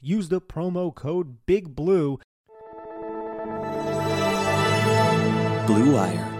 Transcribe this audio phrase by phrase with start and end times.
[0.00, 2.18] use the promo code Big Blue.
[5.66, 6.32] Blue Wire.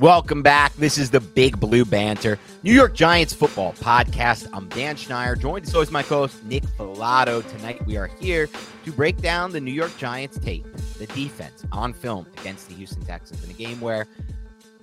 [0.00, 0.74] Welcome back.
[0.74, 4.48] This is the Big Blue Banter, New York Giants football podcast.
[4.52, 7.48] I'm Dan Schneider, joined as always my co-host Nick Falato.
[7.48, 8.48] Tonight we are here
[8.84, 10.66] to break down the New York Giants tape,
[10.98, 14.06] the defense on film against the Houston Texans in a game where,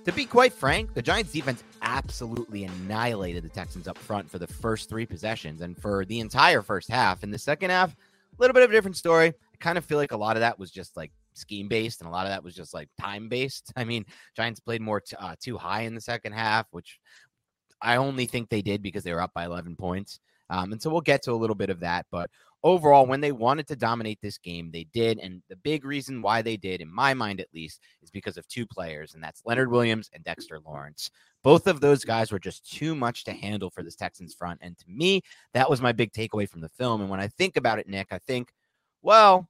[0.04, 4.46] to be quite frank, the Giants defense absolutely annihilated the Texans up front for the
[4.46, 7.22] first three possessions and for the entire first half.
[7.22, 7.96] In the second half, a
[8.40, 9.28] little bit of a different story.
[9.28, 12.08] I kind of feel like a lot of that was just like scheme based, and
[12.08, 13.72] a lot of that was just like time based.
[13.76, 14.04] I mean,
[14.36, 16.98] Giants played more t- uh, too high in the second half, which
[17.80, 20.18] I only think they did because they were up by 11 points.
[20.50, 22.06] Um, and so we'll get to a little bit of that.
[22.10, 22.30] But
[22.62, 25.18] overall, when they wanted to dominate this game, they did.
[25.18, 28.46] And the big reason why they did, in my mind at least, is because of
[28.48, 31.10] two players, and that's Leonard Williams and Dexter Lawrence.
[31.42, 34.60] Both of those guys were just too much to handle for this Texans front.
[34.62, 35.22] And to me,
[35.54, 37.00] that was my big takeaway from the film.
[37.00, 38.52] And when I think about it, Nick, I think,
[39.02, 39.48] well,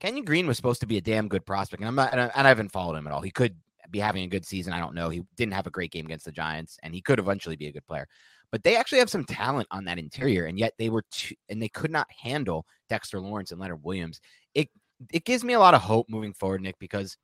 [0.00, 2.48] Kenyon Green was supposed to be a damn good prospect, and I'm not, and I,
[2.48, 3.22] haven't followed him at all.
[3.22, 3.56] He could
[3.90, 4.72] be having a good season.
[4.72, 5.08] I don't know.
[5.08, 7.72] He didn't have a great game against the Giants, and he could eventually be a
[7.72, 8.08] good player.
[8.54, 11.60] But they actually have some talent on that interior, and yet they were too, and
[11.60, 14.20] they could not handle Dexter Lawrence and Leonard Williams.
[14.54, 14.68] It
[15.12, 17.16] it gives me a lot of hope moving forward, Nick, because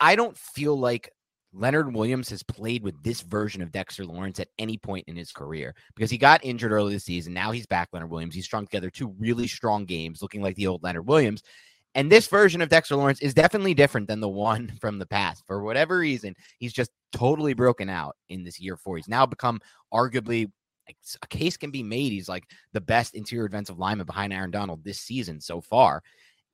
[0.00, 1.12] I don't feel like
[1.52, 5.30] Leonard Williams has played with this version of Dexter Lawrence at any point in his
[5.30, 7.32] career because he got injured early this season.
[7.32, 8.34] Now he's back, Leonard Williams.
[8.34, 11.44] He's strung together two really strong games, looking like the old Leonard Williams.
[11.94, 15.44] And this version of Dexter Lawrence is definitely different than the one from the past.
[15.46, 18.96] For whatever reason, he's just totally broken out in this year four.
[18.96, 19.60] He's now become
[19.92, 20.50] arguably
[21.22, 22.12] a case can be made.
[22.12, 26.02] He's like the best interior defensive lineman behind Aaron Donald this season so far.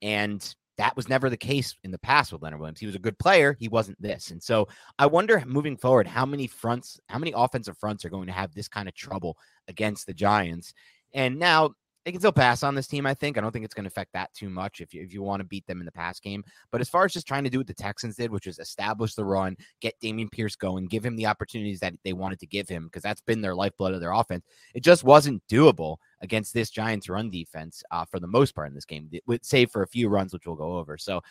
[0.01, 2.79] And that was never the case in the past with Leonard Williams.
[2.79, 3.55] He was a good player.
[3.59, 4.31] He wasn't this.
[4.31, 4.67] And so
[4.99, 8.53] I wonder moving forward how many fronts, how many offensive fronts are going to have
[8.53, 9.37] this kind of trouble
[9.67, 10.73] against the Giants.
[11.13, 11.71] And now
[12.05, 13.05] they can still pass on this team.
[13.07, 13.37] I think.
[13.37, 15.41] I don't think it's going to affect that too much if you if you want
[15.41, 16.43] to beat them in the pass game.
[16.71, 19.15] But as far as just trying to do what the Texans did, which was establish
[19.15, 22.69] the run, get Dameon Pierce going, give him the opportunities that they wanted to give
[22.69, 24.45] him, because that's been their lifeblood of their offense.
[24.75, 28.75] It just wasn't doable against this Giants run defense uh, for the most part in
[28.75, 29.09] this game,
[29.41, 30.97] save for a few runs, which we'll go over.
[30.97, 31.21] So.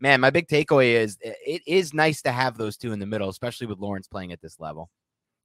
[0.00, 3.28] Man, my big takeaway is it is nice to have those two in the middle,
[3.28, 4.90] especially with Lawrence playing at this level.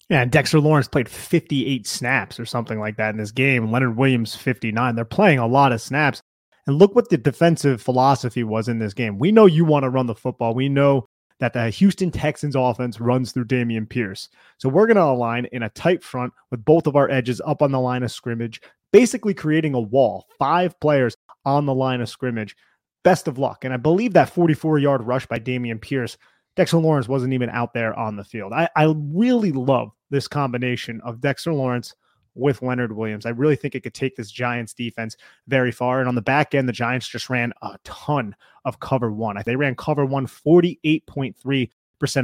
[0.09, 3.71] Yeah, Dexter Lawrence played 58 snaps or something like that in this game.
[3.71, 4.95] Leonard Williams 59.
[4.95, 6.21] They're playing a lot of snaps.
[6.65, 9.19] And look what the defensive philosophy was in this game.
[9.19, 10.53] We know you want to run the football.
[10.53, 11.05] We know
[11.39, 14.29] that the Houston Texans offense runs through Dameon Pierce.
[14.57, 17.61] So we're going to align in a tight front with both of our edges up
[17.61, 22.09] on the line of scrimmage, basically creating a wall, five players on the line of
[22.09, 22.55] scrimmage.
[23.03, 23.63] Best of luck.
[23.63, 26.17] And I believe that 44 yard rush by Dameon Pierce
[26.57, 28.51] Dexter Lawrence wasn't even out there on the field.
[28.51, 31.95] I, I really love this combination of Dexter Lawrence
[32.37, 33.25] with Leonard Williams.
[33.25, 35.17] I really think it could take this Giants defense
[35.47, 35.99] very far.
[35.99, 39.41] And on the back end, the Giants just ran a ton of cover one.
[39.45, 41.69] They ran cover one 48.3%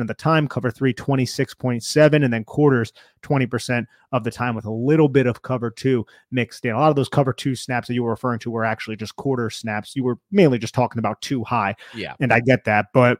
[0.01, 2.93] of the time, cover three 26.7, and then quarters
[3.23, 6.75] 20% of the time with a little bit of cover two mixed in.
[6.75, 9.15] A lot of those cover two snaps that you were referring to were actually just
[9.15, 9.95] quarter snaps.
[9.95, 11.75] You were mainly just talking about too high.
[11.95, 12.13] Yeah.
[12.19, 12.87] And I get that.
[12.93, 13.19] But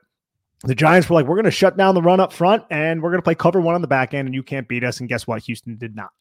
[0.64, 3.10] the Giants were like, we're going to shut down the run up front and we're
[3.10, 5.00] going to play cover one on the back end, and you can't beat us.
[5.00, 5.42] And guess what?
[5.44, 6.12] Houston did not.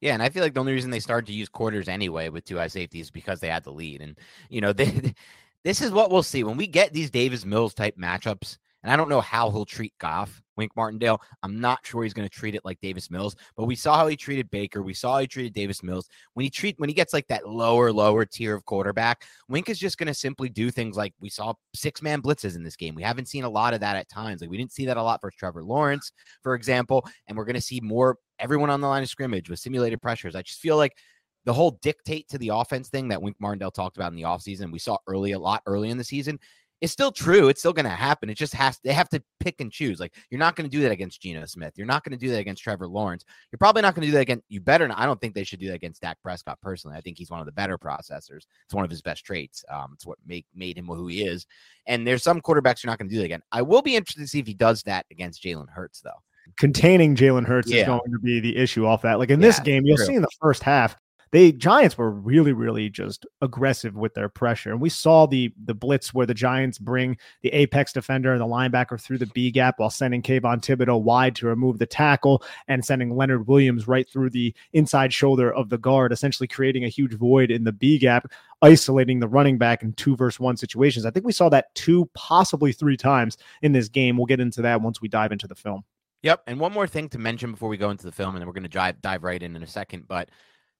[0.00, 2.44] Yeah, and I feel like the only reason they started to use quarters anyway with
[2.44, 4.00] two high safeties because they had the lead.
[4.00, 4.18] And,
[4.48, 5.14] you know, they,
[5.62, 8.96] this is what we'll see when we get these Davis Mills type matchups And I
[8.96, 11.20] don't know how he'll treat Goff, Wink Martindale.
[11.42, 14.08] I'm not sure he's going to treat it like Davis Mills, but we saw how
[14.08, 14.82] he treated Baker.
[14.82, 16.08] We saw how he treated Davis Mills.
[16.34, 19.78] When he treat when he gets like that lower, lower tier of quarterback, Wink is
[19.78, 22.94] just going to simply do things like we saw six man blitzes in this game.
[22.94, 24.40] We haven't seen a lot of that at times.
[24.40, 26.12] Like we didn't see that a lot for Trevor Lawrence,
[26.42, 29.60] for example, and we're going to see more everyone on the line of scrimmage with
[29.60, 30.34] simulated pressures.
[30.34, 30.96] I just feel like
[31.44, 34.70] the whole dictate to the offense thing that Wink Martindale talked about in the offseason,
[34.70, 36.38] we saw early a lot early in the season.
[36.82, 37.48] It's still true.
[37.48, 38.28] It's still going to happen.
[38.28, 40.00] It just has they have to pick and choose.
[40.00, 41.74] Like you're not going to do that against Geno Smith.
[41.76, 43.24] You're not going to do that against Trevor Lawrence.
[43.50, 44.98] You're probably not going to do that against you better not.
[44.98, 46.96] I don't think they should do that against Dak Prescott personally.
[46.96, 48.46] I think he's one of the better processors.
[48.64, 49.64] It's one of his best traits.
[49.70, 51.46] Um, it's what make made him who he is.
[51.86, 53.42] And there's some quarterbacks you're not going to do that again.
[53.52, 56.10] I will be interested to see if he does that against Jalen Hurts though
[56.58, 57.80] containing Jalen Hurts yeah.
[57.80, 59.18] is going to be the issue off that.
[59.18, 60.06] Like in yeah, this game, you'll true.
[60.06, 60.96] see in the first half,
[61.32, 64.70] they Giants were really, really just aggressive with their pressure.
[64.70, 68.46] And we saw the the blitz where the Giants bring the apex defender and the
[68.46, 72.84] linebacker through the B gap while sending Kayvon Thibodeaux wide to remove the tackle and
[72.84, 77.14] sending Leonard Williams right through the inside shoulder of the guard, essentially creating a huge
[77.14, 78.30] void in the B gap,
[78.60, 81.06] isolating the running back in two versus one situations.
[81.06, 84.18] I think we saw that two, possibly three times in this game.
[84.18, 85.82] We'll get into that once we dive into the film.
[86.22, 86.42] Yep.
[86.46, 88.52] And one more thing to mention before we go into the film, and then we're
[88.52, 90.06] going to dive, dive right in in a second.
[90.06, 90.28] But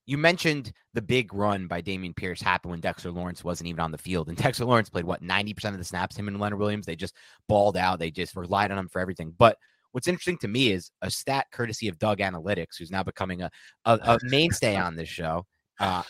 [0.07, 3.93] you mentioned the big run by Dameon Pierce happened when Dexter Lawrence wasn't even on
[3.93, 4.29] the field.
[4.29, 6.87] And Dexter Lawrence played what 90% of the snaps, him and Leonard Williams.
[6.87, 7.17] They just
[7.49, 7.99] balled out.
[7.99, 9.35] They just relied on him for everything.
[9.37, 9.57] But
[9.93, 13.51] what's interesting to me is a stat courtesy of Doug Analytics, who's now becoming a,
[13.85, 15.47] a, a mainstay on this show.
[15.79, 16.03] Uh,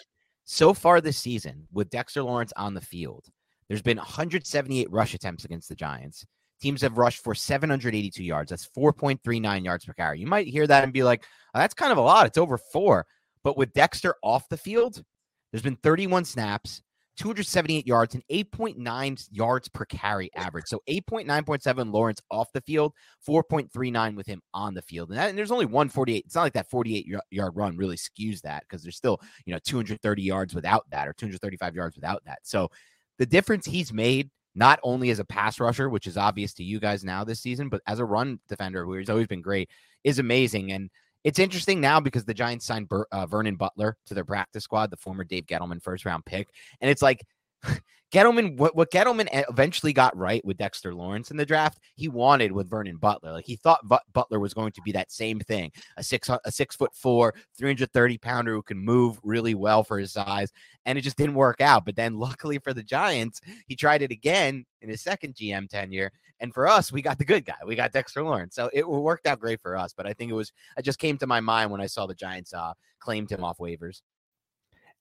[0.45, 3.27] so far this season, with Dexter Lawrence on the field,
[3.69, 6.27] there's been 178 rush attempts against the Giants.
[6.61, 8.51] Teams have rushed for 782 yards.
[8.51, 10.21] That's 4.39 yards per carry.
[10.21, 11.25] You might hear that and be like,
[11.55, 12.27] oh, that's kind of a lot.
[12.27, 13.07] It's over four.
[13.45, 15.03] But with Dexter off the field,
[15.51, 16.83] there's been 31 snaps,
[17.19, 20.67] 278 yards, and 8.9 yards per carry average.
[20.67, 22.93] So 8.9.7 Lawrence off the field,
[23.29, 25.11] 4.39 with him on the field.
[25.11, 26.25] And, that, and there's only 148.
[26.25, 29.61] It's not like that 48 yard run really skews that because there's still, you know,
[29.65, 32.39] 230 yards without that or 235 yards without that.
[32.45, 32.71] So
[33.19, 36.79] the difference he's made not only as a pass rusher, which is obvious to you
[36.79, 39.71] guys now this season, but as a run defender, who has always been great,
[40.05, 40.73] is amazing.
[40.73, 40.91] And
[41.25, 44.91] it's interesting now because the Giants signed Ber- uh, Vernon Butler to their practice squad,
[44.91, 46.49] the former Dave Gettleman first round pick.
[46.81, 47.25] And it's like,
[48.13, 52.53] Gettleman, what, what Gettleman eventually got right with Dexter Lawrence in the draft, he wanted
[52.53, 53.33] with Vernon Butler.
[53.33, 53.81] Like he thought
[54.13, 58.19] Butler was going to be that same thing, a six a six foot four, 330
[58.19, 60.53] pounder who can move really well for his size,
[60.85, 61.87] and it just didn't work out.
[61.87, 66.13] But then, luckily for the Giants, he tried it again in his second GM tenure,
[66.39, 67.55] and for us, we got the good guy.
[67.67, 69.95] We got Dexter Lawrence, so it worked out great for us.
[69.97, 72.15] But I think it was, it just came to my mind when I saw the
[72.15, 74.03] Giants uh, claimed him off waivers.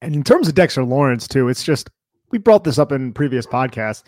[0.02, 1.90] And in terms of Dexter Lawrence, too, it's just
[2.32, 4.04] we brought this up in previous podcasts.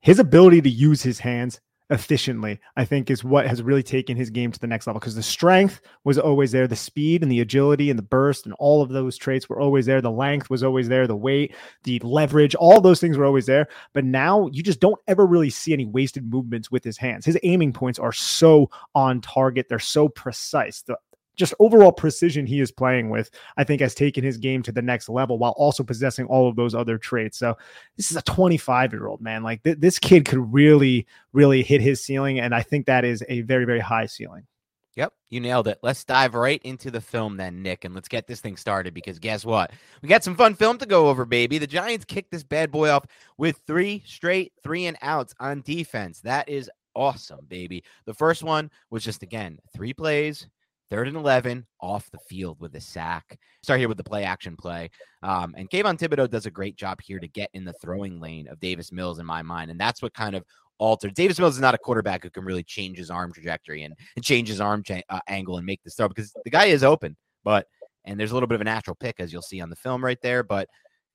[0.00, 1.60] His ability to use his hands
[1.90, 5.14] efficiently, I think, is what has really taken his game to the next level because
[5.14, 8.82] the strength was always there, the speed and the agility and the burst and all
[8.82, 10.00] of those traits were always there.
[10.00, 11.54] The length was always there, the weight,
[11.84, 13.68] the leverage, all those things were always there.
[13.92, 17.26] But now you just don't ever really see any wasted movements with his hands.
[17.26, 20.82] His aiming points are so on target, they're so precise.
[20.82, 20.96] The
[21.36, 24.82] just overall precision he is playing with, I think has taken his game to the
[24.82, 27.38] next level while also possessing all of those other traits.
[27.38, 27.56] So
[27.96, 29.42] this is a 25 year old man.
[29.42, 32.40] Like th- this kid could really, really hit his ceiling.
[32.40, 34.46] And I think that is a very, very high ceiling.
[34.94, 35.78] Yep, you nailed it.
[35.82, 39.18] Let's dive right into the film then, Nick, and let's get this thing started because
[39.18, 39.70] guess what?
[40.02, 41.56] We got some fun film to go over, baby.
[41.56, 43.06] The Giants kicked this bad boy off
[43.38, 46.20] with three straight three and outs on defense.
[46.20, 47.84] That is awesome, baby.
[48.04, 50.46] The first one was just, again, three plays,
[50.92, 53.38] third and 11 off the field with a sack.
[53.62, 54.90] Start here with the play action play.
[55.22, 58.46] Um, and Kayvon Thibodeaux does a great job here to get in the throwing lane
[58.46, 59.70] of Davis Mills in my mind.
[59.70, 60.44] And that's what kind of
[60.76, 61.14] altered.
[61.14, 64.22] Davis Mills is not a quarterback who can really change his arm trajectory and, and
[64.22, 67.16] change his arm cha- uh, angle and make this throw because the guy is open.
[67.42, 67.66] But,
[68.04, 70.04] and there's a little bit of a natural pick as you'll see on the film
[70.04, 70.68] right there, but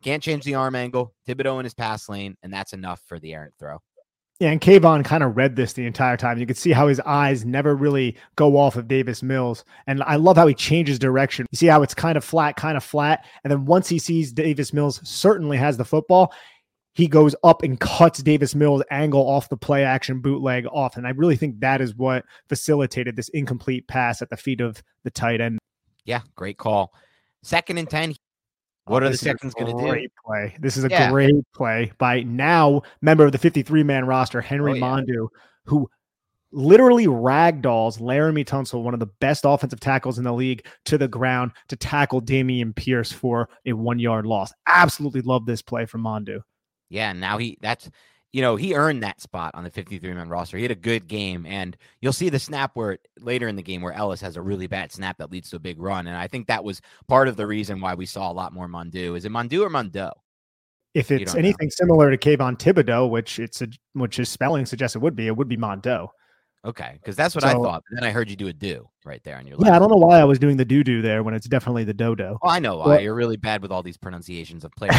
[0.03, 1.13] can't change the arm angle.
[1.27, 3.77] Thibodeaux in his pass lane, and that's enough for the errant throw.
[4.39, 6.37] Yeah, and Kayvon kind of read this the entire time.
[6.37, 9.65] You could see how his eyes never really go off of Davis Mills.
[9.87, 11.47] And I love how he changes direction.
[11.51, 13.25] You see how it's kind of flat, kind of flat.
[13.43, 16.31] And then once he sees Davis Mills certainly has the football,
[16.93, 20.97] he goes up and cuts Davis Mills' angle off the play action bootleg off.
[20.97, 24.83] And I really think that is what facilitated this incomplete pass at the feet of
[25.03, 25.57] the tight end.
[26.05, 26.93] Yeah, great call.
[27.41, 28.15] Second and 10,
[28.87, 29.89] what oh, are the Texans going to do?
[29.89, 30.55] Great play.
[30.59, 31.11] This is a yeah.
[31.11, 34.81] great play by now member of the 53 man roster, Henry oh, yeah.
[34.81, 35.27] Mondeaux,
[35.65, 35.89] who
[36.51, 41.07] literally ragdolls Laremy Tunsil, one of the best offensive tackles in the league, to the
[41.07, 44.51] ground to tackle Dameon Pierce for a one yard loss.
[44.67, 46.41] Absolutely love this play from Mondeaux.
[46.89, 47.89] Yeah, now he that's
[48.33, 50.57] you know, he earned that spot on the 53 man roster.
[50.57, 53.81] He had a good game, and you'll see the snap where later in the game
[53.81, 56.07] where Ellis has a really bad snap that leads to a big run.
[56.07, 58.67] And I think that was part of the reason why we saw a lot more
[58.67, 59.15] Mondeaux.
[59.15, 60.11] Is it Mondeaux or Mondo?
[60.93, 61.75] If it's anything know.
[61.75, 65.35] similar to Kayvon Thibodeaux, which it's a, which his spelling suggests it would be, it
[65.35, 66.11] would be Mondo.
[66.65, 67.83] Okay, because that's what so, I thought.
[67.89, 69.57] But then I heard you do a do right there on your.
[69.59, 71.83] Yeah, I don't know why I was doing the do do there when it's definitely
[71.83, 72.37] the dodo.
[72.41, 72.99] Oh, I know why.
[72.99, 74.95] You're really bad with all these pronunciations of players.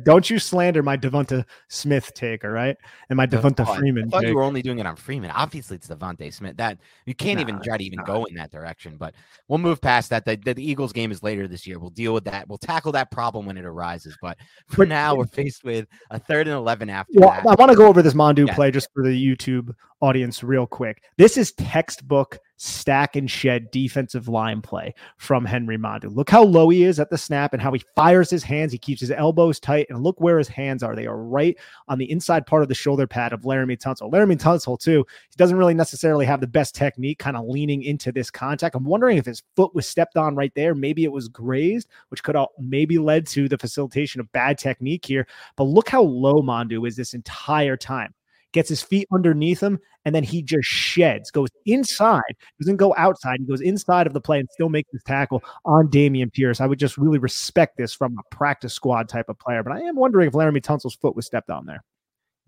[0.04, 2.76] don't you slander my Devonta Smith take, all right?
[3.08, 4.06] And my Devonta oh, Freeman.
[4.06, 4.28] I thought take.
[4.30, 5.30] you were only doing it on Freeman.
[5.30, 6.56] Obviously, it's DeVonta Smith.
[6.56, 8.04] That you can't nah, even try to even nah.
[8.04, 8.96] go in that direction.
[8.96, 9.14] But
[9.48, 10.24] we'll move past that.
[10.24, 11.78] The, the, the, Eagles game is later this year.
[11.78, 12.48] We'll deal with that.
[12.48, 14.16] We'll tackle that problem when it arises.
[14.20, 14.38] But
[14.68, 17.12] for now, we're faced with a third and eleven after.
[17.16, 17.46] Well, that.
[17.46, 18.54] I want to go over this Mondeaux yeah.
[18.54, 21.02] play just for the YouTube audience real quick.
[21.16, 26.14] This is textbook stack and shed defensive line play from Henry Mondeaux.
[26.14, 28.70] Look how low he is at the snap and how he fires his hands.
[28.70, 30.94] He keeps his elbows tight and look where his hands are.
[30.94, 34.12] They are right on the inside part of the shoulder pad of Laremy Tunsil.
[34.12, 38.12] Laremy Tunsil, too, he doesn't really necessarily have the best technique kind of leaning into
[38.12, 38.76] this contact.
[38.76, 40.74] I'm wondering if his foot was stepped on right there.
[40.74, 45.04] Maybe it was grazed, which could have maybe led to the facilitation of bad technique
[45.04, 45.26] here.
[45.56, 48.14] But look how low Mondeaux is this entire time
[48.52, 52.22] gets his feet underneath him, and then he just sheds, goes inside,
[52.60, 53.38] doesn't go outside.
[53.40, 56.60] He goes inside of the play and still makes this tackle on Dameon Pierce.
[56.60, 59.62] I would just really respect this from a practice squad type of player.
[59.62, 61.82] But I am wondering if Laremy Tunsil's foot was stepped on there.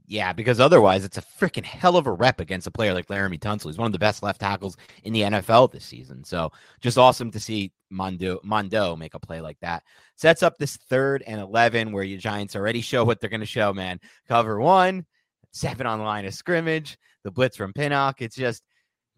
[0.07, 3.39] Yeah, because otherwise it's a freaking hell of a rep against a player like Laremy
[3.39, 3.67] Tunsil.
[3.67, 6.25] He's one of the best left tackles in the NFL this season.
[6.25, 9.83] So just awesome to see Mondo Mondo make a play like that.
[10.17, 13.47] Sets up this third and eleven where your Giants already show what they're going to
[13.47, 13.99] show, man.
[14.29, 15.07] Cover one,
[15.55, 18.21] seven on the line of scrimmage, the blitz from Pinnock.
[18.21, 18.63] It's just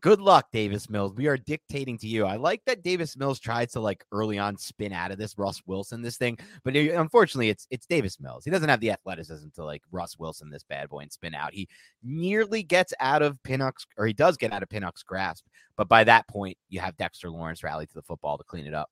[0.03, 1.15] good luck, Davis Mills.
[1.15, 2.27] We are dictating to you.
[2.27, 5.63] I like that Davis Mills tried to like early on spin out of this Russ
[5.67, 8.45] Wilson this thing, but unfortunately, it's it's Davis Mills.
[8.45, 11.55] He doesn't have the athleticism to like Russ Wilson this bad boy and spin out.
[11.55, 11.69] He
[12.05, 16.05] nearly gets out of Pinnock's, or he does get out of Pinnock's grasp, but by
[16.05, 18.91] that point, you have Dexter Lawrence rally to the football to clean it up.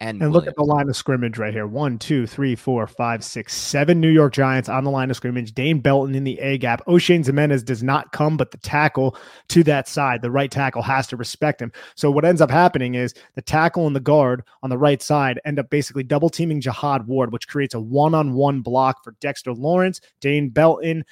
[0.00, 1.68] And, and look at the line of scrimmage right here.
[1.68, 5.54] One, two, three, four, five, six, seven New York Giants on the line of scrimmage.
[5.54, 6.84] Dane Belton in the A gap.
[6.86, 9.16] Oshane Ximines does not come, but the tackle
[9.48, 11.70] to that side, the right tackle has to respect him.
[11.94, 15.40] So what ends up happening is the tackle and the guard on the right side
[15.44, 19.12] end up basically double teaming Jihad Ward, which creates a one on one block for
[19.20, 21.04] Dexter Lawrence, Dane Belton,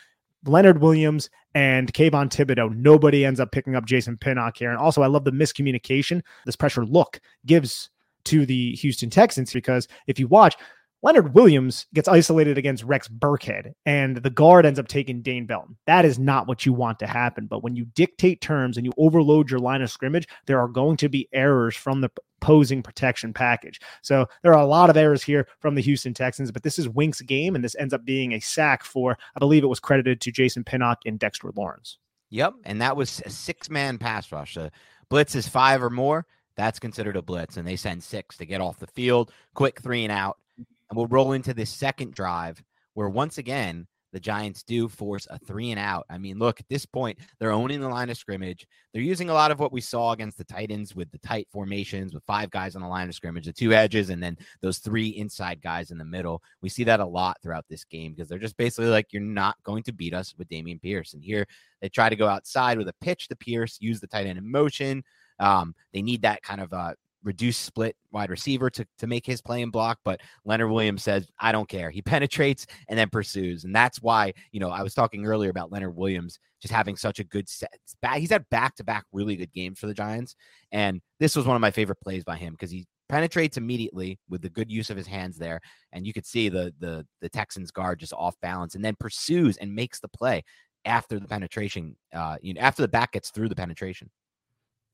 [0.45, 2.75] Leonard Williams, and Kayvon Thibodeaux.
[2.75, 4.71] Nobody ends up picking up Jason Pinnock here.
[4.71, 6.21] And also, I love the miscommunication.
[6.47, 7.91] This pressure look gives
[8.27, 10.57] to the Houston Texans because if you watch,
[11.05, 15.77] Leonard Williams gets isolated against Rex Burkhead, and the guard ends up taking Dane Belton.
[15.87, 17.47] That is not what you want to happen.
[17.47, 20.97] But when you dictate terms and you overload your line of scrimmage, there are going
[20.99, 22.11] to be errors from the
[22.41, 23.81] posing protection package.
[24.03, 26.89] So there are a lot of errors here from the Houston Texans, but this is
[26.89, 30.21] Wink's game, and this ends up being a sack for, I believe it was credited
[30.21, 31.99] to Jason Pinnock and Dexter Lawrence.
[32.31, 32.55] Yep.
[32.65, 34.55] And that was a six man pass rush.
[34.55, 34.71] The
[35.09, 36.27] blitz is five or more.
[36.63, 40.05] That's considered a blitz, and they send six to get off the field, quick three
[40.05, 40.39] and out.
[40.57, 40.67] And
[40.97, 42.63] we'll roll into this second drive
[42.95, 46.07] where once again the Giants do force a three and out.
[46.09, 48.65] I mean, look, at this point, they're owning the line of scrimmage.
[48.93, 52.15] They're using a lot of what we saw against the Titans with the tight formations,
[52.15, 55.09] with five guys on the line of scrimmage, the two edges, and then those three
[55.09, 56.45] inside guys in the middle.
[56.61, 59.57] We see that a lot throughout this game because they're just basically like, you're not
[59.65, 61.13] going to beat us with Dameon Pierce.
[61.15, 61.45] And here
[61.81, 64.49] they try to go outside with a pitch to Pierce, use the tight end in
[64.49, 65.03] motion.
[65.39, 69.41] Um, they need that kind of uh, reduced split wide receiver to, to make his
[69.41, 69.99] play and block.
[70.05, 71.91] But Leonard Williams says, I don't care.
[71.91, 73.65] He penetrates and then pursues.
[73.65, 77.19] And that's why, you know, I was talking earlier about Leonard Williams just having such
[77.19, 77.73] a good set.
[78.17, 80.37] He's had back to back really good games for the Giants.
[80.71, 84.43] And this was one of my favorite plays by him because he penetrates immediately with
[84.43, 85.61] the good use of his hands there.
[85.93, 89.57] And you could see the the the Texans guard just off balance and then pursues
[89.59, 90.43] and makes the play
[90.85, 94.11] after the penetration, uh, you know, after the back gets through the penetration.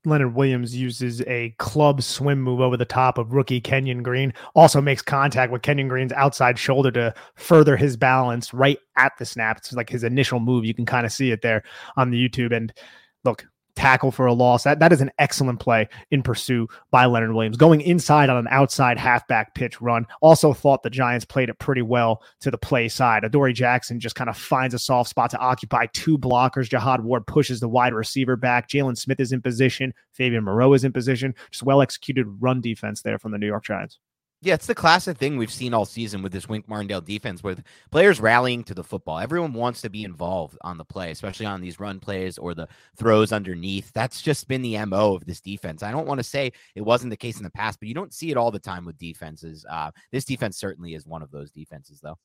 [0.05, 4.33] Leonard Williams uses a club swim move over the top of rookie Kenyon Green.
[4.55, 9.25] Also makes contact with Kenyon Green's outside shoulder to further his balance right at the
[9.25, 9.57] snap.
[9.57, 10.63] It's like his initial move.
[10.63, 11.63] You can kind of see it there
[11.97, 12.55] on the YouTube.
[12.55, 12.73] And
[13.25, 14.63] look, tackle for a loss.
[14.63, 17.57] That that is an excellent play in pursuit by Leonard Williams.
[17.57, 20.05] Going inside on an outside halfback pitch run.
[20.21, 23.23] Also thought the Giants played it pretty well to the play side.
[23.23, 26.69] Adoree Jackson just kind of finds a soft spot to occupy two blockers.
[26.69, 28.69] Jihad Ward pushes the wide receiver back.
[28.69, 29.93] Jaylon Smith is in position.
[30.13, 31.33] Fabian Moreau is in position.
[31.51, 33.99] Just well executed run defense there from the New York Giants.
[34.41, 37.61] Yeah, it's the classic thing we've seen all season with this Wink Martindale defense with
[37.91, 39.19] players rallying to the football.
[39.19, 42.69] Everyone wants to be involved on the play, especially on these run plays or the
[42.95, 43.91] throws underneath.
[43.91, 45.83] That's just been the MO of this defense.
[45.83, 48.13] I don't want to say it wasn't the case in the past, but you don't
[48.13, 49.65] see it all the time with defenses.
[49.69, 52.17] Uh, this defense certainly is one of those defenses, though.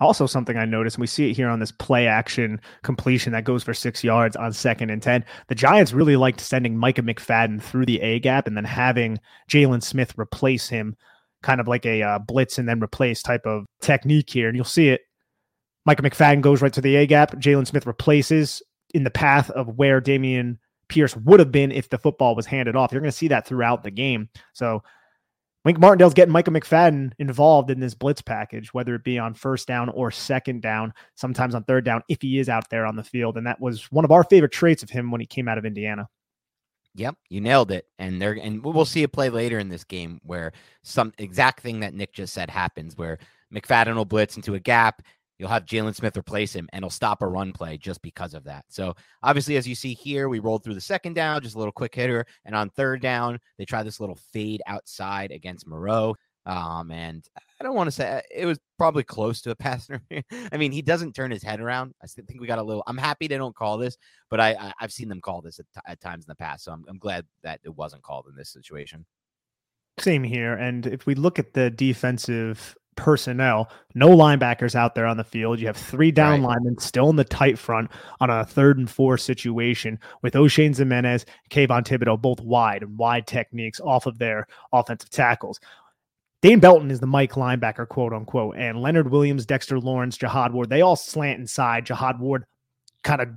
[0.00, 3.44] Also, something I noticed, and we see it here on this play action completion that
[3.44, 5.22] goes for six yards on second and 10.
[5.48, 9.82] The Giants really liked sending Micah McFadden through the A gap and then having Jaylon
[9.82, 10.96] Smith replace him,
[11.42, 14.48] kind of like a uh, blitz and then replace type of technique here.
[14.48, 15.02] And you'll see it.
[15.86, 17.32] Micah McFadden goes right to the A gap.
[17.36, 21.98] Jaylon Smith replaces in the path of where Dameon Pierce would have been if the
[21.98, 22.92] football was handed off.
[22.92, 24.28] You're going to see that throughout the game.
[24.52, 24.82] So
[25.64, 29.68] Wink Martindale's getting Micah McFadden involved in this blitz package, whether it be on first
[29.68, 33.04] down or second down, sometimes on third down, if he is out there on the
[33.04, 33.36] field.
[33.36, 35.64] And that was one of our favorite traits of him when he came out of
[35.66, 36.08] Indiana.
[36.94, 37.86] Yep, you nailed it.
[37.98, 41.80] And they're and we'll see a play later in this game where some exact thing
[41.80, 43.18] that Nick just said happens where
[43.54, 45.02] McFadden will blitz into a gap
[45.40, 48.44] You'll have Jaylon Smith replace him, and he'll stop a run play just because of
[48.44, 48.66] that.
[48.68, 51.72] So obviously, as you see here, we rolled through the second down, just a little
[51.72, 56.14] quick hitter, and on third down, they try this little fade outside against Moreau.
[56.50, 57.24] Um, and
[57.60, 59.88] I don't want to say it was probably close to a pass.
[60.52, 61.94] I mean, he doesn't turn his head around.
[62.02, 62.82] I think we got a little.
[62.88, 63.96] I'm happy they don't call this,
[64.30, 66.72] but I, I have seen them call this at, at times in the past, so
[66.72, 69.06] I'm, I'm glad that it wasn't called in this situation.
[69.98, 70.54] Same here.
[70.54, 75.60] And if we look at the defensive personnel, no linebackers out there on the field.
[75.60, 76.50] You have three down right.
[76.50, 77.90] linemen still in the tight front
[78.20, 83.26] on a third and four situation with Oshane Ximines, Kayvon Thibodeaux, both wide and wide
[83.26, 85.60] techniques off of their offensive tackles.
[86.42, 90.70] Dane Belton is the Mike linebacker, quote unquote, and Leonard Williams, Dexter Lawrence, Jihad Ward,
[90.70, 91.84] they all slant inside.
[91.84, 92.44] Jihad Ward
[93.04, 93.28] kind of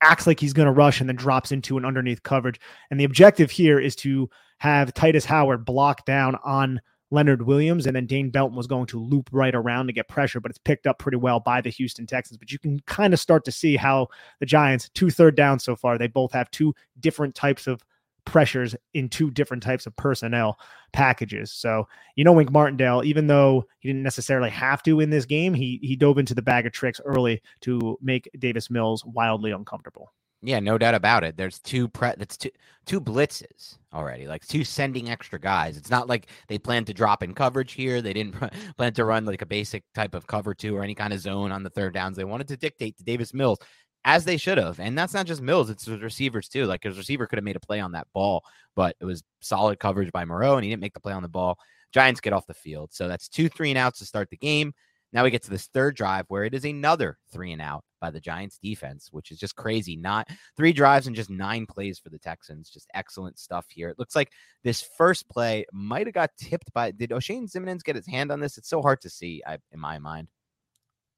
[0.00, 2.60] acts like he's going to rush and then drops into an underneath coverage.
[2.90, 7.94] And the objective here is to have Tytus Howard block down on Leonard Williams, and
[7.94, 10.86] then Dane Belton was going to loop right around to get pressure, but it's picked
[10.86, 12.38] up pretty well by the Houston Texans.
[12.38, 14.08] But you can kind of start to see how
[14.40, 17.82] the Giants, two third down so far, they both have two different types of
[18.24, 20.58] pressures in two different types of personnel
[20.92, 21.52] packages.
[21.52, 25.54] So, you know, Wink Martindale, even though he didn't necessarily have to in this game,
[25.54, 30.12] he he dove into the bag of tricks early to make Davis Mills wildly uncomfortable.
[30.44, 31.36] Yeah, no doubt about it.
[31.36, 32.50] There's two pre that's two
[32.84, 35.76] two blitzes already, like two sending extra guys.
[35.76, 38.02] It's not like they plan to drop in coverage here.
[38.02, 38.34] They didn't
[38.76, 41.52] plan to run like a basic type of cover two or any kind of zone
[41.52, 42.16] on the third downs.
[42.16, 43.60] They wanted to dictate to Davis Mills
[44.04, 44.80] as they should have.
[44.80, 46.64] And that's not just Mills, it's the receivers too.
[46.66, 49.78] Like his receiver could have made a play on that ball, but it was solid
[49.78, 51.58] coverage by Moreau and he didn't make the play on the ball.
[51.92, 52.90] Giants get off the field.
[52.92, 54.72] So that's two three and outs to start the game.
[55.12, 58.10] Now we get to this third drive where it is another three and out by
[58.10, 59.94] the Giants defense, which is just crazy.
[59.94, 62.70] Not three drives and just nine plays for the Texans.
[62.70, 63.90] Just excellent stuff here.
[63.90, 64.32] It looks like
[64.64, 66.92] this first play might have got tipped by.
[66.92, 68.56] Did Oshane Ximines get his hand on this?
[68.56, 70.28] It's so hard to see I, in my mind.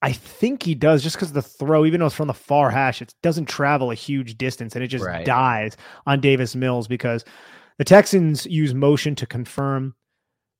[0.04, 3.00] I think he does just because the throw, even though it's from the far hash,
[3.00, 5.24] it doesn't travel a huge distance and it just right.
[5.24, 7.24] dies on Davis Mills because
[7.78, 9.94] the Texans use motion to confirm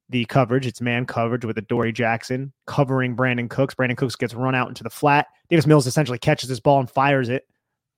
[0.09, 0.67] the coverage.
[0.67, 3.75] It's man coverage with Adoree Jackson covering Brandin Cooks.
[3.75, 5.27] Brandin Cooks gets run out into the flat.
[5.51, 7.45] Davis Mills essentially catches this ball and fires it.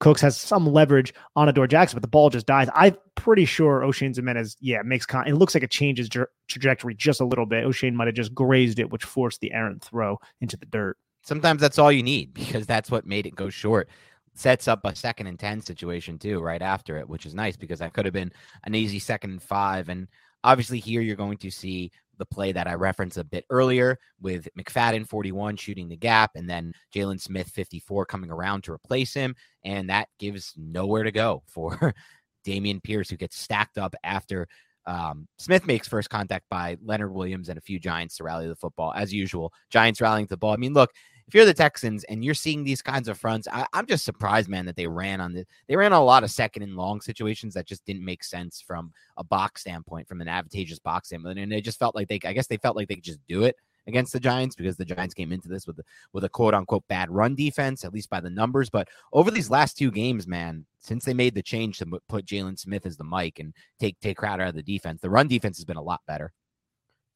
[0.01, 2.69] Cooks has some leverage on Adoree Jackson, but the ball just dies.
[2.75, 6.97] I'm pretty sure Oshane Ximines, yeah, makes con- it looks like it changes tra- trajectory
[6.97, 7.65] just a little bit.
[7.65, 10.99] Oshane might have just grazed it, which forced the errant throw into the dirt.
[11.27, 13.89] Sometimes that's all you need because that's what made it go short
[14.35, 17.79] sets up a second and 10 situation too right after it which is nice because
[17.79, 18.31] that could have been
[18.65, 20.07] an easy second and five and
[20.47, 24.49] Obviously, here you're going to see the play that I referenced a bit earlier with
[24.57, 29.35] McFadden 41 shooting the gap and then Jaylon Smith 54 coming around to replace him.
[29.65, 31.93] And that gives nowhere to go for
[32.47, 34.47] Dameon Pierce, who gets stacked up after
[34.87, 38.55] um, Smith makes first contact by Leonard Williams and a few Giants to rally the
[38.55, 38.93] football.
[38.95, 40.53] As usual, Giants rallying the ball.
[40.53, 40.93] I mean, look,
[41.29, 44.49] if you're the Texans and you're seeing these kinds of fronts, I, am just surprised,
[44.49, 47.55] man, that they ran on the they ran a lot of second and long situations
[47.55, 51.51] that just didn't make sense from a box standpoint, from an advantageous box standpoint, and
[51.51, 53.57] they just felt like they, I guess they felt like they could just do it
[53.89, 56.87] against the Giants because the Giants came into this with a, with a quote unquote
[56.89, 58.71] bad run defense, at least by the numbers.
[58.71, 62.59] But over these last two games, man, since they made the change to put Jaylon
[62.59, 65.59] Smith as the Mike and take take Crowder out of the defense, the run defense
[65.59, 66.33] has been a lot better.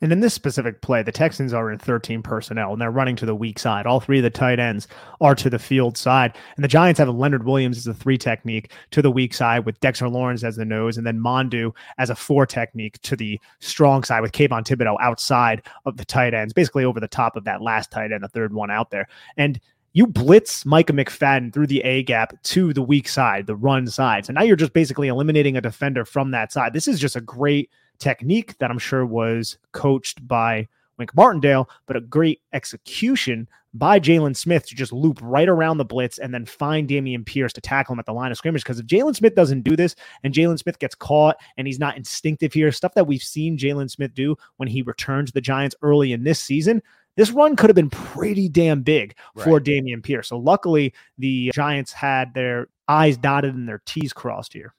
[0.01, 3.27] And in this specific play, the Texans are in 13 personnel and they're running to
[3.27, 3.87] the weak side.
[3.87, 4.89] All three of the tight ends
[5.21, 6.37] are to the field side.
[6.57, 9.67] And the Giants have a Leonard Williams as a three technique to the weak side
[9.67, 13.39] with Dexter Lawrence as the nose and then Mondeaux as a four technique to the
[13.59, 17.45] strong side with Kayvon Thibodeaux outside of the tight ends, basically over the top of
[17.45, 19.07] that last tight end, the third one out there.
[19.37, 19.61] And
[19.93, 24.25] you blitz Micah McFadden through the A gap to the weak side, the run side.
[24.25, 26.73] So now you're just basically eliminating a defender from that side.
[26.73, 30.67] This is just a great technique that I'm sure was coached by
[30.99, 35.85] Wink Martindale, but a great execution by Jaylon Smith to just loop right around the
[35.85, 38.65] blitz and then find Dameon Pierce to tackle him at the line of scrimmage.
[38.65, 41.97] Because if Jaylon Smith doesn't do this and Jaylon Smith gets caught and he's not
[41.97, 45.77] instinctive here, stuff that we've seen Jaylon Smith do when he returned to the Giants
[45.83, 46.83] early in this season,
[47.17, 49.63] This run could have been pretty damn big for Right.
[49.65, 50.29] Dameon Pierce.
[50.29, 54.75] So luckily, the Giants had their I's dotted and their T's crossed here.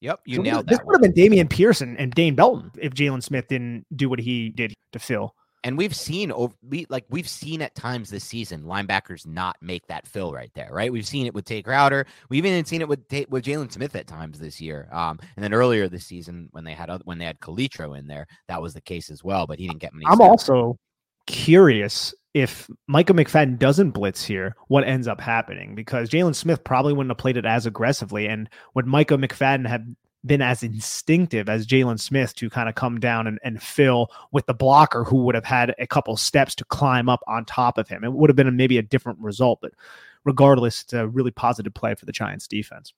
[0.00, 0.86] Yep, you So nailed this that.
[0.86, 4.48] would have been Dameon Pearson and, Dane Belton if Jaylon Smith didn't do what he
[4.50, 5.34] did to fill.
[5.62, 6.54] And we've seen over
[6.88, 10.90] like we've seen at times this season linebackers not make that fill right there, right?
[10.90, 12.06] We've seen it with Tae Crowder.
[12.30, 14.88] We've even seen it with with Jaylon Smith at times this year.
[14.90, 18.06] Um, and then earlier this season when they had oth- when they had Calitro in
[18.06, 19.46] there, that was the case as well.
[19.46, 20.06] But he didn't get many.
[20.06, 20.48] I'm snaps.
[20.48, 20.78] also
[21.30, 25.74] curious if Michael McFadden doesn't blitz here, what ends up happening?
[25.74, 28.28] Because Jaylon Smith probably wouldn't have played it as aggressively.
[28.28, 29.84] And would Michael McFadden have
[30.24, 34.46] been as instinctive as Jaylon Smith to kind of come down and, and fill with
[34.46, 37.88] the blocker who would have had a couple steps to climb up on top of
[37.88, 38.04] him?
[38.04, 39.72] It would have been a, maybe a different result, but
[40.24, 42.92] regardless, it's a really positive play for the Giants defense.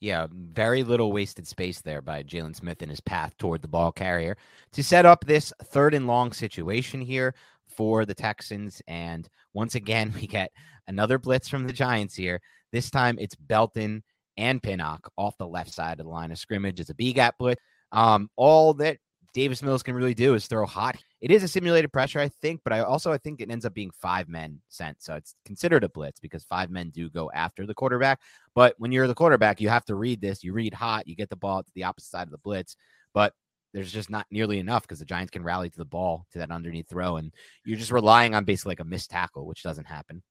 [0.00, 3.90] Yeah, very little wasted space there by Jaylon Smith in his path toward the ball
[3.90, 4.36] carrier
[4.72, 7.34] to set up this third and long situation here
[7.76, 8.82] for the Texans.
[8.86, 10.50] And once again, we get
[10.86, 12.40] another blitz from the Giants here.
[12.72, 14.02] This time it's Belton
[14.36, 16.80] and Pinnock off the left side of the line of scrimmage.
[16.80, 17.62] It's a B gap blitz.
[17.92, 18.98] Um, all that
[19.34, 20.96] Davis Mills can really do is throw hot.
[21.20, 23.74] It is a simulated pressure, I think, but I also I think it ends up
[23.74, 25.02] being five men sent.
[25.02, 28.20] So it's considered a blitz because five men do go after the quarterback.
[28.54, 30.44] But when you're the quarterback, you have to read this.
[30.44, 32.76] You read hot, you get the ball to the opposite side of the blitz.
[33.12, 33.32] But
[33.74, 36.52] there's just not nearly enough because the Giants can rally to the ball to that
[36.52, 37.16] underneath throw.
[37.16, 37.32] And
[37.66, 40.22] you're just relying on basically like a missed tackle, which doesn't happen.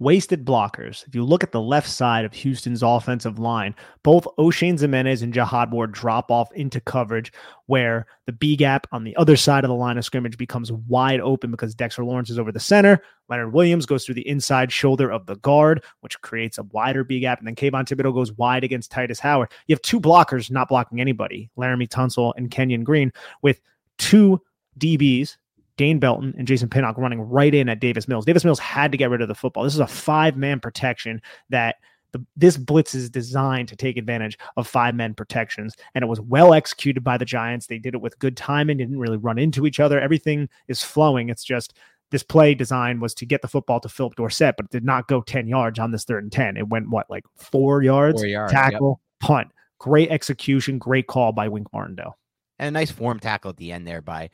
[0.00, 1.06] Wasted blockers.
[1.06, 5.34] If you look at the left side of Houston's offensive line, both Oshane Ximines and
[5.34, 7.30] Jihad Ward drop off into coverage
[7.66, 11.20] where the B gap on the other side of the line of scrimmage becomes wide
[11.20, 13.02] open because Dexter Lawrence is over the center.
[13.28, 17.20] Leonard Williams goes through the inside shoulder of the guard, which creates a wider B
[17.20, 17.38] gap.
[17.38, 19.52] And then Kayvon Thibodeaux goes wide against Tytus Howard.
[19.66, 23.60] You have two blockers not blocking anybody, Laremy Tunsil and Kenyon Green, with
[23.98, 24.40] two
[24.78, 25.36] DBs
[25.76, 28.24] Dane Belton and Jason Pinnock running right in at Davis Mills.
[28.24, 29.64] Davis Mills had to get rid of the football.
[29.64, 31.76] This is a five man protection that
[32.12, 36.20] the, this blitz is designed to take advantage of five men protections, and it was
[36.20, 37.66] well executed by the Giants.
[37.66, 40.00] They did it with good timing, didn't really run into each other.
[40.00, 41.28] Everything is flowing.
[41.28, 41.74] It's just
[42.10, 45.06] this play design was to get the football to Philip Dorsett, but it did not
[45.06, 46.56] go 10 yards on this third and 10.
[46.56, 48.20] It went what, like four yards?
[48.20, 48.62] Four yards, yep.
[48.72, 49.48] tackle, punt.
[49.78, 52.18] Great execution, great call by Wink Martindale.
[52.58, 54.30] And a nice form tackle at the end there by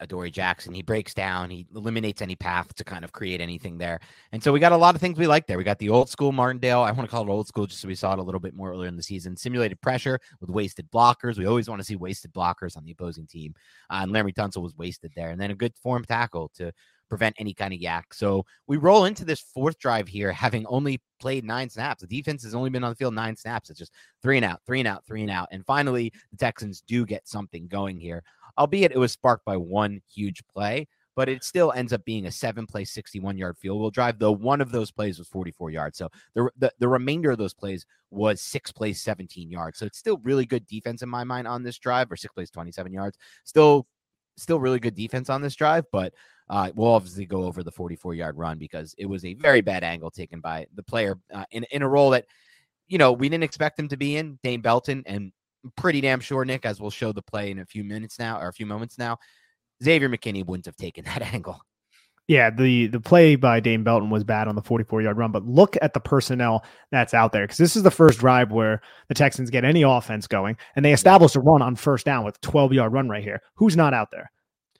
[0.00, 0.74] Adoree Jackson.
[0.74, 4.00] He breaks down, he eliminates any path to kind of create anything there.
[4.32, 5.58] And so we got a lot of things we like there.
[5.58, 6.80] We got the old school Martindale.
[6.80, 8.54] I want to call it old school just so we saw it a little bit
[8.54, 9.36] more earlier in the season.
[9.36, 11.38] Simulated pressure with wasted blockers.
[11.38, 13.54] We always want to see wasted blockers on the opposing team.
[13.90, 15.30] Uh, and Larry Tunsil was wasted there.
[15.30, 16.72] And then a good form tackle to
[17.08, 18.02] prevent any kind of YAC.
[18.12, 22.00] So we roll into this fourth drive here, having only played nine snaps.
[22.00, 23.70] The defense has only been on the field nine snaps.
[23.70, 25.48] It's just three and out, three and out, three and out.
[25.52, 28.22] And finally, the Texans do get something going here,
[28.58, 30.88] albeit it was sparked by one huge play.
[31.16, 34.32] But it still ends up being a seven play, 61 yard field goal drive, though
[34.32, 35.96] one of those plays was 44 yards.
[35.96, 39.78] So the, the, the remainder of those plays was six plays, 17 yards.
[39.78, 42.50] So it's still really good defense in my mind on this drive, or six plays,
[42.50, 43.16] 27 yards.
[43.44, 43.86] Still,
[44.36, 46.12] still really good defense on this drive, but
[46.50, 49.84] uh, we'll obviously go over the 44 yard run because it was a very bad
[49.84, 52.26] angle taken by the player uh, in, in a role that,
[52.88, 55.02] you know, we didn't expect him to be in, Dane Belton.
[55.06, 55.32] And
[55.64, 58.38] I'm pretty damn sure, Nick, as we'll show the play in a few minutes now
[58.38, 59.18] or a few moments now,
[59.82, 61.60] Xavier McKinney wouldn't have taken that angle.
[62.26, 65.44] Yeah, the the play by Dane Belton was bad on the 44 yard run, but
[65.44, 69.14] look at the personnel that's out there because this is the first drive where the
[69.14, 72.72] Texans get any offense going, and they establish a run on first down with 12
[72.72, 73.42] yard run right here.
[73.56, 74.30] Who's not out there?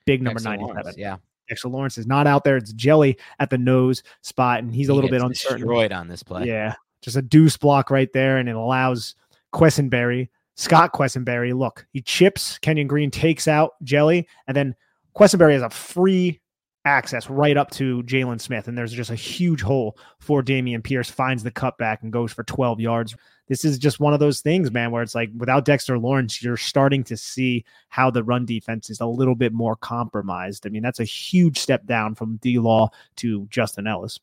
[0.07, 0.75] Big number Dexter 97.
[0.75, 1.17] Lawrence, yeah.
[1.47, 2.57] Dexter Lawrence is not out there.
[2.57, 5.59] It's Jelly at the nose spot, and he's a little bit uncertain.
[5.59, 6.47] Destroyed on this play.
[6.47, 9.17] Yeah, just a deuce block right there, and it allows
[9.55, 11.57] Quessenberry, Scott Quessenberry.
[11.57, 12.59] Look, he chips.
[12.59, 14.75] Kenyon Green takes out Jelly, and then
[15.17, 16.41] Quessenberry has a free
[16.85, 21.11] access right up to Jaylon Smith, and there's just a huge hole for Dameon Pierce.
[21.11, 23.17] Finds the cutback and goes for 12 yards.
[23.49, 26.57] This is just one of those things, man, where it's like without Dexter Lawrence, you're
[26.57, 30.67] starting to see how the run defense is a little bit more compromised.
[30.67, 34.19] I mean, that's a huge step down from D Law to Justin Ellis.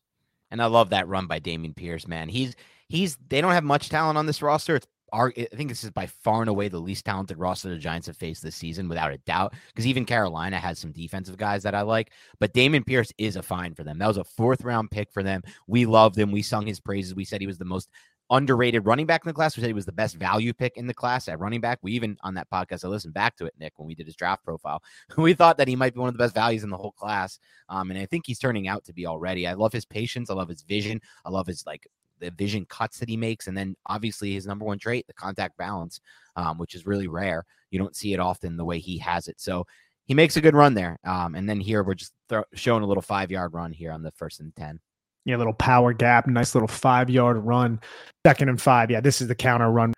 [0.49, 2.29] And I love that run by Dameon Pierce, man.
[2.29, 2.55] He's
[2.89, 4.75] he's they don't have much talent on this roster.
[4.75, 8.07] It's I think this is by far and away the least talented roster the Giants
[8.07, 9.53] have faced this season, without a doubt.
[9.67, 13.43] Because even Carolina has some defensive guys that I like, but Dameon Pierce is a
[13.43, 13.97] find for them.
[13.97, 15.43] That was a fourth round pick for them.
[15.67, 16.31] We loved him.
[16.31, 17.15] We sung his praises.
[17.15, 17.89] We said he was the most
[18.31, 19.55] underrated running back in the class.
[19.55, 21.79] We said he was the best value pick in the class at running back.
[21.81, 24.15] We even on that podcast, I listened back to it, Nick, when we did his
[24.15, 24.81] draft profile.
[25.17, 27.37] We thought that he might be one of the best values in the whole class.
[27.69, 29.45] Um, and I think he's turning out to be already.
[29.45, 30.29] I love his patience.
[30.29, 31.01] I love his vision.
[31.25, 31.85] I love his like
[32.21, 35.57] the vision cuts that he makes, and then obviously his number one trait, the contact
[35.57, 35.99] balance,
[36.35, 37.45] um, which is really rare.
[37.71, 39.41] You don't see it often the way he has it.
[39.41, 39.65] So
[40.05, 40.99] he makes a good run there.
[41.05, 44.03] Um, and then here we're just throw, showing a little five yard run here on
[44.03, 44.79] the first and 10.
[45.25, 47.79] Yeah, little power gap, nice little five yard run,
[48.25, 48.89] second and five.
[48.89, 49.93] Yeah, this is the counter run.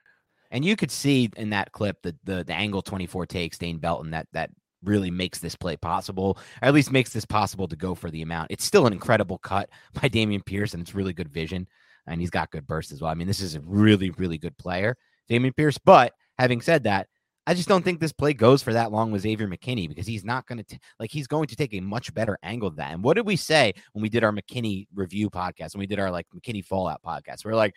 [0.51, 4.11] And you could see in that clip the the, the angle 24 takes Dane Belton
[4.11, 4.49] that that
[4.83, 8.21] really makes this play possible, or at least makes this possible to go for the
[8.21, 8.51] amount.
[8.51, 11.67] It's still an incredible cut by Dameon Pierce, and it's really good vision,
[12.07, 13.11] and he's got good burst as well.
[13.11, 14.95] I mean, this is a really, really good player,
[15.29, 15.77] Dameon Pierce.
[15.77, 17.07] But having said that,
[17.45, 20.23] I just don't think this play goes for that long with Xavier McKinney because he's
[20.23, 22.93] not going to like he's going to take a much better angle than that.
[22.93, 25.73] And what did we say when we did our McKinney review podcast?
[25.73, 27.75] When we did our like McKinney fallout podcast, we are like,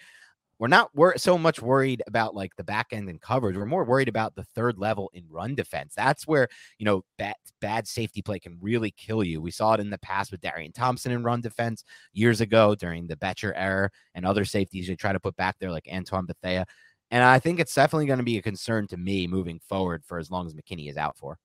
[0.59, 3.57] we're not wor- so much worried about like the back end and coverage.
[3.57, 5.95] We're more worried about the third level in run defense.
[5.95, 9.41] That's where you know bad bad safety play can really kill you.
[9.41, 13.07] We saw it in the past with Darian Thompson in run defense years ago during
[13.07, 16.67] the Bettcher era and other safeties you try to put back there like Antoine Bethea.
[17.11, 20.19] And I think it's definitely going to be a concern to me moving forward for
[20.19, 21.39] as long as McKinney is out for.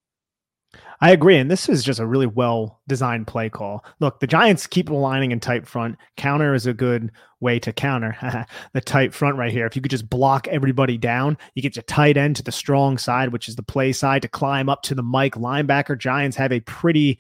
[1.03, 1.37] I agree.
[1.37, 3.83] And this is just a really well designed play call.
[3.99, 5.97] Look, the Giants keep aligning in tight front.
[6.15, 8.15] Counter is a good way to counter
[8.73, 9.65] the tight front right here.
[9.65, 12.99] If you could just block everybody down, you get your tight end to the strong
[12.99, 15.97] side, which is the play side, to climb up to the Mike linebacker.
[15.97, 17.19] Giants have a pretty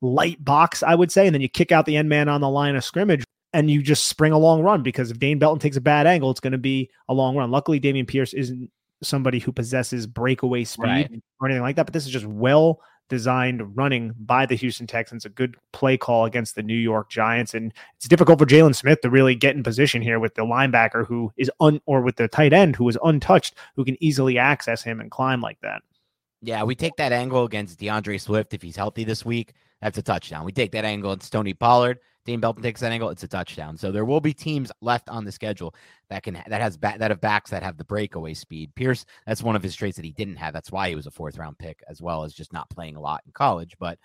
[0.00, 1.26] light box, I would say.
[1.26, 3.82] And then you kick out the end man on the line of scrimmage and you
[3.82, 6.52] just spring a long run because if Dane Belton takes a bad angle, it's going
[6.52, 7.50] to be a long run.
[7.50, 8.70] Luckily, Dameon Pierce isn't
[9.02, 11.22] somebody who possesses breakaway speed right.
[11.40, 11.86] or anything like that.
[11.86, 16.24] But this is just well designed running by the Houston Texans, a good play call
[16.24, 17.54] against the New York Giants.
[17.54, 21.06] And it's difficult for Jaylon Smith to really get in position here with the linebacker
[21.06, 24.82] who is un or with the tight end who is untouched, who can easily access
[24.82, 25.82] him and climb like that.
[26.42, 29.54] Yeah, we take that angle against D'Andre Swift if he's healthy this week.
[29.80, 30.44] That's a touchdown.
[30.44, 31.98] We take that angle against Tony Pollard.
[32.26, 33.76] Dane Belton takes that angle, it's a touchdown.
[33.76, 35.74] So there will be teams left on the schedule
[36.10, 38.74] that can that has that have backs that have the breakaway speed.
[38.74, 40.52] Pierce, that's one of his traits that he didn't have.
[40.52, 43.00] That's why he was a fourth round pick, as well as just not playing a
[43.00, 43.76] lot in college.
[43.78, 43.98] But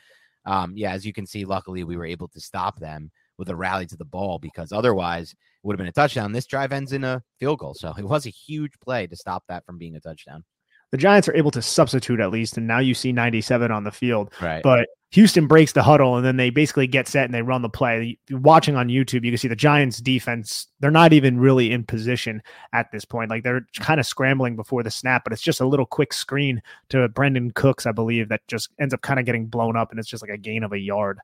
[0.45, 3.55] um, yeah, as you can see, luckily we were able to stop them with a
[3.55, 6.31] rally to the ball because otherwise it would have been a touchdown.
[6.31, 7.73] This drive ends in a field goal.
[7.73, 10.43] So it was a huge play to stop that from being a touchdown
[10.91, 13.91] the Giants are able to substitute at least, and now you see 97 on the
[13.91, 14.31] field.
[14.41, 14.61] Right.
[14.61, 17.69] But Houston breaks the huddle, and then they basically get set and they run the
[17.69, 18.17] play.
[18.29, 20.67] watching on YouTube, you can see the Giants' defense.
[20.79, 22.41] They're not even really in position
[22.73, 23.29] at this point.
[23.29, 26.61] Like they're kind of scrambling before the snap, but it's just a little quick screen
[26.89, 29.99] to Brandin Cooks, I believe, that just ends up kind of getting blown up, and
[29.99, 31.19] it's just like a gain of a yard.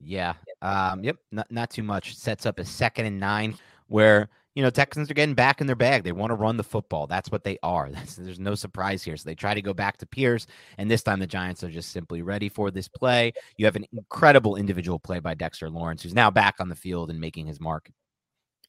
[0.00, 0.34] Yeah.
[0.62, 1.04] Um.
[1.04, 1.16] Yep.
[1.30, 2.16] Not not too much.
[2.16, 3.56] Sets up a second and nine
[3.88, 6.02] where you know, Texans are getting back in their bag.
[6.02, 7.06] They want to run the football.
[7.06, 7.88] That's what they are.
[7.92, 9.16] That's, there's no surprise here.
[9.16, 10.46] So they try to go back to Pierce,
[10.78, 13.32] and this time the Giants are just simply ready for this play.
[13.56, 17.10] You have an incredible individual play by Dexter Lawrence, who's now back on the field
[17.10, 17.90] and making his mark.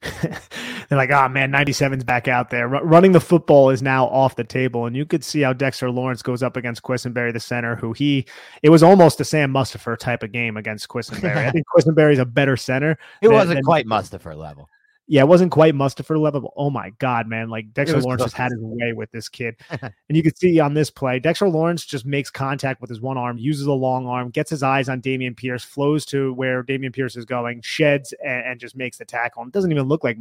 [0.22, 2.74] They're like, oh man, 97's back out there.
[2.74, 4.88] R- running the football is now off the table.
[4.88, 8.26] And you could see how Dexter Lawrence goes up against Quessenberry, the center, who he,
[8.64, 11.38] it was almost a Sam Mustipher type of game against Quessenberry.
[11.38, 12.98] I think Quessenberry's a better center.
[13.22, 14.70] It than, wasn't than, quite Mustipher level
[15.12, 16.40] yeah, it wasn't quite Mustipher level.
[16.40, 17.50] But oh my god, man!
[17.50, 20.74] Like Dexter Lawrence just had his way with this kid, and you can see on
[20.74, 24.30] this play, Dexter Lawrence just makes contact with his one arm, uses a long arm,
[24.30, 28.48] gets his eyes on Dameon Pierce, flows to where Dameon Pierce is going, sheds, and,
[28.48, 29.44] and just makes the tackle.
[29.44, 30.18] And doesn't even look like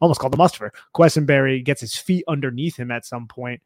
[0.00, 0.70] almost called the Mustipher.
[0.94, 3.60] Quessenberry gets his feet underneath him at some point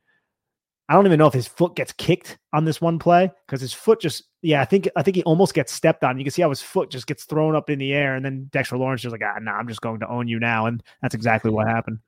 [0.89, 3.73] I don't even know if his foot gets kicked on this one play because his
[3.73, 6.19] foot just yeah I think I think he almost gets stepped on.
[6.19, 8.49] You can see how his foot just gets thrown up in the air, and then
[8.53, 11.15] Dexter Lawrence just like ah nah I'm just going to own you now, and that's
[11.15, 12.01] exactly what happened.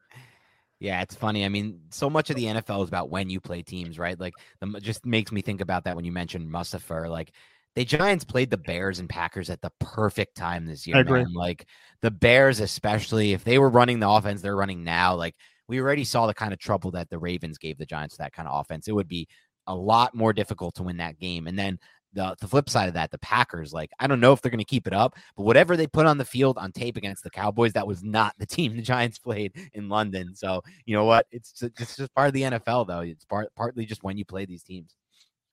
[0.79, 1.45] Yeah, it's funny.
[1.45, 4.19] I mean, so much of the NFL is about when you play teams, right?
[4.21, 7.09] Like, the, just makes me think about that when you mentioned Mustipher.
[7.09, 7.33] Like,
[7.77, 11.03] the Giants played the Bears and Packers at the perfect time this year.
[11.03, 11.33] Man.
[11.33, 11.67] Like,
[12.03, 15.35] the Bears, especially if they were running the offense they're running now, like
[15.69, 18.49] we already saw the kind of trouble that the Ravens gave the Giants that kind
[18.49, 18.89] of offense.
[18.89, 19.29] It would be
[19.67, 21.47] a lot more difficult to win that game.
[21.47, 21.79] And then
[22.13, 24.59] the, the flip side of that, the Packers, like, I don't know if they're going
[24.59, 27.31] to keep it up, but whatever they put on the field on tape against the
[27.31, 30.35] Cowboys, that was not the team the Giants played in London.
[30.35, 31.27] So, you know what?
[31.31, 33.01] It's, it's just part of the NFL, though.
[33.01, 34.95] It's part, partly just when you play these teams.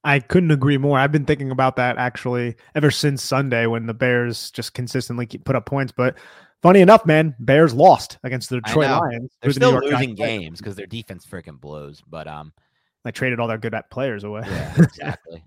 [0.06, 1.00] I couldn't agree more.
[1.00, 5.56] I've been thinking about that actually ever since Sunday when the Bears just consistently put
[5.56, 5.94] up points.
[5.96, 6.18] But
[6.64, 9.32] funny enough, man, Bears lost against the Detroit Lions.
[9.42, 12.02] They're still the losing games because their defense freaking blows.
[12.08, 12.54] But um,
[13.04, 14.42] they traded all their good players away.
[14.46, 15.44] Yeah, exactly.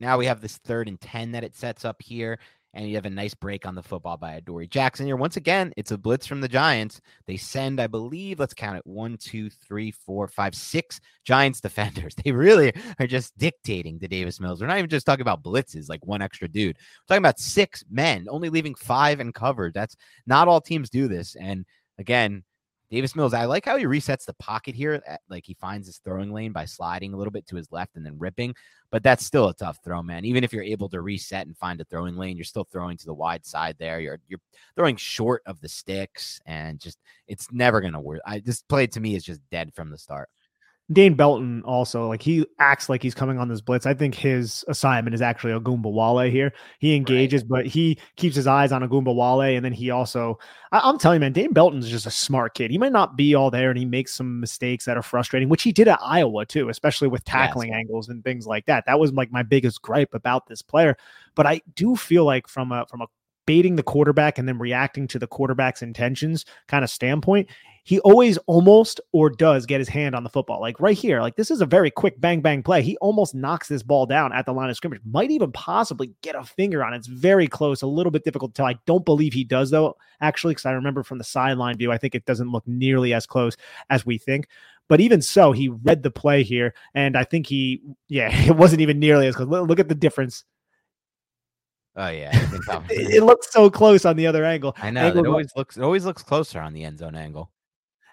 [0.00, 2.40] now we have this third and ten that it sets up here
[2.74, 5.16] and you have a nice break on the football by Adoree Jackson here.
[5.16, 7.00] Once again, it's a blitz from the Giants.
[7.26, 12.14] They send, I believe, let's count it one, two, three, four, five, six Giants defenders.
[12.24, 14.60] They really are just dictating to Davis Mills.
[14.60, 16.76] We're not even just talking about blitzes, like one extra dude.
[16.76, 19.30] We're talking about six men, only leaving five in.
[19.74, 21.36] That's not all teams do this.
[21.36, 21.66] And
[21.98, 22.44] again,
[22.90, 25.02] Davis Mills, I like how he resets the pocket here.
[25.06, 27.96] At, like he finds his throwing lane by sliding a little bit to his left
[27.96, 28.54] and then ripping,
[28.90, 30.24] but that's still a tough throw, man.
[30.24, 33.06] Even if you're able to reset and find a throwing lane, you're still throwing to
[33.06, 34.00] the wide side there.
[34.00, 34.40] You're you're
[34.76, 38.20] throwing short of the sticks, and just it's never gonna work.
[38.26, 40.28] I this play to me is just dead from the start.
[40.92, 43.86] Dane Belton also like he acts like he's coming on this blitz.
[43.86, 46.52] I think his assignment is actually Ogunbowale here.
[46.78, 47.48] He engages, right.
[47.48, 50.38] but he keeps his eyes on Ogunbowale, and then he also
[50.72, 52.70] I, am telling you, man, Dane Belton's just a smart kid.
[52.70, 55.62] He might not be all there, and he makes some mistakes that are frustrating, which
[55.62, 57.78] he did at Iowa too, especially with tackling yes.
[57.78, 58.84] angles and things like that.
[58.86, 60.98] That was like my biggest gripe about this player.
[61.34, 63.06] But I do feel like from a from a
[63.46, 67.48] baiting the quarterback and then reacting to the quarterback's intentions kind of standpoint,
[67.84, 70.58] he always almost or does get his hand on the football.
[70.58, 72.82] Like right here, like this is a very quick bang bang play.
[72.82, 75.02] He almost knocks this ball down at the line of scrimmage.
[75.04, 76.98] Might even possibly get a finger on it.
[76.98, 78.66] It's very close, a little bit difficult to tell.
[78.66, 81.98] I don't believe he does though, actually, because I remember from the sideline view, I
[81.98, 83.54] think it doesn't look nearly as close
[83.90, 84.48] as we think.
[84.88, 88.80] But even so, he read the play here, and I think he, yeah, it wasn't
[88.80, 89.48] even nearly as close.
[89.48, 90.44] Look at the difference
[91.96, 92.30] Oh yeah,
[92.90, 94.74] it, it looks so close on the other angle.
[94.82, 97.52] I know it always looks it always looks closer on the end zone angle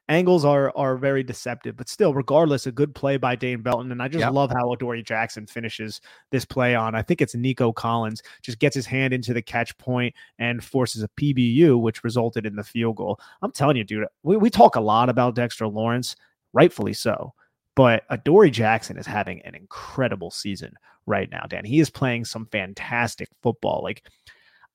[0.09, 3.91] angles are are very deceptive, but still, regardless, a good play by Dane Belton.
[3.91, 4.33] And I just yep.
[4.33, 6.95] love how Adoree Jackson finishes this play on.
[6.95, 11.03] I think it's Nico Collins just gets his hand into the catch point and forces
[11.03, 13.19] a PBU, which resulted in the field goal.
[13.41, 16.15] I'm telling you, dude, we, we talk a lot about Dexter Lawrence,
[16.53, 17.33] rightfully so.
[17.75, 20.73] But Adoree Jackson is having an incredible season
[21.05, 21.63] right now, Dan.
[21.65, 23.81] He is playing some fantastic football.
[23.81, 24.03] Like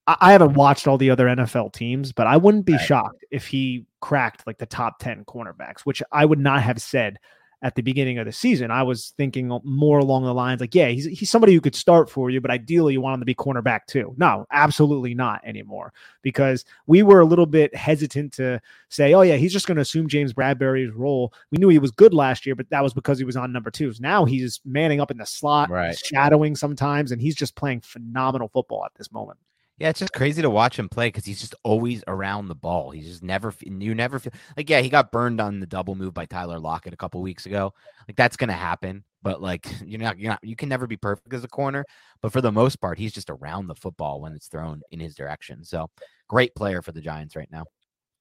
[0.06, 2.86] I haven't watched all the other NFL teams, but I wouldn't be right.
[2.86, 7.18] shocked if he cracked like the top 10 cornerbacks, which I would not have said
[7.62, 8.70] at the beginning of the season.
[8.70, 12.08] I was thinking more along the lines like, yeah, he's he's somebody who could start
[12.10, 14.14] for you, but ideally you want him to be cornerback too.
[14.16, 15.92] No, absolutely not anymore.
[16.22, 19.82] Because we were a little bit hesitant to say, oh yeah, he's just going to
[19.82, 21.32] assume James Bradberry's role.
[21.50, 23.70] We knew he was good last year, but that was because he was on number
[23.70, 24.00] twos.
[24.00, 25.98] Now he's manning up in the slot, right.
[25.98, 29.38] shadowing sometimes, and he's just playing phenomenal football at this moment.
[29.78, 32.90] Yeah, it's just crazy to watch him play because he's just always around the ball.
[32.90, 36.14] He's just never you never feel like yeah he got burned on the double move
[36.14, 37.74] by Tyler Lockett a couple weeks ago.
[38.08, 41.32] Like that's gonna happen, but like you're not you're not you can never be perfect
[41.34, 41.84] as a corner.
[42.22, 45.14] But for the most part, he's just around the football when it's thrown in his
[45.14, 45.62] direction.
[45.62, 45.90] So
[46.28, 47.64] great player for the Giants right now.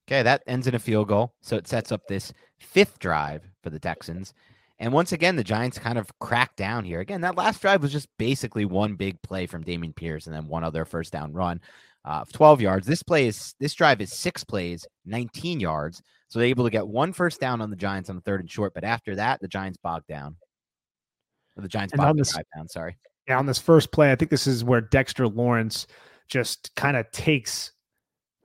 [0.07, 3.69] Okay, that ends in a field goal, so it sets up this fifth drive for
[3.69, 4.33] the Texans.
[4.79, 6.99] And once again, the Giants kind of cracked down here.
[6.99, 10.47] Again, that last drive was just basically one big play from Dameon Pierce and then
[10.47, 11.61] one other first down run
[12.03, 12.85] uh, of 12 yards.
[12.85, 16.01] This play is this drive is six plays, 19 yards.
[16.27, 18.51] So they're able to get one first down on the Giants on the third and
[18.51, 18.73] short.
[18.73, 20.35] But after that, the Giants bogged down.
[21.55, 22.67] Or the Giants bogged this, down.
[22.67, 22.97] Sorry.
[23.27, 25.87] Yeah, on this first play, I think this is where Dexter Lawrence
[26.27, 27.71] just kind of takes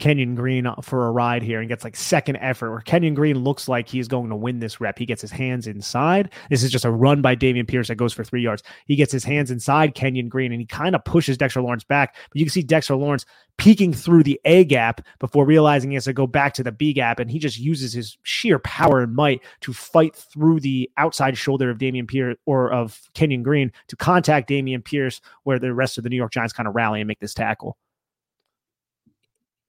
[0.00, 3.68] Kenyon Green for a ride here and gets like second effort where Kenyon Green looks
[3.68, 4.98] like he's going to win this rep.
[4.98, 6.32] He gets his hands inside.
[6.48, 8.62] This is just a run by Dameon Pierce that goes for three yards.
[8.86, 12.16] He gets his hands inside Kenyon Green and he kind of pushes Dexter Lawrence back.
[12.30, 13.26] But you can see Dexter Lawrence
[13.58, 16.94] peeking through the A gap before realizing he has to go back to the B
[16.94, 17.20] gap.
[17.20, 21.68] And he just uses his sheer power and might to fight through the outside shoulder
[21.68, 26.04] of Dameon Pierce or of Kenyon Green to contact Dameon Pierce, where the rest of
[26.04, 27.76] the New York Giants kind of rally and make this tackle.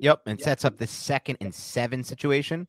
[0.02, 2.68] Yep, and sets up the second and seven situation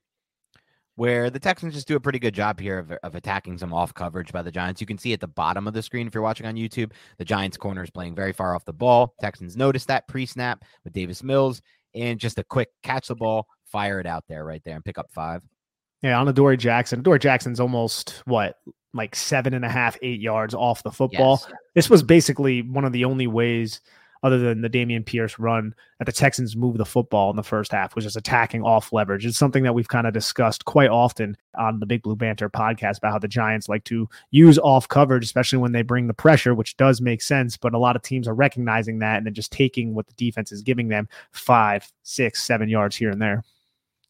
[0.97, 3.95] where the Texans just do a pretty good job here of, of attacking some off
[3.95, 4.81] coverage by the Giants.
[4.81, 7.25] You can see at the bottom of the screen if you're watching on YouTube, the
[7.25, 9.15] Giants corner is playing very far off the ball.
[9.21, 11.63] Texans notice that pre snap with Davis Mills
[11.95, 14.99] and just a quick catch the ball, fire it out there right there and pick
[14.99, 15.43] up five.
[16.03, 17.01] Yeah, on Adoree Jackson.
[17.01, 18.57] Adoree Jackson's almost what,
[18.93, 21.41] like seven and a half, eight yards off the football.
[21.43, 21.53] Yes.
[21.75, 23.81] This was basically one of the only ways
[24.23, 27.73] other than the Dameon Pierce run that the Texans moved the football in the first
[27.73, 29.27] half, was just attacking off leverage.
[29.27, 32.99] It's something that we've kind of discussed quite often on the Big Blue Banter podcast
[32.99, 36.55] about how the Giants like to use off coverage, especially when they bring the pressure,
[36.55, 37.57] which does make sense.
[37.57, 40.53] But a lot of teams are recognizing that and then just taking what the defense
[40.53, 43.43] is giving them five, six, seven yards here and there.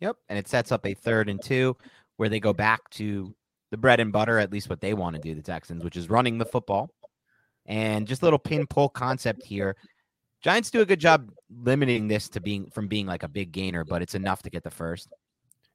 [0.01, 0.17] Yep.
[0.29, 1.77] And it sets up a third and two
[2.17, 3.35] where they go back to
[3.71, 6.11] the bread and butter, at least what they want to do, the Texans, which is
[6.11, 6.91] running the football.
[7.67, 9.77] And just a little pin pull concept here.
[10.43, 11.31] Giants do a good job
[11.63, 14.65] limiting this to being from being like a big gainer, but it's enough to get
[14.65, 15.09] the first.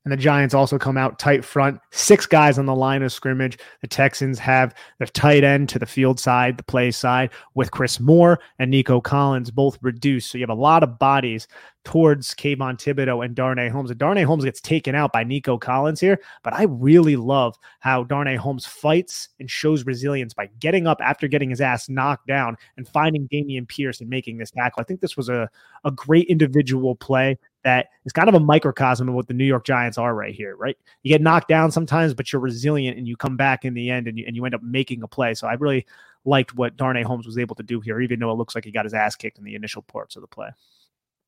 [0.08, 3.60] And the Giants also come out tight front, six guys on the line of scrimmage.
[3.82, 8.00] The Texans have their tight end to the field side, the play side, with Chris
[8.00, 10.32] Moore and Nico Collins both reduced.
[10.32, 11.50] So you have a lot of bodies
[11.84, 13.90] towards Kayvon Thibodeaux and Darnay Holmes.
[13.90, 18.06] And Darnay Holmes gets taken out by Nico Collins here, but I really love how
[18.06, 22.56] Darnay Holmes fights and shows resilience by getting up after getting his ass knocked down
[22.78, 24.80] and finding Dameon Pierce and making this tackle.
[24.80, 25.50] I think this was a,
[25.84, 27.38] a great individual play
[27.68, 30.56] that is kind of a microcosm of what the New York Giants are right here,
[30.56, 30.78] right?
[31.04, 34.08] You get knocked down sometimes, but you're resilient and you come back in the end
[34.08, 35.34] and you, and you end up making a play.
[35.34, 35.86] So I really
[36.24, 38.72] liked what Darnay Holmes was able to do here, even though it looks like he
[38.72, 40.48] got his ass kicked in the initial parts of the play.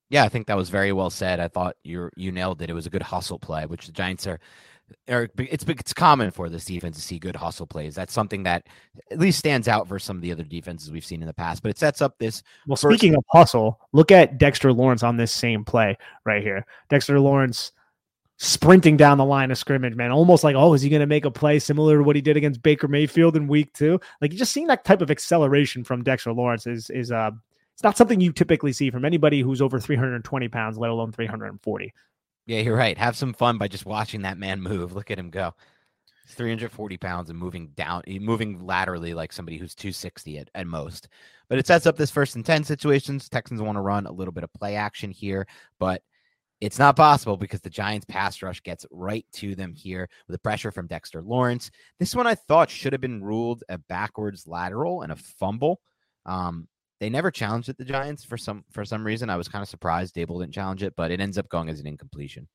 [0.09, 1.41] Yeah, I think that was very well said.
[1.41, 2.69] I thought you you nailed it.
[2.69, 4.39] It was a good hustle play, which the Giants are
[5.07, 7.95] or it's it's common for this defense to see good hustle plays.
[7.95, 8.67] That's something that
[9.11, 11.61] at least stands out for some of the other defenses we've seen in the past.
[11.61, 12.43] But it sets up this.
[12.67, 16.65] Well, speaking of hustle, look at Dexter Lawrence on this same play right here.
[16.89, 17.71] Dexter Lawrence
[18.37, 21.25] sprinting down the line of scrimmage, man, almost like, oh, is he going to make
[21.25, 23.99] a play similar to what he did against Baker Mayfield in Week Two?
[24.21, 27.31] Like, you just seeing that type of acceleration from Dexter Lawrence is is uh,
[27.79, 31.93] it's not something you typically see from anybody who's over 320 pounds, let alone 340.
[32.49, 32.97] Yeah, you're right.
[32.97, 34.93] Have some fun by just watching that man move.
[34.93, 35.53] Look at him go.
[36.25, 41.09] He's 340 pounds and moving down, moving laterally like somebody who's 260 at, at most.
[41.47, 43.29] But it sets up this first and 10 situations.
[43.29, 45.45] Texans want to run a little bit of play action here,
[45.77, 46.01] but
[46.59, 50.39] it's not possible because the Giants pass rush gets right to them here with the
[50.39, 51.69] pressure from Dexter Lawrence.
[51.99, 55.81] This one I thought should have been ruled a backwards lateral and a fumble.
[56.25, 56.67] Um,
[56.99, 59.29] they never challenged it, the Giants, for some for some reason.
[59.29, 61.79] I was kind of surprised Daboll didn't challenge it, but it ends up going as
[61.79, 62.47] an incompletion.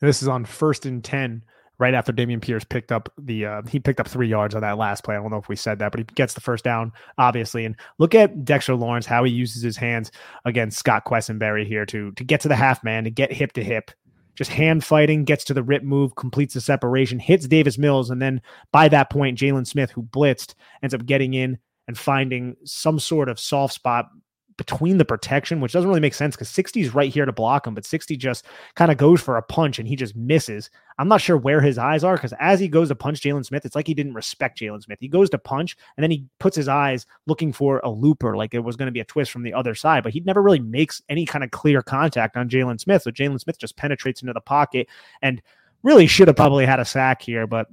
[0.00, 1.42] This is on first and ten,
[1.78, 4.78] right after Dameon Pierce picked up the uh, he picked up three yards on that
[4.78, 5.14] last play.
[5.14, 7.64] I don't know if we said that, but he gets the first down, obviously.
[7.64, 10.10] And look at Dexter Lawrence, how he uses his hands
[10.44, 13.64] against Scott Quessenberry here to to get to the half man, to get hip to
[13.64, 13.90] hip.
[14.34, 18.20] Just hand fighting, gets to the rip move, completes the separation, hits Davis Mills, and
[18.20, 21.56] then by that point, Jaylon Smith, who blitzed, ends up getting in
[21.88, 24.08] and finding some sort of soft spot
[24.56, 27.66] between the protection, which doesn't really make sense because 60 is right here to block
[27.66, 30.70] him, but 60 just kind of goes for a punch and he just misses.
[30.98, 33.66] I'm not sure where his eyes are because as he goes to punch Jaylon Smith,
[33.66, 34.98] it's like he didn't respect Jaylon Smith.
[35.00, 38.54] He goes to punch and then he puts his eyes looking for a looper, like
[38.54, 40.60] it was going to be a twist from the other side, but he never really
[40.60, 43.02] makes any kind of clear contact on Jaylon Smith.
[43.02, 44.88] So Jaylon Smith just penetrates into the pocket
[45.20, 45.42] and
[45.82, 47.68] really should have probably had a sack here, but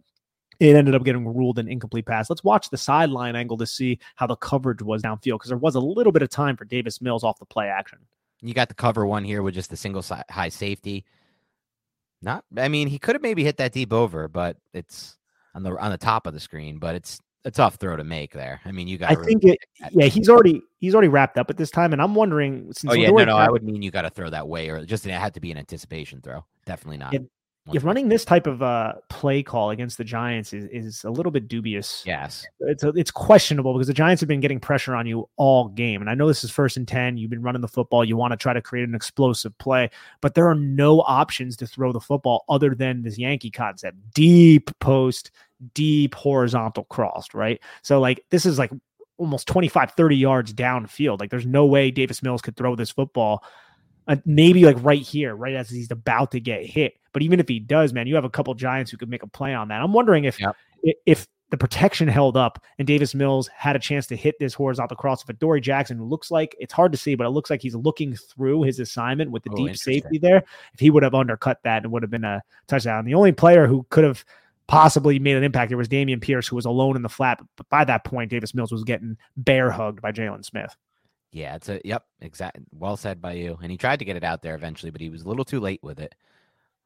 [0.59, 2.29] it ended up getting ruled an incomplete pass.
[2.29, 5.75] Let's watch the sideline angle to see how the coverage was downfield because there was
[5.75, 7.99] a little bit of time for Davis Mills off the play action.
[8.41, 11.05] You got the cover one here with just the single high safety.
[12.21, 15.17] Not, I mean, he could have maybe hit that deep over, but it's
[15.55, 16.77] on the on the top of the screen.
[16.77, 18.61] But it's a tough throw to make there.
[18.65, 19.11] I mean, you got.
[19.11, 19.57] I think it.
[19.91, 22.71] Yeah, he's already he's already wrapped up at this time, and I'm wondering.
[22.71, 24.85] Since oh yeah, no, no, I would mean you got to throw that way, or
[24.85, 26.45] just it had to be an anticipation throw.
[26.65, 27.13] Definitely not.
[27.71, 31.31] If running this type of uh, play call against the Giants is, is a little
[31.31, 32.03] bit dubious.
[32.05, 35.69] Yes, it's a, it's questionable because the Giants have been getting pressure on you all
[35.69, 37.15] game, and I know this is first and ten.
[37.15, 38.03] You've been running the football.
[38.03, 39.89] You want to try to create an explosive play,
[40.19, 44.69] but there are no options to throw the football other than this Yankee concept: deep
[44.79, 45.31] post,
[45.73, 47.33] deep horizontal crossed.
[47.33, 47.61] Right.
[47.81, 48.71] So like this is like
[49.17, 51.21] almost 25, 30 yards downfield.
[51.21, 53.43] Like there's no way Davis Mills could throw this football
[54.07, 56.95] uh, maybe like right here, right as he's about to get hit.
[57.11, 59.27] But even if he does, man, you have a couple Giants who could make a
[59.27, 59.81] play on that.
[59.81, 60.55] I'm wondering if yep.
[61.05, 64.97] if the protection held up and Davis Mills had a chance to hit this horizontal
[64.97, 65.23] cross.
[65.23, 68.15] But Adoree Jackson looks like it's hard to see, but it looks like he's looking
[68.15, 70.43] through his assignment with the oh, deep safety there.
[70.73, 73.05] If he would have undercut that, it would have been a touchdown.
[73.05, 74.25] The only player who could have
[74.65, 77.39] possibly made an impact there was Dameon Pierce, who was alone in the flat.
[77.55, 80.75] But by that point, Davis Mills was getting bear hugged by Jaylon Smith.
[81.33, 82.59] Yeah, it's a yep, exact.
[82.71, 83.57] Well said by you.
[83.61, 85.59] And he tried to get it out there eventually, but he was a little too
[85.59, 86.13] late with it.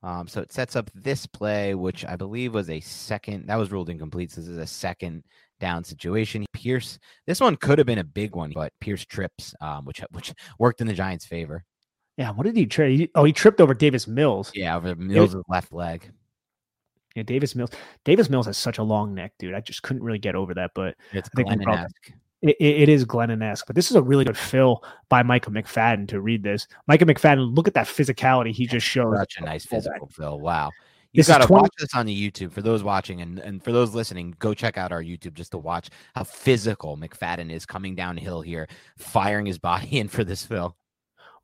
[0.03, 3.47] Um, so it sets up this play, which I believe was a second.
[3.47, 4.31] That was ruled incomplete.
[4.31, 5.23] So this is a second
[5.59, 6.45] down situation.
[6.53, 10.33] Pierce, this one could have been a big one, but Pierce trips, um, which which
[10.59, 11.65] worked in the Giants' favor.
[12.15, 13.11] Yeah, what did he trip?
[13.15, 14.51] Oh, he tripped over Davis Mills.
[14.55, 16.09] Yeah, over Mills' left leg.
[17.15, 17.71] Yeah, Davis Mills.
[18.05, 19.53] Davis Mills has such a long neck, dude.
[19.53, 21.49] I just couldn't really get over that, but it's I think
[22.41, 26.21] it, it is Glennon-esque, but this is a really good fill by Micah McFadden to
[26.21, 26.67] read this.
[26.87, 29.15] Micah McFadden, look at that physicality he just showed.
[29.17, 30.39] Such a nice physical fill.
[30.39, 30.71] Wow.
[31.13, 33.71] You got to 20- watch this on the YouTube for those watching and, and for
[33.71, 37.95] those listening, go check out our YouTube just to watch how physical McFadden is coming
[37.95, 38.67] downhill here,
[38.97, 40.75] firing his body in for this fill.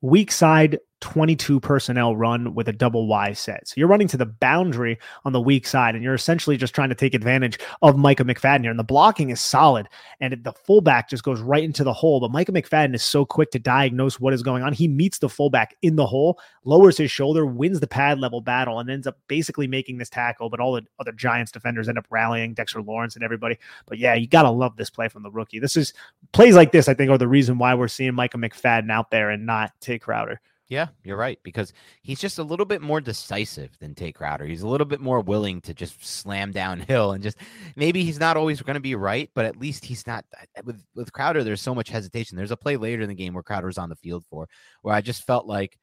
[0.02, 3.68] Weak side 22 personnel run with a double Y set.
[3.68, 6.88] So you're running to the boundary on the weak side, and you're essentially just trying
[6.88, 8.70] to take advantage of Micah McFadden here.
[8.72, 9.90] And the blocking is solid,
[10.22, 12.22] and the fullback just goes right into the hole.
[12.22, 14.72] But Micah McFadden is so quick to diagnose what is going on.
[14.72, 18.80] He meets the fullback in the hole, lowers his shoulder, wins the pad level battle,
[18.80, 20.50] and ends up basically making this tackle.
[20.50, 23.60] But all the other Giants defenders end up rallying Dexter Lawrence and everybody.
[23.88, 25.60] But yeah, you got to love this play from the rookie.
[25.60, 25.94] This is
[26.32, 29.30] plays like this, I think, are the reason why we're seeing Micah McFadden out there
[29.32, 30.40] and not Tae Crowder.
[30.70, 34.46] Yeah, you're right because he's just a little bit more decisive than Tae Crowder.
[34.46, 37.38] He's a little bit more willing to just slam downhill and just
[37.76, 40.26] maybe he's not always going to be right, but at least he's not
[40.64, 41.44] with with Crowder.
[41.44, 42.38] There's so much hesitation.
[42.38, 44.48] There's a play later in the game where Crowder was on the field for
[44.82, 45.78] where I just felt like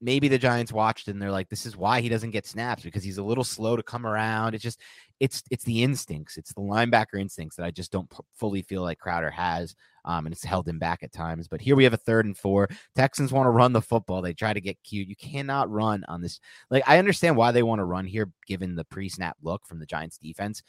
[0.00, 3.02] maybe the Giants watched and they're like, this is why he doesn't get snaps because
[3.02, 4.54] he's a little slow to come around.
[4.54, 4.80] It's just,
[5.20, 8.82] it's it's the instincts, it's the linebacker instincts that I just don't p- fully feel
[8.82, 9.74] like Crowder has,
[10.04, 11.48] um, and it's held him back at times.
[11.48, 12.68] But here we have a third and four.
[12.94, 14.22] Texans want to run the football.
[14.22, 15.08] They try to get cute.
[15.08, 16.38] You cannot run on this.
[16.70, 19.86] Like I understand why they want to run here, given the pre-snap look from the
[19.86, 20.62] Giants defense,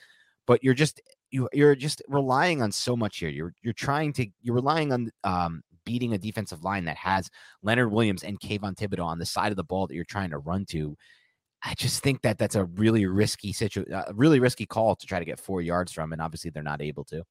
[0.48, 1.00] but you're just
[1.30, 3.30] you you're just relying on so much here.
[3.30, 7.32] You're you're trying to you're relying on um beating a defensive line that has
[7.64, 10.38] Leonard Williams and Kayvon Thibodeaux on the side of the ball that you're trying to
[10.38, 10.96] run to.
[11.64, 15.08] I just think that that's a really risky situation, uh, a really risky call to
[15.08, 17.24] try to get four yards from, and obviously they're not able to.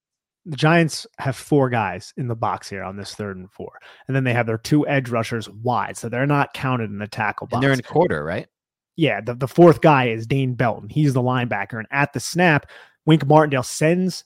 [0.45, 3.79] The Giants have four guys in the box here on this third and four,
[4.09, 7.07] and then they have their two edge rushers wide, so they're not counted in the
[7.07, 7.59] tackle box.
[7.59, 8.49] And they're in quarter, right?
[8.97, 10.89] Yeah, the, the fourth guy is Dane Belton.
[10.89, 12.69] He's the linebacker, and at the snap,
[13.07, 14.25] Wink Martindale sends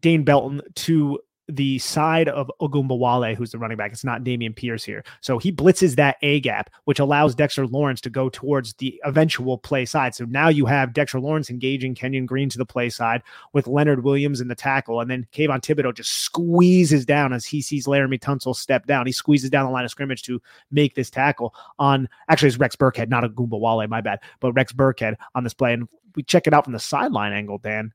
[0.00, 3.92] Dane Belton to the side of Ogunbowale, who's the running back.
[3.92, 5.04] It's not Dameon Pierce here.
[5.20, 9.58] So he blitzes that A gap, which allows Dexter Lawrence to go towards the eventual
[9.58, 10.14] play side.
[10.14, 13.22] So now you have Dexter Lawrence engaging Kenyon Green to the play side
[13.52, 15.00] with Leonard Williams in the tackle.
[15.00, 19.06] And then Kayvon Thibodeaux just squeezes down as he sees Laremy Tunsil step down.
[19.06, 20.40] He squeezes down the line of scrimmage to
[20.70, 25.16] make this tackle on actually it's Rex Burkhead, not Ogunbowale, my bad, but Rex Burkhead
[25.34, 25.72] on this play.
[25.72, 27.92] And we check it out from the sideline angle, Dan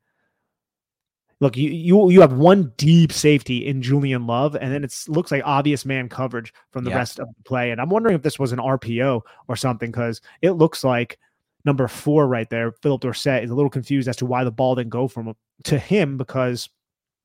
[1.41, 5.31] look, you you you have one deep safety in Julian Love, and then it looks
[5.31, 6.97] like obvious man coverage from the yeah.
[6.97, 7.71] rest of the play.
[7.71, 11.19] And I'm wondering if this was an RPO or something because it looks like
[11.65, 14.75] number four right there, Phillip Dorsett, is a little confused as to why the ball
[14.75, 15.33] didn't go from
[15.63, 16.69] to him because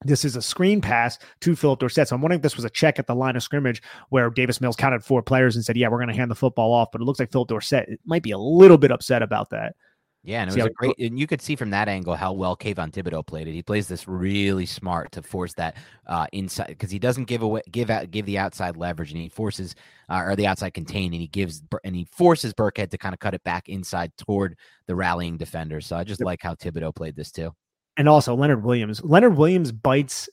[0.05, 2.09] this is a screen pass to Phillip Dorsett.
[2.09, 4.61] So I'm wondering if this was a check at the line of scrimmage where Davis
[4.61, 7.03] Mills counted four players and said, "Yeah, we're going to hand the football off." But
[7.03, 9.77] it looks like Phillip Dorsett might be a little bit upset about that.
[10.23, 12.55] Yeah, and it was a great, and you could see from that angle how well
[12.55, 13.53] Kayvon Thibodeaux played it.
[13.53, 17.63] He plays this really smart to force that uh, inside because he doesn't give away,
[17.71, 19.75] give out, give the outside leverage, and he forces
[20.11, 23.19] uh, or the outside contain, and he gives and he forces Burkhead to kind of
[23.19, 25.81] cut it back inside toward the rallying defender.
[25.81, 27.55] So I just like how Thibodeaux played this too.
[27.97, 29.03] And also Leonard Williams.
[29.03, 30.29] Leonard Williams bites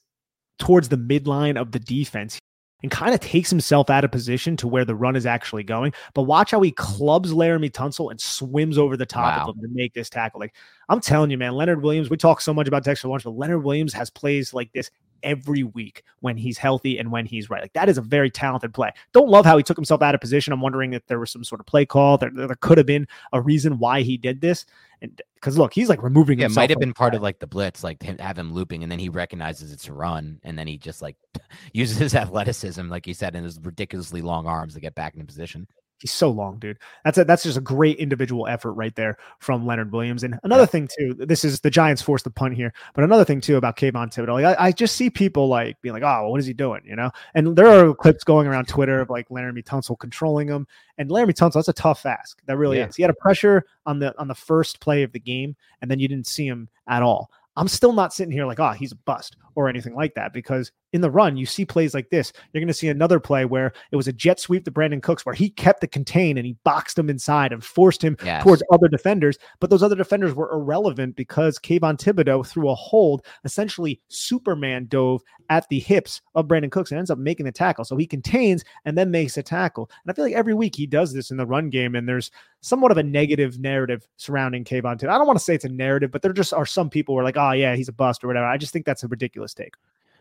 [0.59, 2.39] towards the midline of the defense
[2.83, 5.93] and kind of takes himself out of position to where the run is actually going.
[6.13, 9.49] But watch how he clubs Laremy Tunsil and swims over the top wow.
[9.49, 10.39] of him to make this tackle.
[10.39, 10.55] Like
[10.89, 13.63] I'm telling you, man, Leonard Williams, we talk so much about Dexter Lawrence, but Leonard
[13.63, 14.91] Williams has plays like this
[15.23, 17.61] every week when he's healthy and when he's right.
[17.61, 18.91] Like that is a very talented play.
[19.13, 20.53] Don't love how he took himself out of position.
[20.53, 22.17] I'm wondering if there was some sort of play call.
[22.17, 24.65] There, there could have been a reason why he did this.
[25.01, 26.39] And because look, he's like removing.
[26.39, 28.81] Yeah, it might have been part of like the blitz, like him, have him looping,
[28.81, 31.15] and then he recognizes it's a run, and then he just like
[31.73, 35.25] uses his athleticism, like you said, and his ridiculously long arms to get back in
[35.27, 35.67] position.
[35.99, 36.77] He's so long, dude.
[37.03, 40.23] That's a, that's just a great individual effort right there from Leonard Williams.
[40.23, 40.67] And another yeah.
[40.67, 43.77] thing too, this is the Giants forced the punt here, but another thing too about
[43.77, 46.45] Kayvon Thibodeaux, like I, I, just see people like being like, "Oh, well, what is
[46.45, 47.09] he doing?" You know.
[47.33, 50.67] And there are clips going around Twitter of like Laremy Tunsil controlling him,
[50.99, 51.53] and Laremy Tunsil.
[51.53, 52.39] That's a tough ask.
[52.45, 52.87] That really yeah.
[52.87, 52.95] is.
[52.95, 55.97] He had a pressure on the on the first play of the game, and then
[55.99, 57.31] you didn't see him at all.
[57.55, 60.71] I'm still not sitting here like, oh, he's a bust or anything like that because
[60.93, 62.31] in the run, you see plays like this.
[62.53, 65.25] You're going to see another play where it was a jet sweep to Brandin Cooks
[65.25, 68.43] where he kept the contain and he boxed him inside and forced him yes.
[68.43, 69.39] towards other defenders.
[69.59, 75.23] But those other defenders were irrelevant because Kayvon Thibodeaux threw a hold, essentially Superman dove
[75.49, 77.83] at the hips of Brandin Cooks and ends up making the tackle.
[77.83, 79.89] So he contains and then makes a tackle.
[80.03, 82.29] And I feel like every week he does this in the run game, and there's
[82.61, 85.09] somewhat of a negative narrative surrounding Kayvon Thibodeaux.
[85.09, 87.19] I don't want to say it's a narrative, but there just are some people who
[87.19, 88.45] are like, oh, yeah, he's a bust or whatever.
[88.45, 89.75] I just think that's a ridiculous take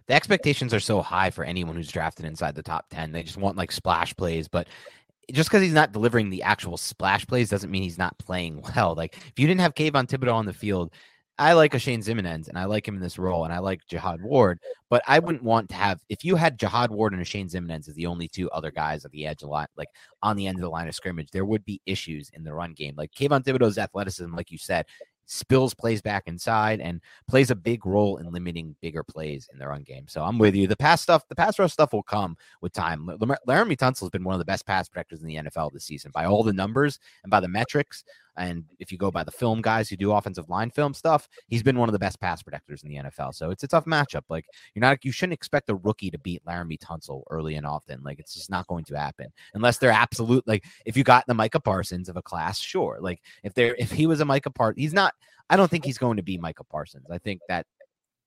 [0.06, 3.12] the expectations are so high for anyone who's drafted inside the top 10.
[3.12, 4.68] They just want like splash plays, but
[5.32, 8.94] just because he's not delivering the actual splash plays doesn't mean he's not playing well.
[8.94, 10.92] Like if you didn't have Kayvon Thibodeaux on the field,
[11.38, 14.22] I like Oshane Ximines and I like him in this role and I like Jihad
[14.22, 14.58] Ward,
[14.88, 17.94] but I wouldn't want to have if you had Jihad Ward and Oshane Ximines as
[17.94, 19.88] the only two other guys at the edge of line, like
[20.22, 22.72] on the end of the line of scrimmage, there would be issues in the run
[22.72, 22.94] game.
[22.96, 24.86] Like Kayvon Thibodeaux's athleticism, like you said,
[25.26, 29.68] spills plays back inside and plays a big role in limiting bigger plays in their
[29.68, 30.06] run game.
[30.08, 30.66] So I'm with you.
[30.66, 33.06] The pass stuff, the pass rush stuff will come with time.
[33.06, 36.10] Laremy Tunsil has been one of the best pass protectors in the NFL this season
[36.14, 38.04] by all the numbers and by the metrics.
[38.36, 41.62] And if you go by the film guys who do offensive line film stuff, he's
[41.62, 43.34] been one of the best pass protectors in the NFL.
[43.34, 44.22] So it's a tough matchup.
[44.28, 48.02] Like you're not, you shouldn't expect a rookie to beat Laremy Tunsil early and often.
[48.02, 50.46] Like it's just not going to happen unless they're absolute.
[50.46, 52.98] Like if you got the Micah Parsons of a class, sure.
[53.00, 55.14] Like if they're, if he was a Micah Parsons, he's not.
[55.48, 57.06] I don't think he's going to be Micah Parsons.
[57.08, 57.66] I think that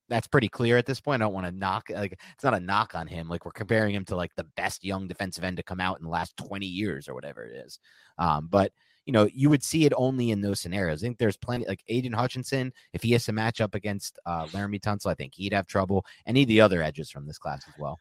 [0.09, 1.21] that's pretty clear at this point.
[1.21, 3.29] I don't want to knock like it's not a knock on him.
[3.29, 6.03] Like we're comparing him to like the best young defensive end to come out in
[6.03, 7.79] the last 20 years or whatever it is.
[8.17, 8.71] Um, but
[9.09, 11.01] you know, you would see it only in those scenarios.
[11.01, 14.45] I think there's plenty like Aidan Hutchinson, if he has to match up against uh,
[14.45, 16.05] Laremy Tunsil, I think he'd have trouble.
[16.27, 17.97] Any of the other edges from this class as well.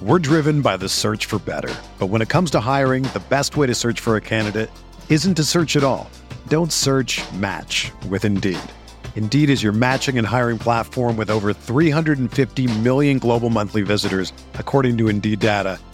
[0.00, 1.74] We're driven by the search for better.
[1.98, 4.70] But when it comes to hiring, the best way to search for a candidate
[5.10, 6.10] isn't to search at all.
[6.48, 8.58] Don't search match with Indeed.
[9.14, 14.96] Indeed is your matching and hiring platform with over 350 million global monthly visitors, according
[14.96, 15.78] to Indeed data,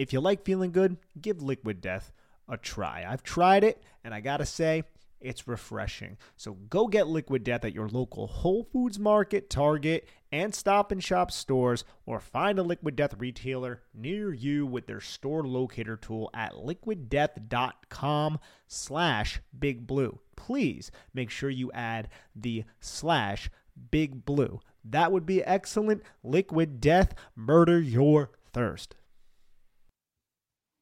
[0.00, 2.10] If you like feeling good, give Liquid Death
[2.48, 3.04] a try.
[3.06, 4.84] I've tried it, and I gotta say,
[5.20, 6.16] it's refreshing.
[6.38, 11.04] So go get Liquid Death at your local Whole Foods Market, Target, and Stop and
[11.04, 16.30] Shop stores, or find a Liquid Death retailer near you with their store locator tool
[16.32, 20.18] at liquiddeath.com slash big blue.
[20.34, 23.50] Please make sure you add the slash
[23.90, 24.62] big blue.
[24.82, 26.02] That would be excellent.
[26.22, 28.94] Liquid Death, murder your thirst.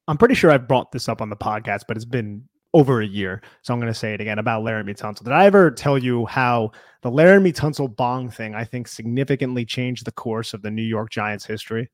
[0.09, 2.43] I'm pretty sure I've brought this up on the podcast, but it's been
[2.73, 3.43] over a year.
[3.61, 5.23] So I'm going to say it again about Laremy Tunsil.
[5.23, 6.71] Did I ever tell you how
[7.03, 11.11] the Laremy Tunsil bong thing, I think, significantly changed the course of the New York
[11.11, 11.91] Giants history?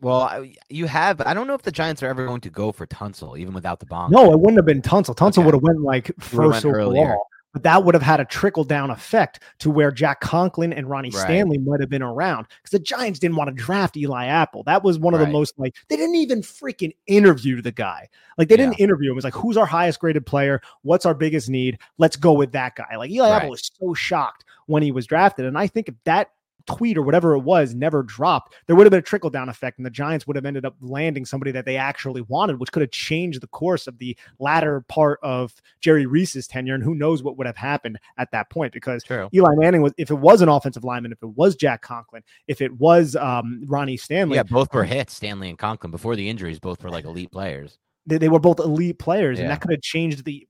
[0.00, 1.20] Well, you have.
[1.20, 3.80] I don't know if the Giants are ever going to go for Tunsil, even without
[3.80, 4.12] the bong.
[4.12, 5.16] No, it wouldn't have been Tunsil.
[5.16, 5.46] Tunsil okay.
[5.46, 7.26] would have went like first overall
[7.56, 11.08] but that would have had a trickle down effect to where Jack Conklin and Ronnie
[11.08, 11.22] right.
[11.22, 14.62] Stanley might have been around because the Giants didn't want to draft Eli Apple.
[14.64, 15.26] That was one of right.
[15.26, 18.10] the most like they didn't even freaking interview the guy.
[18.36, 19.12] Like they didn't interview him.
[19.12, 20.60] It was like, who's our highest graded player?
[20.82, 21.78] What's our biggest need?
[21.96, 22.94] Let's go with that guy.
[22.98, 23.36] Like Eli right.
[23.36, 25.46] Apple was so shocked when he was drafted.
[25.46, 26.32] And I think if that
[26.66, 29.78] tweet or whatever it was never dropped, there would have been a trickle down effect,
[29.78, 32.82] and the Giants would have ended up landing somebody that they actually wanted, which could
[32.82, 36.74] have changed the course of the latter part of Jerry Reese's tenure.
[36.74, 38.72] And who knows what would have happened at that point?
[38.72, 39.28] Because True.
[39.34, 42.60] Eli Manning was, if it was an offensive lineman, if it was Jack Conklin, if
[42.60, 46.58] it was um, Ronnie Stanley, yeah, both were hits, Stanley and Conklin before the injuries.
[46.58, 47.78] Both were like elite players.
[48.06, 49.44] They, they were both elite players, yeah.
[49.44, 50.46] and that could have changed the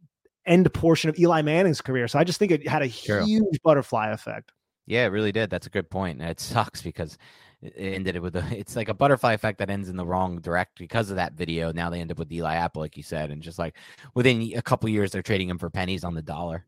[0.47, 2.09] end portion of Eli Manning's career.
[2.09, 4.53] So I just think it had a huge butterfly effect.
[4.87, 5.51] Yeah, it really did.
[5.51, 6.23] That's a good point.
[6.23, 7.19] It sucks because
[7.63, 10.41] it ended it with a it's like a butterfly effect that ends in the wrong
[10.41, 11.73] direct because of that video.
[11.73, 13.75] Now they end up with Eli Apple, like you said, and just like
[14.15, 16.65] within a couple years they're trading him for pennies on the dollar.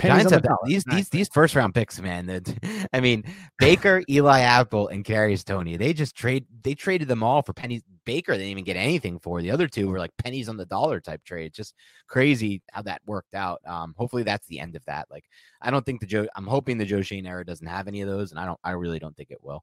[0.00, 2.26] Giants have these these these first round picks, man.
[2.26, 3.24] That I mean,
[3.58, 5.76] Baker, Eli Apple, and Kadarius Toney.
[5.76, 6.46] They just trade.
[6.62, 7.82] They traded them all for pennies.
[8.04, 9.42] Baker they didn't even get anything for.
[9.42, 11.52] The other two were like pennies on the dollar type trade.
[11.52, 11.74] Just
[12.06, 13.60] crazy how that worked out.
[13.66, 15.06] Um, hopefully that's the end of that.
[15.10, 15.24] Like,
[15.60, 16.26] I don't think the Joe.
[16.36, 18.60] I'm hoping the Joe Schoen era doesn't have any of those, and I don't.
[18.64, 19.62] I really don't think it will.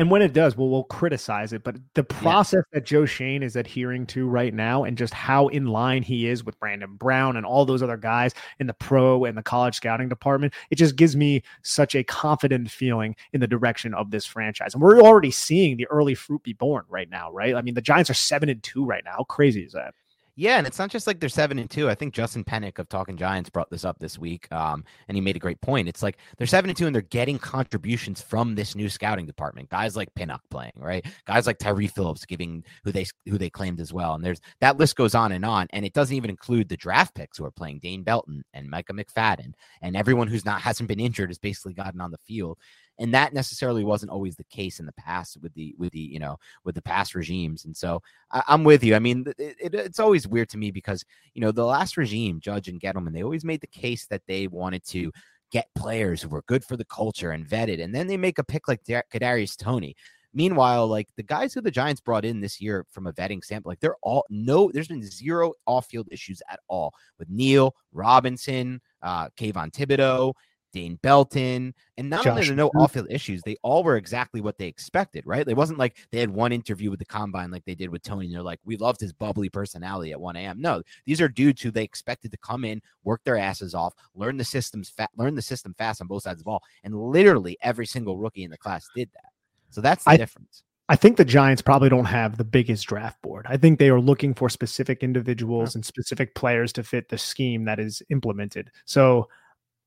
[0.00, 1.62] And when it does, well, we'll criticize it.
[1.62, 2.78] But the process yeah.
[2.78, 6.42] that Joe Schoen is adhering to right now, and just how in line he is
[6.42, 10.08] with Brandon Brown and all those other guys in the pro and the college scouting
[10.08, 14.72] department, it just gives me such a confident feeling in the direction of this franchise.
[14.72, 17.54] And we're already seeing the early fruit be born right now, right?
[17.54, 19.16] I mean, the Giants are seven and two right now.
[19.18, 19.92] How crazy is that?
[20.36, 21.90] Yeah, and it's not just like they're seven and two.
[21.90, 25.20] I think Justin Pennick of Talking Giants brought this up this week, um, and he
[25.20, 25.88] made a great point.
[25.88, 29.68] It's like they're seven and two, and they're getting contributions from this new scouting department.
[29.68, 31.04] Guys like Pinnock playing, right?
[31.26, 34.14] Guys like Tyree Phillips giving who they who they claimed as well.
[34.14, 37.14] And there's that list goes on and on, and it doesn't even include the draft
[37.14, 39.52] picks who are playing Dane Belton and Micah McFadden,
[39.82, 42.58] and everyone who's not hasn't been injured has basically gotten on the field
[43.00, 46.20] and that necessarily wasn't always the case in the past with the with the you
[46.20, 49.74] know with the past regimes and so I, am with you i mean it, it,
[49.74, 53.24] it's always weird to me because you know the last regime judge and gettleman they
[53.24, 55.10] always made the case that they wanted to
[55.50, 58.44] get players who were good for the culture and vetted and then they make a
[58.44, 59.96] pick like Kadarius Toney.
[60.32, 63.70] Meanwhile, like the guys who the Giants brought in this year from a vetting sample,
[63.70, 69.28] like they're all no, there's been zero off-field issues at all with Neil Robinson, uh,
[69.30, 70.32] Kayvon Thibodeaux,
[70.72, 74.40] Dane Belton, and not Josh only the no off field issues, they all were exactly
[74.40, 75.46] what they expected, right?
[75.46, 78.26] It wasn't like they had one interview with the combine like they did with Toney,
[78.26, 80.60] and they're like, we loved his bubbly personality at 1 a.m.
[80.60, 84.36] No, these are dudes who they expected to come in, work their asses off, learn
[84.36, 87.56] the systems, fa- learn the system fast on both sides of the ball, and literally
[87.62, 89.30] every single rookie in the class did that.
[89.70, 90.62] So that's the I, difference.
[90.90, 93.46] I think the Giants probably don't have the biggest draft board.
[93.48, 97.64] I think they are looking for specific individuals and specific players to fit the scheme
[97.66, 98.72] that is implemented.
[98.86, 99.28] So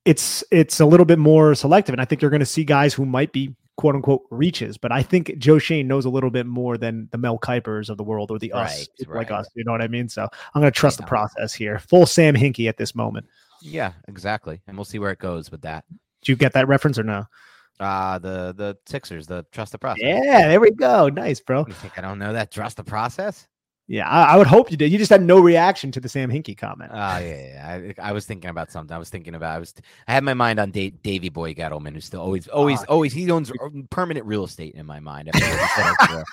[0.06, 2.94] it's it's a little bit more selective, and I think you're going to see guys
[2.94, 4.78] who might be quote unquote reaches.
[4.78, 7.98] But I think Joe Schoen knows a little bit more than the Mel Kipers of
[7.98, 9.48] the world or the us Right, like us.
[9.56, 10.10] You know what I mean?
[10.10, 10.24] So
[10.54, 11.80] I'm going to trust the process here.
[11.80, 13.28] Full Sam Hinkie at this moment.
[13.62, 14.62] Yeah, exactly.
[14.68, 15.86] And we'll see where it goes with that.
[16.22, 17.26] Do you get that reference or no?
[17.80, 20.04] Uh the the Sixers, the trust the process.
[20.04, 21.10] Yeah, there we go.
[21.10, 21.66] Nice, bro.
[21.68, 22.52] You think I don't know that?
[22.52, 23.48] Trust the process?
[23.88, 24.92] Yeah, I, I would hope you did.
[24.94, 26.92] You just had no reaction to the Sam Hinkie comment.
[26.94, 27.78] Oh yeah, yeah.
[27.78, 27.92] yeah.
[28.00, 28.96] I, I was thinking about something.
[28.96, 29.56] I was thinking about.
[29.56, 29.74] I was.
[30.08, 33.12] I had my mind on da- Davy Boy Gettleman, who's still always, always, Ah, always.
[33.12, 33.52] He owns
[33.90, 35.30] permanent real estate in my mind.
[35.34, 36.24] he said before.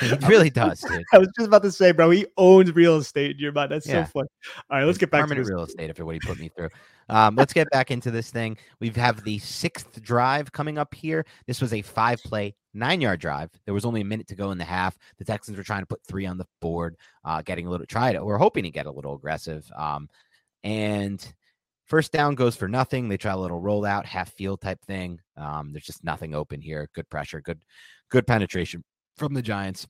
[0.00, 1.02] he really does, dude.
[1.14, 3.72] I was just about to say, bro, he owns real estate in your mind.
[3.72, 4.04] That's Yeah.
[4.04, 4.28] so funny.
[4.70, 5.50] All right, let's get back to permanent this.
[5.54, 6.68] real estate after what he put me through.
[7.08, 8.56] Um, let's get back into this thing.
[8.80, 11.24] We have the sixth drive coming up here.
[11.46, 13.50] This was a five play, nine yard drive.
[13.64, 14.96] There was only a minute to go in the half.
[15.18, 18.12] The Texans were trying to put three on the board, uh, getting a little tried
[18.12, 19.70] to, we're hoping to get a little aggressive.
[19.76, 20.08] Um,
[20.64, 21.32] and
[21.86, 23.08] first down goes for nothing.
[23.08, 25.20] They try a little rollout, half field type thing.
[25.36, 26.88] Um, there's just nothing open here.
[26.94, 27.60] Good pressure, good,
[28.10, 28.84] good penetration
[29.16, 29.86] from the Giants.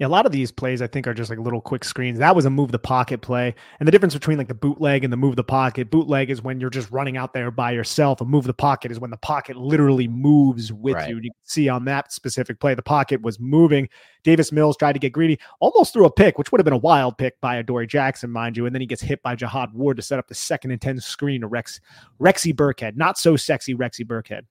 [0.00, 2.18] Yeah, a lot of these plays I think are just like little quick screens.
[2.18, 3.54] That was a move the pocket play.
[3.78, 6.60] And the difference between like the bootleg and the move the pocket, bootleg is when
[6.60, 8.20] you're just running out there by yourself.
[8.20, 11.10] A move the pocket is when the pocket literally moves with Right.
[11.10, 11.16] you.
[11.16, 13.88] You can see on that specific play, the pocket was moving.
[14.24, 16.78] Davis Mills tried to get greedy, almost threw a pick, which would have been a
[16.78, 18.66] wild pick by Adoree Jackson, mind you.
[18.66, 20.98] And then he gets hit by Jihad Ward to set up the second and 10
[20.98, 21.80] screen to Rex
[22.20, 22.96] Rexy Burkhead.
[22.96, 24.42] Not so sexy Rexy Burkhead.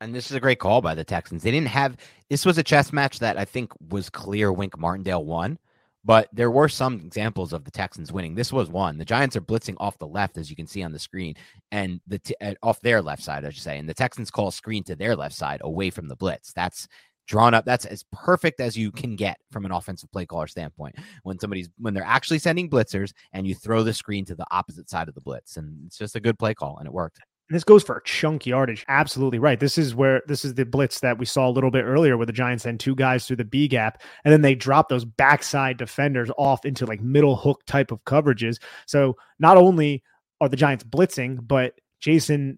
[0.00, 1.42] And this is a great call by the Texans.
[1.42, 1.96] They didn't have
[2.30, 5.58] this was a chess match that I think was clear Wink Martindale won,
[6.04, 8.34] but there were some examples of the Texans winning.
[8.34, 8.96] This was one.
[8.96, 11.34] The Giants are blitzing off the left, as you can see on the screen,
[11.70, 13.78] and the t- uh, off their left side, I should say.
[13.78, 16.52] And the Texans call screen to their left side away from the blitz.
[16.54, 16.88] That's
[17.26, 17.66] drawn up.
[17.66, 20.96] That's as perfect as you can get from an offensive play caller standpoint.
[21.24, 24.88] When somebody's when they're actually sending blitzers and you throw the screen to the opposite
[24.88, 27.20] side of the blitz, and it's just a good play call, and it worked.
[27.50, 28.84] And this goes for a chunk yardage.
[28.86, 29.58] Absolutely right.
[29.58, 32.24] This is where this is the blitz that we saw a little bit earlier where
[32.24, 35.76] the Giants send two guys through the B gap and then they drop those backside
[35.76, 38.60] defenders off into like middle hook type of coverages.
[38.86, 40.04] So not only
[40.40, 42.56] are the Giants blitzing, but Jason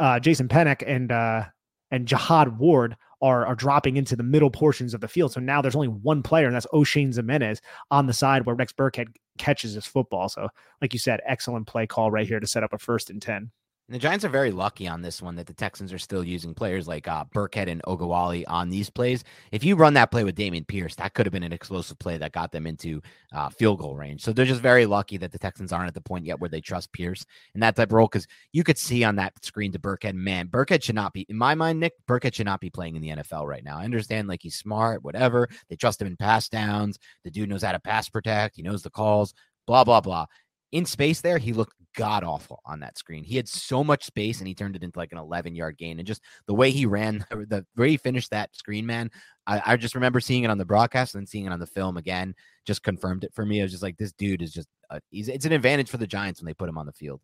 [0.00, 1.44] uh Jason Pinnock and uh
[1.92, 5.32] and Jihad Ward are are dropping into the middle portions of the field.
[5.32, 7.60] So now there's only one player, and that's Oshane Ximines
[7.92, 9.06] on the side where Rex Burkhead
[9.38, 10.28] catches his football.
[10.28, 10.48] So,
[10.80, 13.52] like you said, excellent play call right here to set up a first and ten.
[13.88, 16.54] And the Giants are very lucky on this one that the Texans are still using
[16.54, 19.24] players like uh, Burkhead and Ogunbowale on these plays.
[19.50, 22.16] If you run that play with Dameon Pierce, that could have been an explosive play
[22.16, 23.02] that got them into
[23.32, 24.22] uh, field goal range.
[24.22, 26.60] So they're just very lucky that the Texans aren't at the point yet where they
[26.60, 29.80] trust Pierce in that type of role because you could see on that screen to
[29.80, 32.94] Burkhead, man, Burkhead should not be, in my mind, Nick, Burkhead should not be playing
[32.94, 33.78] in the NFL right now.
[33.78, 35.48] I understand like he's smart, whatever.
[35.68, 36.98] They trust him in pass downs.
[37.24, 38.56] The dude knows how to pass protect.
[38.56, 39.34] He knows the calls,
[39.66, 40.26] blah, blah, blah
[40.72, 43.22] in space there, he looked god awful on that screen.
[43.22, 45.98] He had so much space and he turned it into like an 11 yard gain.
[45.98, 49.10] And just the way he ran, the way he finished that screen, man,
[49.46, 51.66] I, I just remember seeing it on the broadcast and then seeing it on the
[51.66, 53.60] film again, just confirmed it for me.
[53.60, 54.68] I was just like, this dude is just,
[55.10, 57.20] he's, it's an advantage for the Giants when they put him on the field.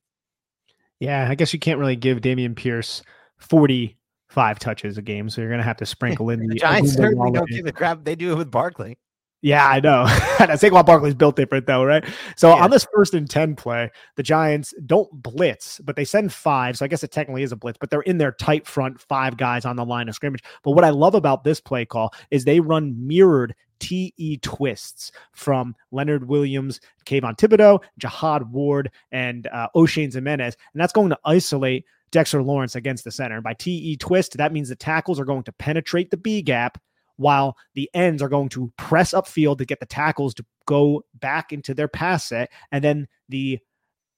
[1.01, 3.03] Yeah, I guess you can't really give Dameon Pierce
[3.39, 6.93] 45 touches a game, so you're going to have to sprinkle in the, The Giants
[6.93, 8.05] certainly don't give a crap.
[8.05, 8.99] They do it with Barkley.
[9.41, 10.05] Yeah, I know.
[10.09, 12.05] Saquon Barkley's built different though, right?
[12.37, 12.65] So Yeah.
[12.65, 16.77] on this first and 10 play, the Giants don't blitz, but they send five.
[16.77, 19.37] So I guess it technically is a blitz, but they're in their tight front, five
[19.37, 20.43] guys on the line of scrimmage.
[20.65, 25.77] But what I love about this play call is they run mirrored TE twists from
[25.93, 30.57] Leonard Williams, Kayvon Thibodeaux, Jihad Ward, and uh, Oshane Ximines.
[30.73, 33.37] And that's going to isolate Dexter Lawrence against the center.
[33.37, 36.79] And by TE twist, that means the tackles are going to penetrate the B gap
[37.19, 41.53] while the ends are going to press upfield to get the tackles to go back
[41.53, 42.51] into their pass set.
[42.73, 43.59] And then the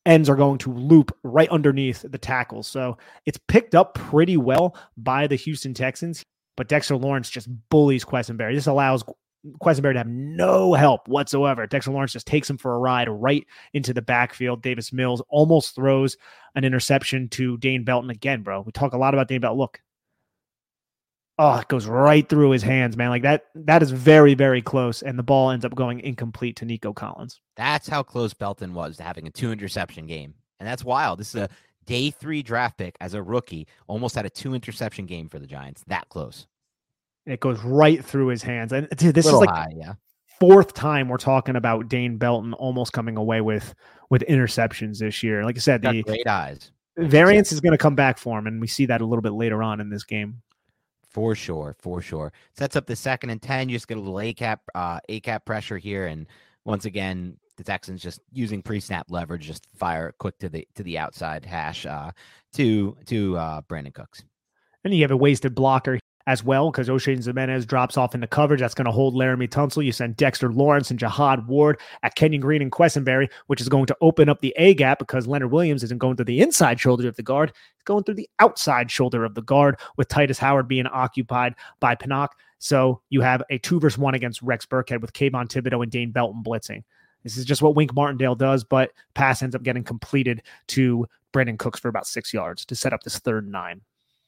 [0.06, 2.68] ends are going to loop right underneath the tackles.
[2.68, 2.96] So
[3.26, 6.24] it's picked up pretty well by the Houston Texans,
[6.56, 8.54] but Dexter Lawrence just bullies Quessenberry.
[8.54, 9.04] This allows
[9.62, 11.66] Quessenberry to have no help whatsoever.
[11.66, 14.62] Dexter Lawrence just takes him for a ride right into the backfield.
[14.62, 16.16] Davis Mills almost throws
[16.54, 18.60] an interception to Dane Belton again, bro.
[18.60, 19.58] We talk a lot about Dane Belton.
[19.58, 19.80] Look,
[21.40, 23.08] oh, it goes right through his hands, man.
[23.08, 25.00] Like that, that is very, very close.
[25.00, 27.40] And the ball ends up going incomplete to Nico Collins.
[27.56, 30.34] That's how close Belton was to having a two interception game.
[30.60, 31.18] And that's wild.
[31.18, 31.48] This is a
[31.86, 35.46] day three draft pick as a rookie, almost had a two interception game for the
[35.46, 35.82] Giants.
[35.86, 36.46] That close.
[37.24, 38.72] And It goes right through his hands.
[38.74, 39.94] And dude, this is like high, yeah.
[40.40, 43.74] fourth time we're talking about Dane Belton almost coming away with
[44.10, 45.42] with interceptions this year.
[45.42, 46.70] Like I said, the great eyes.
[46.98, 49.32] variance is going to come back for him, and we see that a little bit
[49.32, 50.42] later on in this game.
[51.10, 52.32] For sure, for sure.
[52.56, 53.68] Sets up the second and 10.
[53.68, 56.06] You just get a little A gap, uh, A gap pressure here.
[56.06, 56.26] And
[56.64, 60.96] once again, the Texans just using pre-snap leverage, just fire quick to the to the
[60.98, 62.12] outside hash uh,
[62.54, 64.24] to to uh, Brandin Cooks.
[64.84, 68.26] And you have a wasted blocker as well because Oshane Ximines drops off in the
[68.26, 68.60] coverage.
[68.60, 69.84] That's going to hold Laremy Tunsil.
[69.84, 73.86] You send Dexter Lawrence and Jihad Ward at Kenyon Green and Quessenberry, which is going
[73.86, 77.08] to open up the A gap because Leonard Williams isn't going through the inside shoulder
[77.08, 77.50] of the guard.
[77.50, 81.94] It's going through the outside shoulder of the guard with Tytus Howard being occupied by
[81.94, 82.36] Pinnock.
[82.58, 86.12] So you have a two versus one against Rex Burkhead with Kayvon Thibodeaux and Dane
[86.12, 86.84] Belton blitzing.
[87.22, 91.58] This is just what Wink Martindale does, but pass ends up getting completed to Brandin
[91.58, 93.80] Cooks for about six yards to set up this third nine.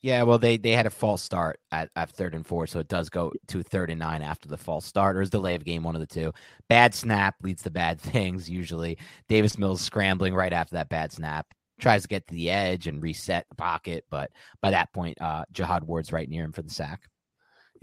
[0.03, 2.89] Yeah, well, they they had a false start at, at third and four, so it
[2.89, 5.85] does go to third and nine after the false start, or is delay of game,
[5.85, 6.33] one of the two.
[6.69, 8.99] Bad snap leads to bad things usually.
[9.29, 11.47] Davis Mills scrambling right after that bad snap,
[11.81, 15.45] tries to get to the edge and reset the pocket, but by that point, uh,
[15.53, 17.03] Jihad Ward's right near him for the sack.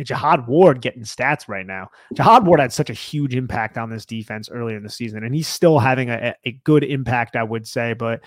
[0.04, 1.90] Jihad Ward getting stats right now.
[2.14, 5.34] Jihad Ward had such a huge impact on this defense earlier in the season, and
[5.34, 7.94] he's still having a, a good impact, I would say.
[7.94, 8.22] But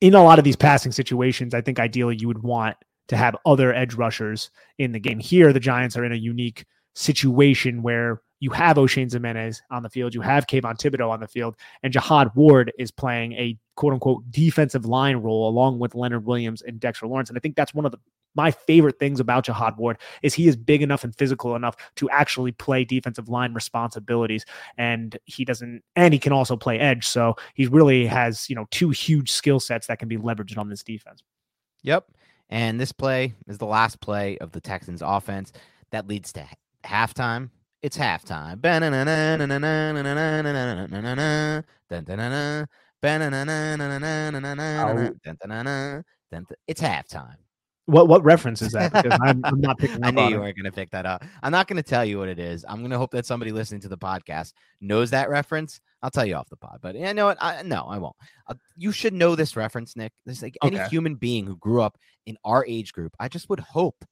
[0.00, 2.76] in a lot of these passing situations, I think ideally you would want
[3.08, 5.18] to have other edge rushers in the game.
[5.18, 9.88] Here, the Giants are in a unique situation where you have Oshane Ximines on the
[9.88, 13.92] field, you have Kayvon Thibodeaux on the field, and Jihad Ward is playing a quote
[13.92, 17.28] unquote defensive line role along with Leonard Williams and Dexter Lawrence.
[17.28, 17.98] And I think that's one of the
[18.36, 22.08] my favorite things about Jihad Ward is he is big enough and physical enough to
[22.10, 24.44] actually play defensive line responsibilities.
[24.76, 27.06] And he doesn't and he can also play edge.
[27.06, 30.68] So he really has, you know, two huge skill sets that can be leveraged on
[30.68, 31.22] this defense.
[31.82, 32.06] Yep.
[32.48, 35.52] And this play is the last play of the Texans offense
[35.90, 36.46] that leads to
[36.84, 37.50] halftime.
[37.82, 38.60] It's halftime.
[46.66, 47.36] It's halftime.
[47.86, 48.92] What what reference is that?
[48.92, 50.00] Because I'm, I'm not picking.
[50.04, 51.24] I knew you weren't going to pick that up.
[51.42, 52.64] I'm not going to tell you what it is.
[52.68, 55.80] I'm going to hope that somebody listening to the podcast knows that reference.
[56.02, 56.78] I'll tell you off the pod.
[56.82, 57.38] But you know what?
[57.40, 58.16] I, no, I won't.
[58.48, 60.12] Uh, you should know this reference, Nick.
[60.24, 60.76] This like okay.
[60.76, 63.14] any human being who grew up in our age group.
[63.20, 64.04] I just would hope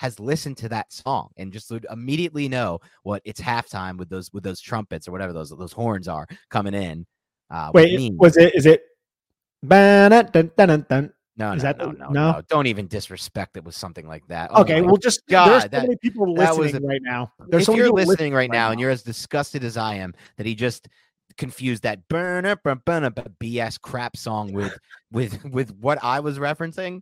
[0.00, 4.32] has listened to that song and just would immediately know what it's halftime with those
[4.32, 7.06] with those trumpets or whatever those those horns are coming in.
[7.50, 8.54] Uh, Wait, was it?
[8.54, 8.82] Is it?
[9.66, 13.56] Dun, dun, dun, dun, no, Is no, that, no, no, no, no, Don't even disrespect
[13.56, 14.50] it with something like that.
[14.52, 17.32] Oh okay, well, just God, there's so that, many people listening a, right now.
[17.48, 20.12] There's if so you're listening, listening right now, and you're as disgusted as I am
[20.36, 20.86] that he just
[21.38, 24.76] confused that burn up, burn up, BS crap song with
[25.10, 27.00] with with what I was referencing.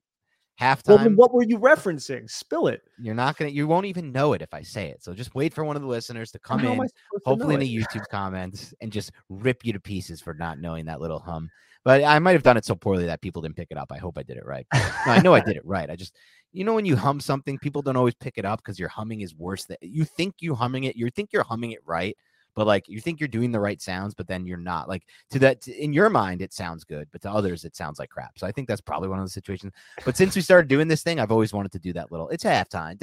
[0.61, 0.87] Halftime.
[0.87, 2.31] Well, what were you referencing?
[2.31, 2.83] Spill it.
[2.97, 3.51] You're not gonna.
[3.51, 5.03] You won't even know it if I say it.
[5.03, 6.81] So just wait for one of the listeners to come in,
[7.25, 11.01] hopefully in the YouTube comments, and just rip you to pieces for not knowing that
[11.01, 11.51] little hum.
[11.85, 13.91] But I might have done it so poorly that people didn't pick it up.
[13.93, 14.67] I hope I did it right.
[14.75, 15.89] No, I know I did it right.
[15.89, 16.17] I just,
[16.53, 19.21] you know, when you hum something, people don't always pick it up because your humming
[19.21, 19.65] is worse.
[19.65, 22.17] That you think you humming it, you think you're humming it right,
[22.55, 24.89] but like you think you're doing the right sounds, but then you're not.
[24.89, 27.99] Like to that, to, in your mind, it sounds good, but to others, it sounds
[27.99, 28.39] like crap.
[28.39, 29.73] So I think that's probably one of the situations.
[30.05, 32.29] But since we started doing this thing, I've always wanted to do that little.
[32.31, 32.99] It's halftime.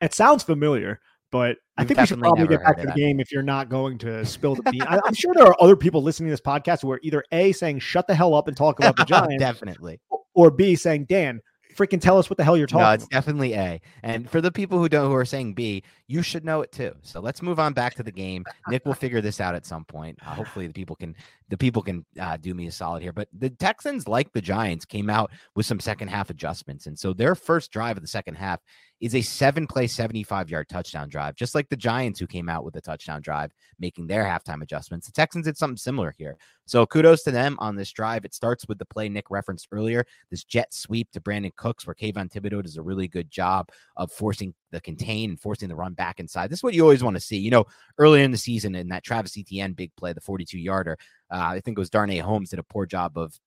[0.00, 1.00] It sounds familiar
[1.30, 3.98] but I think we should probably get back to the game if you're not going
[3.98, 4.84] to spill the beans.
[4.88, 7.80] I'm sure there are other people listening to this podcast who are either A, saying,
[7.80, 9.40] shut the hell up and talk about the Giants.
[9.40, 10.00] Definitely.
[10.34, 11.40] Or B, saying, Dan,
[11.76, 13.10] freaking tell us what the hell you're talking no, it's about.
[13.10, 13.80] definitely A.
[14.02, 16.92] And for the people who don't who are saying B, you should know it too.
[17.02, 18.44] So let's move on back to the game.
[18.68, 20.18] Nick will figure this out at some point.
[20.24, 21.14] Uh, hopefully the people can
[21.48, 23.12] the people can uh, do me a solid here.
[23.12, 26.86] But the Texans, like the Giants, came out with some second half adjustments.
[26.86, 28.60] And so their first drive of the second half
[29.00, 32.64] is a seven play, 75 yard touchdown drive, just like the Giants who came out
[32.64, 35.06] with a touchdown drive, making their halftime adjustments.
[35.06, 36.36] The Texans did something similar here.
[36.64, 38.24] So kudos to them on this drive.
[38.24, 41.94] It starts with the play Nick referenced earlier, this jet sweep to Brandin Cooks, where
[41.94, 45.92] Kayvon Thibodeaux does a really good job of forcing the contain and forcing the run
[45.92, 46.50] back inside.
[46.50, 47.36] This is what you always want to see.
[47.36, 47.66] You know,
[47.98, 50.96] earlier in the season in that Travis Etienne big play, the 42 yarder,
[51.30, 53.38] uh, I think it was Darnay Holmes did a poor job of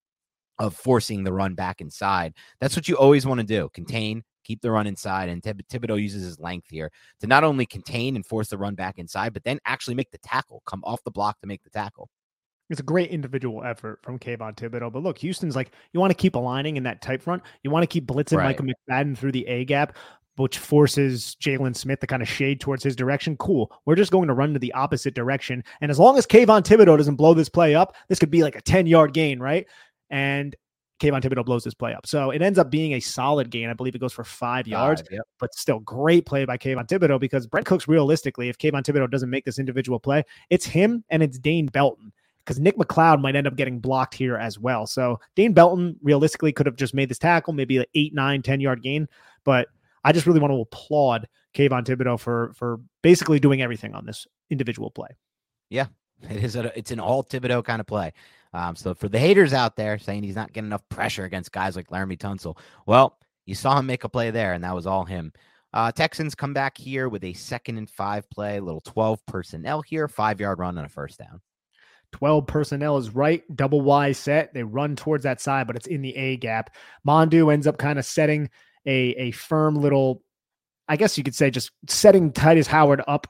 [0.59, 2.33] of forcing the run back inside.
[2.59, 3.69] That's what you always want to do.
[3.73, 5.29] Contain, keep the run inside.
[5.29, 8.73] And Thib- Thibodeaux uses his length here to not only contain and force the run
[8.73, 11.69] back inside, but then actually make the tackle, come off the block to make the
[11.69, 12.09] tackle.
[12.71, 14.91] It's a great individual effort from Kayvon Thibodeaux.
[14.91, 17.43] But look, Houston's like, you want to keep aligning in that tight front.
[17.63, 18.59] You want to keep blitzing right.
[18.59, 19.95] Micah McFadden through the A gap,
[20.37, 23.37] which forces Jaylon Smith to kind of shade towards his direction.
[23.37, 23.71] Cool.
[23.85, 25.63] We're just going to run to the opposite direction.
[25.81, 28.55] And as long as Kayvon Thibodeaux doesn't blow this play up, this could be like
[28.55, 29.67] a 10 yard gain, right?
[30.11, 30.55] And
[30.99, 32.05] Kayvon Thibodeaux blows this play up.
[32.05, 33.69] So it ends up being a solid gain.
[33.69, 35.21] I believe it goes for five yards, yep.
[35.39, 39.29] but still great play by Kayvon Thibodeaux because Brent Cooks, realistically, if Kayvon Thibodeaux doesn't
[39.29, 42.11] make this individual play, it's him and it's Dane Belton
[42.43, 44.87] because Nick McCloud might end up getting blocked here as well.
[44.87, 48.59] So Dane Belton realistically could have just made this tackle, maybe an eight, nine, 10
[48.59, 49.07] yard gain.
[49.43, 49.67] But
[50.03, 54.27] I just really want to applaud Kayvon Thibodeaux for for basically doing everything on this
[54.49, 55.09] individual play.
[55.69, 55.87] Yeah,
[56.29, 56.55] it is.
[56.55, 58.13] A, it's an all Thibodeaux kind of play.
[58.53, 61.75] Um, so for the haters out there saying he's not getting enough pressure against guys
[61.75, 65.05] like Laremy Tunsil, well, you saw him make a play there, and that was all
[65.05, 65.31] him.
[65.73, 69.81] Uh, Texans come back here with a second and five play, a little 12 personnel
[69.81, 71.41] here, five yard run on a first down.
[72.13, 74.53] 12 personnel is right, double Y set.
[74.53, 76.75] They run towards that side, but it's in the A gap.
[77.07, 78.49] Mondeaux ends up kind of setting
[78.85, 80.23] a, a firm little,
[80.87, 83.27] I guess you could say, just setting Tytus Howard up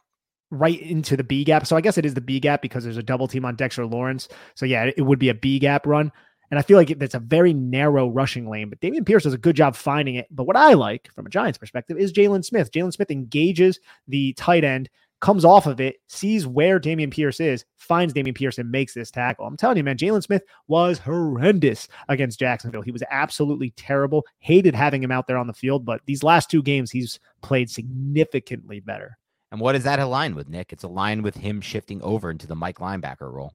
[0.51, 1.65] right into the B gap.
[1.65, 3.85] So I guess it is the B gap because there's a double team on Dexter
[3.85, 4.27] Lawrence.
[4.55, 6.11] So yeah, it would be a B gap run.
[6.51, 9.37] And I feel like that's a very narrow rushing lane, but Dameon Pierce does a
[9.37, 10.25] good job finding it.
[10.31, 12.71] But what I like from a Giants perspective is Jaylon Smith.
[12.71, 14.89] Jaylon Smith engages the tight end,
[15.21, 19.11] comes off of it, sees where Dameon Pierce is, finds Dameon Pierce and makes this
[19.11, 19.45] tackle.
[19.45, 22.81] I'm telling you, man, Jaylon Smith was horrendous against Jacksonville.
[22.81, 24.25] He was absolutely terrible.
[24.39, 27.69] Hated having him out there on the field, but these last two games, he's played
[27.69, 29.18] significantly better.
[29.51, 30.71] And what does that align with, Nick?
[30.71, 33.53] It's aligned with him shifting over into the Mike linebacker role.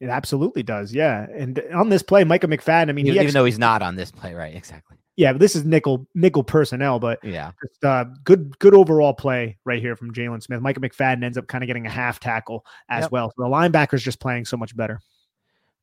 [0.00, 0.92] It absolutely does.
[0.92, 1.26] Yeah.
[1.34, 3.96] And on this play, Micah McFadden, I mean, even, he even though he's not on
[3.96, 4.54] this play, right?
[4.56, 4.96] Exactly.
[5.16, 9.58] Yeah, but this is nickel nickel personnel, but yeah, just, uh, good good overall play
[9.64, 10.60] right here from Jaylon Smith.
[10.60, 13.10] Micah McFadden ends up kind of getting a half tackle as yep.
[13.10, 13.30] well.
[13.30, 15.00] So the linebacker's just playing so much better.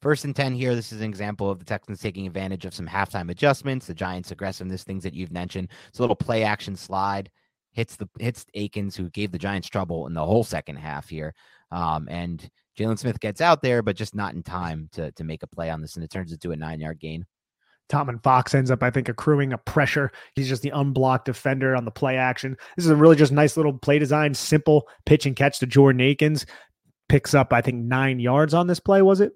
[0.02, 0.74] First and 10 here.
[0.74, 4.32] This is an example of the Texans taking advantage of some halftime adjustments, the Giants'
[4.32, 5.68] aggressiveness, things that you've mentioned.
[5.90, 7.30] It's a little play action slide,
[7.76, 11.36] hits the hits Akins, who gave the Giants trouble in the whole second half here.
[11.72, 12.50] Um, and
[12.80, 15.70] Jaylon Smith gets out there, but just not in time to, to make a play
[15.70, 15.96] on this.
[15.96, 17.26] And it turns into a nine yard gain.
[17.90, 20.12] Tomon Fox ends up, I think, accruing a pressure.
[20.34, 22.58] He's just the unblocked defender on the play action.
[22.76, 26.02] This is a really just nice little play design, simple pitch and catch to Jordan
[26.02, 26.46] Akins.
[27.10, 29.34] Picks up, I think, nine yards on this play, was it?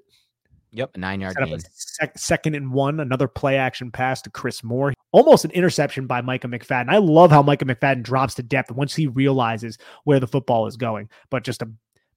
[0.72, 1.60] Yep, nine yard gain.
[1.60, 4.94] Sec- second and one, another play action pass to Chris Moore.
[5.12, 6.90] Almost an interception by Micah McFadden.
[6.90, 10.78] I love how Micah McFadden drops to depth once he realizes where the football is
[10.78, 11.10] going.
[11.30, 11.70] But just a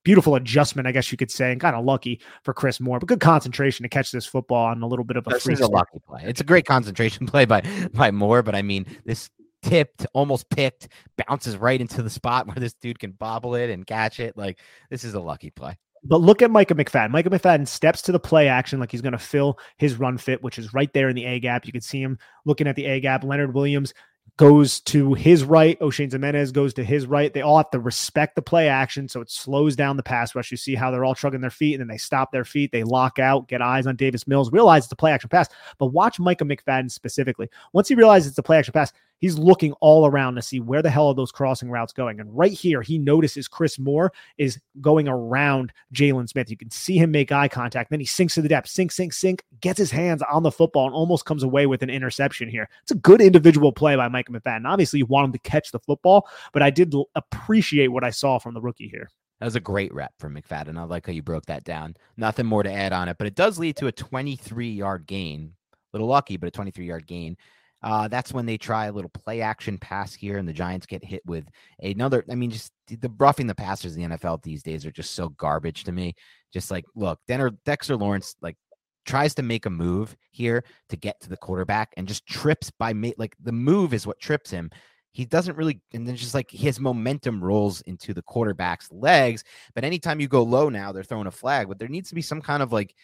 [0.04, 3.06] beautiful adjustment, I guess you could say, and kind of lucky for Chris Moore, but
[3.06, 5.54] good concentration to catch this football on a little bit of a this free.
[5.54, 6.22] Is a lucky play.
[6.24, 7.62] It's a great concentration play by
[7.92, 9.30] by Moore, but I mean this
[9.62, 10.88] tipped, almost picked,
[11.26, 14.36] bounces right into the spot where this dude can bobble it and catch it.
[14.36, 14.58] Like
[14.90, 15.78] this is a lucky play.
[16.04, 17.10] But look at Micah McFadden.
[17.10, 20.42] Micah McFadden steps to the play action like he's going to fill his run fit,
[20.42, 21.64] which is right there in the A gap.
[21.64, 23.22] You can see him looking at the A gap.
[23.22, 23.94] Leonard Williams
[24.36, 25.78] goes to his right.
[25.80, 27.32] Oshane Ximines goes to his right.
[27.32, 29.08] They all have to respect the play action.
[29.08, 30.50] So it slows down the pass rush.
[30.50, 32.72] You see how they're all shrugging their feet and then they stop their feet.
[32.72, 35.48] They lock out, get eyes on Davis Mills, realize it's a play action pass.
[35.78, 37.48] But watch Micah McFadden specifically.
[37.72, 38.92] Once he realizes it's a play action pass,
[39.22, 42.20] he's looking all around to see where the hell are those crossing routes going.
[42.20, 46.50] And right here, he notices Chris Moore is going around Jaylon Smith.
[46.50, 47.88] You can see him make eye contact.
[47.88, 50.86] Then he sinks to the depth, sink, sink, sink, gets his hands on the football
[50.86, 52.68] and almost comes away with an interception here.
[52.82, 54.66] It's a good individual play by Mike McFadden.
[54.66, 58.38] Obviously, you want him to catch the football, but I did appreciate what I saw
[58.38, 59.08] from the rookie here.
[59.38, 60.78] That was a great rep from McFadden.
[60.78, 61.96] I like how you broke that down.
[62.16, 65.54] Nothing more to add on it, but it does lead to a 23 yard gain.
[65.72, 67.36] A little lucky, but a 23 yard gain.
[67.82, 71.04] Uh, that's when they try a little play action pass here, and the Giants get
[71.04, 71.44] hit with
[71.82, 72.24] another.
[72.30, 75.30] I mean, just the roughing the passers in the NFL these days are just so
[75.30, 76.14] garbage to me.
[76.52, 78.56] Just like, look, Denner, Dexter Lawrence, like
[79.04, 82.92] tries to make a move here to get to the quarterback and just trips by
[82.92, 84.70] ma- like the move is what trips him.
[85.10, 89.44] He doesn't really, and then just like his momentum rolls into the quarterback's legs.
[89.74, 91.68] But anytime you go low now, they're throwing a flag.
[91.68, 92.94] But there needs to be some kind of like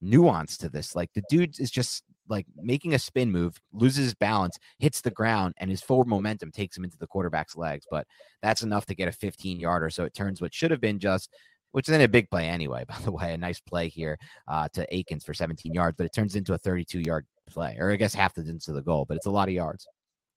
[0.00, 0.94] nuance to this.
[0.94, 5.10] Like the dude is just like making a spin move, loses his balance, hits the
[5.10, 7.86] ground, and his forward momentum takes him into the quarterback's legs.
[7.90, 8.06] But
[8.42, 9.90] that's enough to get a 15 yarder.
[9.90, 11.30] So it turns what should have been just,
[11.72, 14.68] which is in a big play anyway, by the way, a nice play here uh,
[14.74, 17.96] to Akins for 17 yards, but it turns into a 32 yard play, or I
[17.96, 19.86] guess half the distance the goal, but it's a lot of yards.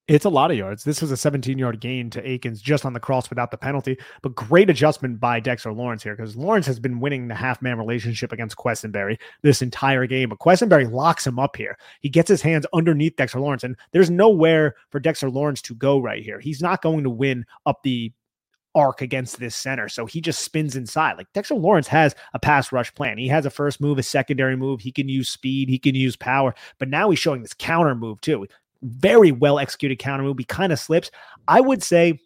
[0.07, 0.83] It's a lot of yards.
[0.83, 3.97] This was a 17 yard gain to Akins just on the cross without the penalty,
[4.21, 7.77] but great adjustment by Dexter Lawrence here because Lawrence has been winning the half man
[7.77, 10.29] relationship against Quessenberry this entire game.
[10.29, 11.77] But Quessenberry locks him up here.
[12.01, 15.99] He gets his hands underneath Dexter Lawrence, and there's nowhere for Dexter Lawrence to go
[15.99, 16.39] right here.
[16.39, 18.11] He's not going to win up the
[18.73, 19.89] arc against this center.
[19.89, 21.17] So he just spins inside.
[21.17, 23.17] Like Dexter Lawrence has a pass rush plan.
[23.17, 24.81] He has a first move, a secondary move.
[24.81, 28.21] He can use speed, he can use power, but now he's showing this counter move
[28.21, 28.47] too
[28.83, 30.37] very well executed counter move.
[30.37, 31.11] He kind of slips.
[31.47, 32.19] I would say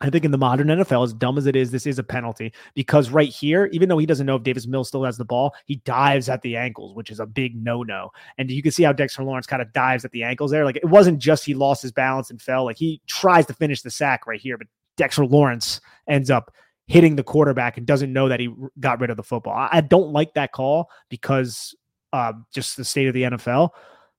[0.00, 2.52] I think in the modern NFL, as dumb as it is, this is a penalty
[2.74, 5.54] because right here, even though he doesn't know if Davis Mills still has the ball,
[5.66, 8.10] he dives at the ankles, which is a big no no.
[8.38, 10.64] And you can see how Dexter Lawrence kind of dives at the ankles there.
[10.64, 13.82] Like it wasn't just he lost his balance and fell, like he tries to finish
[13.82, 16.54] the sack right here, but Dexter Lawrence ends up
[16.86, 18.48] hitting the quarterback and doesn't know that he
[18.80, 19.68] got rid of the football.
[19.70, 21.74] I, don't like that call because
[22.14, 23.70] uh, just the state of the NFL.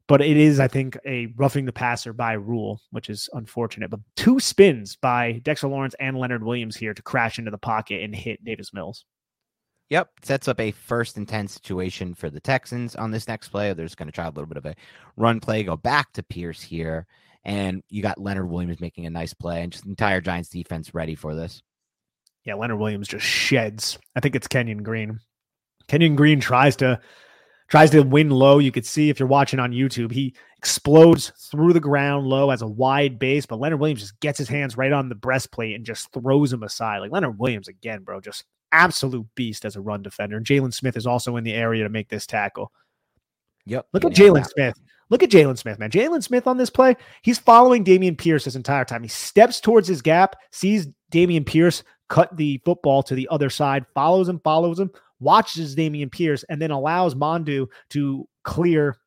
[0.10, 3.92] But it is, I think, a roughing the passer by rule, which is unfortunate.
[3.92, 8.02] But two spins by Dexter Lawrence and Leonard Williams here to crash into the pocket
[8.02, 9.06] and hit Davis Mills.
[9.90, 13.72] Yep, sets up a first and 10 situation for the Texans on this next play.
[13.72, 14.76] They're just going to try a little bit of a
[15.16, 17.06] run play, go back to Pierce here.
[17.44, 20.96] And you got Leonard Williams making a nice play and just the entire Giants defense
[20.96, 21.62] ready for this.
[22.46, 24.00] Yeah, Leonard Williams just sheds.
[24.16, 25.20] I think it's Kenyon Green.
[25.88, 27.00] Kenyon Green tries to
[27.70, 28.60] tries to win low.
[28.60, 32.62] You could see if you're watching on YouTube, he explodes through the ground low as
[32.62, 35.86] a wide base, but Leonard Williams just gets his hands right on the breastplate and
[35.86, 37.00] just throws him aside.
[37.00, 40.38] Like Leonard Williams again, bro, just absolute beast as a run defender.
[40.38, 42.72] And Jaylon Smith is also in the area to make this tackle.
[43.66, 43.88] Yep.
[43.94, 44.80] Look at Jaylon Smith.
[45.10, 45.90] Look at Jaylon Smith, man.
[45.90, 49.02] Jaylon Smith on this play, he's following Dameon Pierce this entire time.
[49.02, 53.86] He steps towards his gap, sees Dameon Pierce cut the football to the other side,
[53.94, 58.98] follows him, follows him, watches Dameon Pierce, and then allows Mondeaux to clear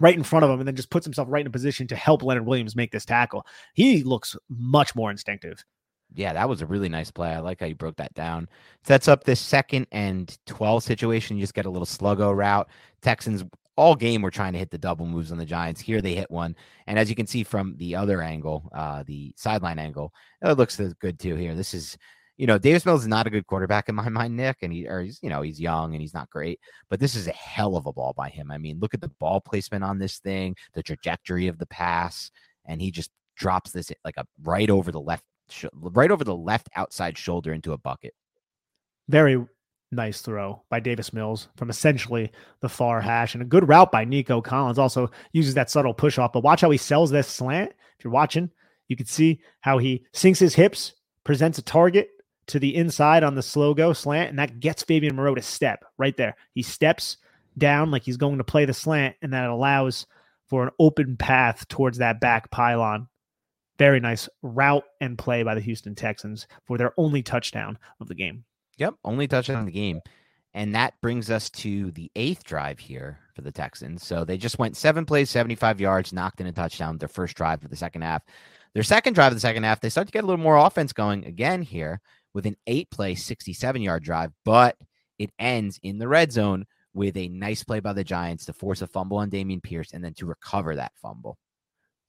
[0.00, 1.96] right in front of him and then just puts himself right in a position to
[1.96, 3.44] help Leonard Williams make this tackle.
[3.74, 5.64] He looks much more instinctive.
[6.14, 7.30] Yeah, that was a really nice play.
[7.30, 8.48] I like how you broke that down.
[8.84, 11.36] Sets up this second and 12 situation.
[11.36, 12.68] You just get a little sluggo route.
[13.02, 13.44] Texans
[13.76, 15.80] all game were trying to hit the double moves on the Giants.
[15.80, 16.56] Here they hit one.
[16.86, 20.80] And as you can see from the other angle, uh, the sideline angle, it looks
[20.98, 21.54] good too here.
[21.54, 21.96] This is,
[22.38, 24.88] you know, Davis Mills is not a good quarterback in my mind, Nick, and he,
[24.88, 27.76] or he's, you know, he's young and he's not great, but this is a hell
[27.76, 28.50] of a ball by him.
[28.50, 32.30] I mean, look at the ball placement on this thing, the trajectory of the pass,
[32.64, 35.24] and he just drops this like a right over the left
[35.72, 38.12] right over the left outside shoulder into a bucket.
[39.08, 39.42] Very
[39.90, 42.30] nice throw by Davis Mills from essentially
[42.60, 44.78] the far hash and a good route by Nico Collins.
[44.78, 47.72] Also uses that subtle push off, but watch how he sells this slant.
[47.98, 48.50] If you're watching,
[48.88, 52.10] you can see how he sinks his hips, presents a target
[52.48, 55.84] to the inside on the slow go slant, and that gets Fabian Moreau to step
[55.98, 56.36] right there.
[56.54, 57.16] He steps
[57.56, 60.06] down like he's going to play the slant, and that allows
[60.48, 63.08] for an open path towards that back pylon
[63.78, 68.14] very nice route and play by the Houston Texans for their only touchdown of the
[68.14, 68.44] game.
[68.76, 70.00] Yep, only touchdown of the game.
[70.54, 74.04] And that brings us to the eighth drive here for the Texans.
[74.04, 77.64] So they just went seven plays, 75 yards, knocked in a touchdown, their first drive
[77.64, 78.22] of the second half.
[78.74, 80.92] Their second drive of the second half, they start to get a little more offense
[80.92, 82.00] going again here
[82.38, 84.76] with an eight play, 67 yard drive, but
[85.18, 86.64] it ends in the red zone
[86.94, 90.04] with a nice play by the Giants to force a fumble on Dameon Pierce and
[90.04, 91.36] then to recover that fumble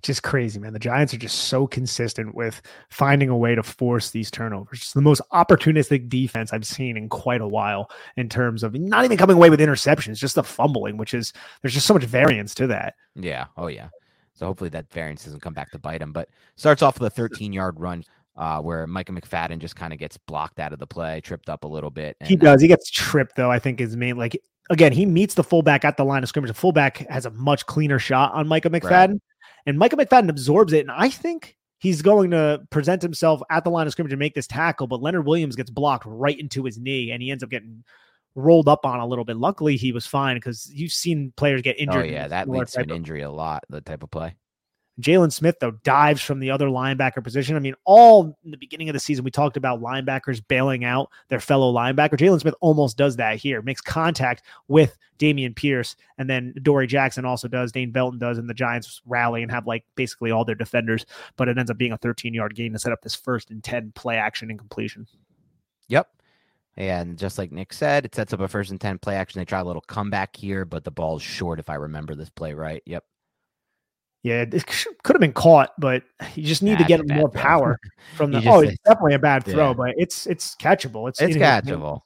[0.01, 0.73] just crazy, man.
[0.73, 4.79] The Giants are just so consistent with finding a way to force these turnovers.
[4.79, 9.03] It's the most opportunistic defense I've seen in quite a while in terms of not
[9.03, 12.55] even coming away with interceptions, just the fumbling, which is there's just so much variance
[12.55, 12.95] to that.
[13.15, 13.45] Yeah.
[13.57, 13.89] Oh, yeah.
[14.33, 16.13] So hopefully that variance doesn't come back to bite him.
[16.13, 18.05] But starts off with a 13 yard run
[18.35, 21.63] uh, where Micah McFadden just kind of gets blocked out of the play, tripped up
[21.63, 22.15] a little bit.
[22.19, 22.61] And, he uh, does.
[22.61, 24.17] He gets tripped, though, I think is main.
[24.17, 26.49] Like, again, he meets the fullback at the line of scrimmage.
[26.49, 29.09] The fullback has a much cleaner shot on Micah McFadden.
[29.09, 29.21] Right.
[29.65, 30.81] And Micah McFadden absorbs it.
[30.81, 34.35] And I think he's going to present himself at the line of scrimmage and make
[34.35, 37.49] this tackle, but Leonard Williams gets blocked right into his knee and he ends up
[37.49, 37.83] getting
[38.35, 39.37] rolled up on a little bit.
[39.37, 42.05] Luckily, he was fine because you've seen players get oh, injured.
[42.05, 42.27] Oh, yeah.
[42.27, 44.35] That leads to an injury a lot, the type of play.
[44.99, 47.55] Jaylon Smith, though, dives from the other linebacker position.
[47.55, 51.09] I mean, all in the beginning of the season, we talked about linebackers bailing out
[51.29, 52.17] their fellow linebacker.
[52.17, 57.25] Jaylon Smith almost does that here, makes contact with Dameon Pierce, and then Dory Jackson
[57.25, 60.55] also does, Dane Belton does, and the Giants rally and have like basically all their
[60.55, 61.05] defenders,
[61.37, 63.63] but it ends up being a 13 yard gain to set up this first and
[63.63, 65.07] 10 play action and completion.
[65.87, 66.07] Yep.
[66.77, 69.39] And just like Nick said, it sets up a first and 10 play action.
[69.39, 72.53] They try a little comeback here, but the ball's short if I remember this play
[72.53, 72.81] right.
[72.85, 73.03] Yep.
[74.21, 74.65] Yeah, it
[75.03, 76.03] could have been caught, but
[76.35, 77.41] you just need to get more throw.
[77.41, 77.79] power
[78.15, 78.43] from the.
[78.47, 79.73] oh, it's definitely a bad throw, yeah.
[79.73, 81.07] but it's it's catchable.
[81.07, 82.01] It's it's catchable.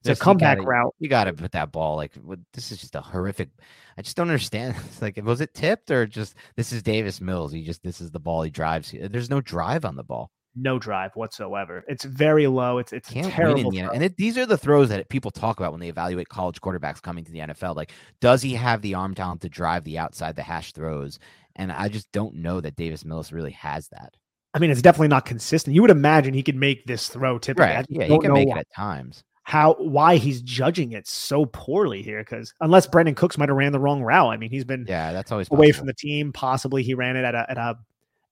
[0.00, 0.94] It's just a comeback you gotta, route.
[0.98, 2.12] You got to put that ball like
[2.54, 3.50] this is just a horrific.
[3.98, 4.76] I just don't understand.
[4.86, 7.52] It's like was it tipped or just this is Davis Mills?
[7.52, 8.94] He just this is the ball he drives.
[8.98, 10.30] There's no drive on the ball
[10.60, 11.84] no drive whatsoever.
[11.88, 12.78] It's very low.
[12.78, 13.70] It's it's Can't terrible.
[13.70, 16.60] The, and it, these are the throws that people talk about when they evaluate college
[16.60, 17.76] quarterbacks coming to the NFL.
[17.76, 21.18] Like, does he have the arm talent to drive the outside the hash throws?
[21.56, 24.16] And I just don't know that Davis Mills really has that.
[24.54, 25.74] I mean, it's definitely not consistent.
[25.74, 27.74] You would imagine he could make this throw typically.
[27.74, 27.86] Right.
[27.88, 29.22] Yeah, he can make it at times.
[29.44, 32.20] How why he's judging it so poorly here?
[32.20, 34.30] Because unless Brandin Cooks might have ran the wrong route.
[34.30, 35.78] I mean, he's been yeah, that's always away possible.
[35.78, 36.32] from the team.
[36.32, 37.78] Possibly he ran it at a at a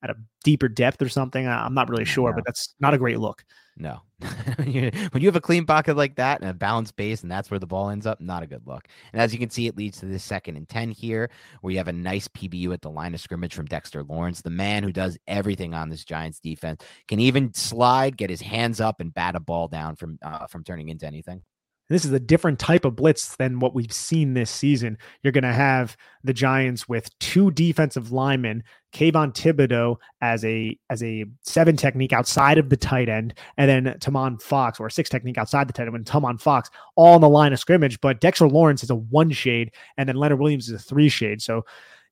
[0.03, 1.47] at a deeper depth or something.
[1.47, 3.45] I'm not really sure, but that's not a great look.
[3.77, 4.01] No.
[4.57, 4.73] when
[5.23, 7.67] you have a clean pocket like that and a balanced base, and that's where the
[7.67, 8.89] ball ends up, not a good look.
[9.13, 11.31] And as you can see, it leads to this second and 10 here,
[11.61, 14.51] where you have a nice PBU at the line of scrimmage from Dexter Lawrence, the
[14.51, 19.01] man who does everything on this Giants defense, can even slide, get his hands up,
[19.01, 21.43] and bat a ball down from uh, from turning into anything.
[21.89, 24.99] This is a different type of blitz than what we've seen this season.
[25.23, 28.63] You're going to have the Giants with two defensive linemen,
[28.93, 33.95] Kayvon Thibodeaux as a as a seven technique outside of the tight end, and then
[34.01, 37.21] Tomon Fox or a six technique outside the tight end, and Tomon Fox all on
[37.21, 38.01] the line of scrimmage.
[38.01, 41.41] But Dexter Lawrence is a one shade, and then Leonard Williams is a three shade.
[41.41, 41.65] So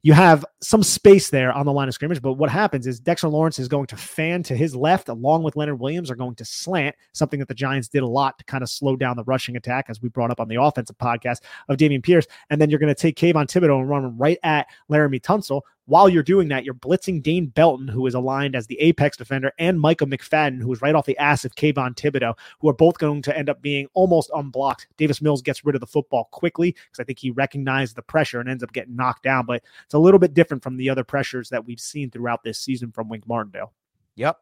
[0.06, 2.22] you have some space there on the line of scrimmage.
[2.22, 5.56] But what happens is Dexter Lawrence is going to fan to his left, along with
[5.56, 8.62] Leonard Williams, are going to slant, something that the Giants did a lot to kind
[8.62, 11.76] of slow down the rushing attack, as we brought up on the offensive podcast of
[11.76, 12.24] Dameon Pierce.
[12.50, 15.62] And then you're going to take Kayvon Thibodeaux and run right at Laremy Tunsil.
[15.86, 19.52] While you're doing that, you're blitzing Dane Belton, who is aligned as the apex defender,
[19.58, 22.98] and Micah McFadden, who is right off the ass of Kayvon Thibodeaux, who are both
[22.98, 24.88] going to end up being almost unblocked.
[24.96, 28.40] Davis Mills gets rid of the football quickly because I think he recognized the pressure
[28.40, 29.46] and ends up getting knocked down.
[29.46, 32.58] But it's a little bit different from the other pressures that we've seen throughout this
[32.58, 33.72] season from Wink Martindale.
[34.16, 34.38] Yep.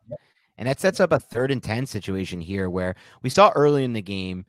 [0.56, 3.92] And that sets up a third and 10 situation here where we saw early in
[3.92, 4.46] the game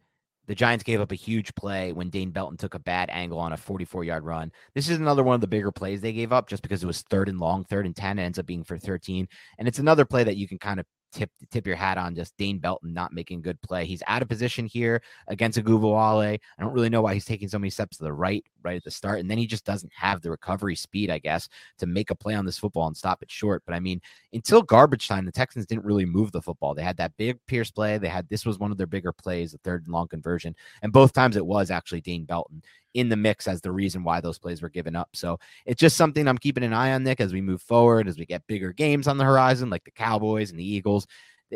[0.48, 3.54] the Giants gave up a huge play when Dane Belton took a bad angle on
[3.54, 4.52] a 44 yard run.
[4.74, 7.02] This is another one of the bigger plays they gave up just because it was
[7.04, 9.28] third and long, third and 10, it ends up being for 13.
[9.58, 10.86] And it's another play that you can kind of
[11.16, 13.86] tip tip your hat on just Dane Belton not making good play.
[13.86, 16.38] He's out of position here against Ogunbowale.
[16.58, 18.84] I don't really know why he's taking so many steps to the right right at
[18.84, 21.48] the start, and then he just doesn't have the recovery speed, I guess,
[21.80, 23.64] to make a play on this football and stop it short.
[23.66, 24.02] But I mean,
[24.34, 26.76] until garbage time, the Texans didn't really move the football.
[26.76, 27.98] They had that big Pierce play.
[27.98, 30.92] They had this was one of their bigger plays, the third and long conversion, and
[30.92, 32.62] both times it was actually Dane Belton
[32.96, 35.10] in the mix as the reason why those plays were given up.
[35.14, 38.18] So it's just something I'm keeping an eye on, Nick, as we move forward, as
[38.18, 41.06] we get bigger games on the horizon, like the Cowboys and the Eagles.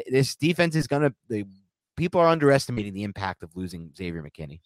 [0.07, 1.45] This defense is going to,
[1.95, 4.60] people are underestimating the impact of losing Xavier McKinney.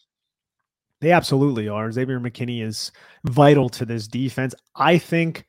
[0.99, 1.91] They absolutely are.
[1.91, 2.91] Xavier McKinney is
[3.23, 4.55] vital to this defense.
[4.75, 5.45] I think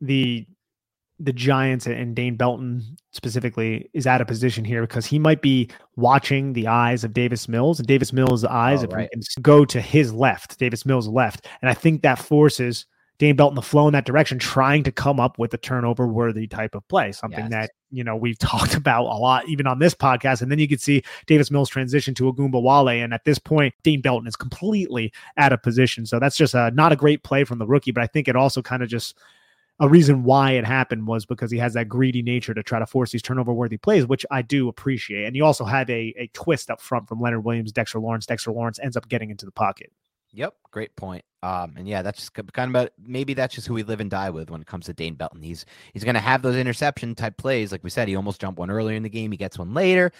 [0.00, 0.46] the
[1.20, 5.68] the Giants and Dane Belton specifically is out of position here because he might be
[5.96, 9.10] watching the eyes of Davis Mills and Davis Mills' eyes oh, right.
[9.42, 11.48] go to his left, Davis Mills' left.
[11.60, 12.86] And I think that forces
[13.18, 16.46] Dane Belton to flow in that direction, trying to come up with a turnover worthy
[16.46, 17.50] type of play, something yes.
[17.50, 20.40] that, you know, we've talked about a lot, even on this podcast.
[20.40, 24.00] And then you could see Davis Mills transition to Ogunbowale, And at this point, Dane
[24.00, 26.06] Belton is completely out of position.
[26.06, 28.36] So that's just a, not a great play from the rookie, but I think it
[28.36, 29.18] also kind of just
[29.80, 32.86] a reason why it happened was because he has that greedy nature to try to
[32.86, 35.24] force these turnover worthy plays, which I do appreciate.
[35.24, 38.26] And you also have a, a twist up front from Leonard Williams, Dexter Lawrence.
[38.26, 39.92] Dexter Lawrence ends up getting into the pocket.
[40.32, 41.24] Yep, great point.
[41.42, 44.30] Um, and yeah, that's just kind of maybe that's just who we live and die
[44.30, 45.42] with when it comes to Dane Belton.
[45.42, 48.08] He's he's going to have those interception type plays, like we said.
[48.08, 49.30] He almost jumped one earlier in the game.
[49.30, 50.12] He gets one later.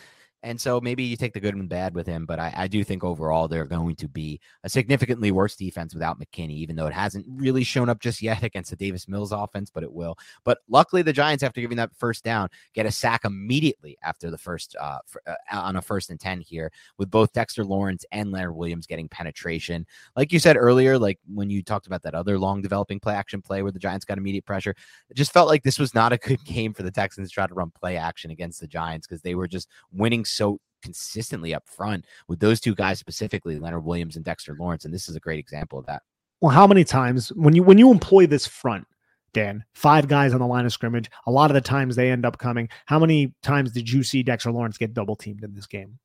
[0.43, 2.85] And so maybe you take the good and bad with him, but I, I, do
[2.85, 6.93] think overall they're going to be a significantly worse defense without McKinney, even though it
[6.93, 10.16] hasn't really shown up just yet against the Davis Mills offense, but it will.
[10.44, 14.39] But luckily, the Giants, after giving that first down, get a sack immediately after the
[14.39, 18.31] first uh, for, uh, on a first and 10 here, with both Dexter Lawrence and
[18.31, 19.86] Leonard Williams getting penetration.
[20.15, 23.43] Like you said earlier, like when you talked about that other long developing play action
[23.43, 24.74] play where the Giants got immediate pressure,
[25.10, 27.47] it just felt like this was not a good game for the Texans to try
[27.48, 31.69] to run play action against the Giants because they were just winning so consistently up
[31.69, 34.85] front with those two guys specifically, Leonard Williams and Dexter Lawrence.
[34.85, 36.03] And this is a great example of that.
[36.41, 38.87] Well, how many times when you when you employ this front,
[39.33, 42.25] Dan, five guys on the line of scrimmage, a lot of the times they end
[42.25, 42.69] up coming.
[42.87, 45.99] How many times did you see Dexter Lawrence get double teamed in this game?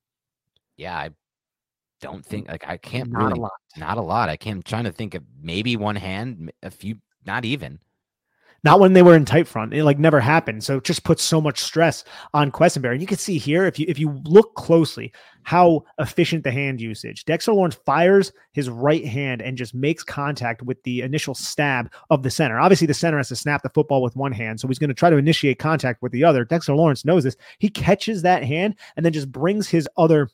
[0.76, 1.10] Yeah, I
[2.00, 2.30] don't mm-hmm.
[2.30, 3.52] think like I can't not really, a lot.
[3.76, 4.28] Not a lot.
[4.28, 7.78] I can't I'm trying to think of maybe one hand, a few, not even.
[8.64, 9.74] Not when they were in tight front.
[9.74, 10.64] It like never happened.
[10.64, 12.92] So it just puts so much stress on Quessenberry.
[12.92, 15.12] And you can see here, if you if you look closely,
[15.42, 17.26] how efficient the hand usage.
[17.26, 22.22] Dexter Lawrence fires his right hand and just makes contact with the initial stab of
[22.22, 22.58] the center.
[22.58, 24.94] Obviously, the center has to snap the football with one hand, so he's going to
[24.94, 26.44] try to initiate contact with the other.
[26.44, 27.36] Dexter Lawrence knows this.
[27.58, 30.30] He catches that hand and then just brings his other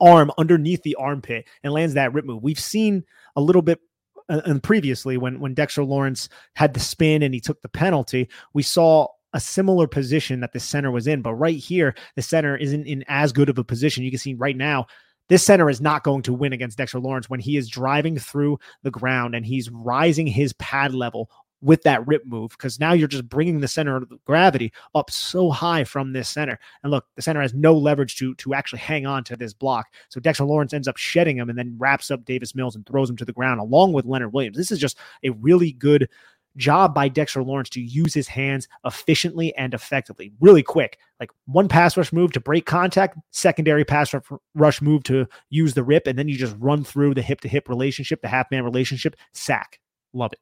[0.00, 2.42] arm underneath the armpit and lands that rip move.
[2.42, 3.04] We've seen
[3.36, 3.80] a little bit
[4.28, 8.62] and previously when when Dexter Lawrence had the spin and he took the penalty, we
[8.62, 11.20] saw a similar position that the center was in.
[11.20, 14.04] But right here, the center isn't in as good of a position.
[14.04, 14.86] You can see right now,
[15.28, 18.58] this center is not going to win against Dexter Lawrence when he is driving through
[18.82, 21.30] the ground and he's rising his pad level
[21.64, 25.50] with that rip move because now you're just bringing the center of gravity up so
[25.50, 26.58] high from this center.
[26.82, 29.86] And look, the center has no leverage to to actually hang on to this block.
[30.10, 33.08] So Dexter Lawrence ends up shedding him and then wraps up Davis Mills and throws
[33.08, 34.58] him to the ground along with Leonard Williams.
[34.58, 36.08] This is just a really good
[36.56, 40.98] job by Dexter Lawrence to use his hands efficiently and effectively, really quick.
[41.18, 44.14] Like one pass rush move to break contact, secondary pass
[44.54, 47.48] rush move to use the rip, and then you just run through the hip to
[47.48, 49.80] hip relationship, the half man relationship, sack.
[50.12, 50.38] Love it.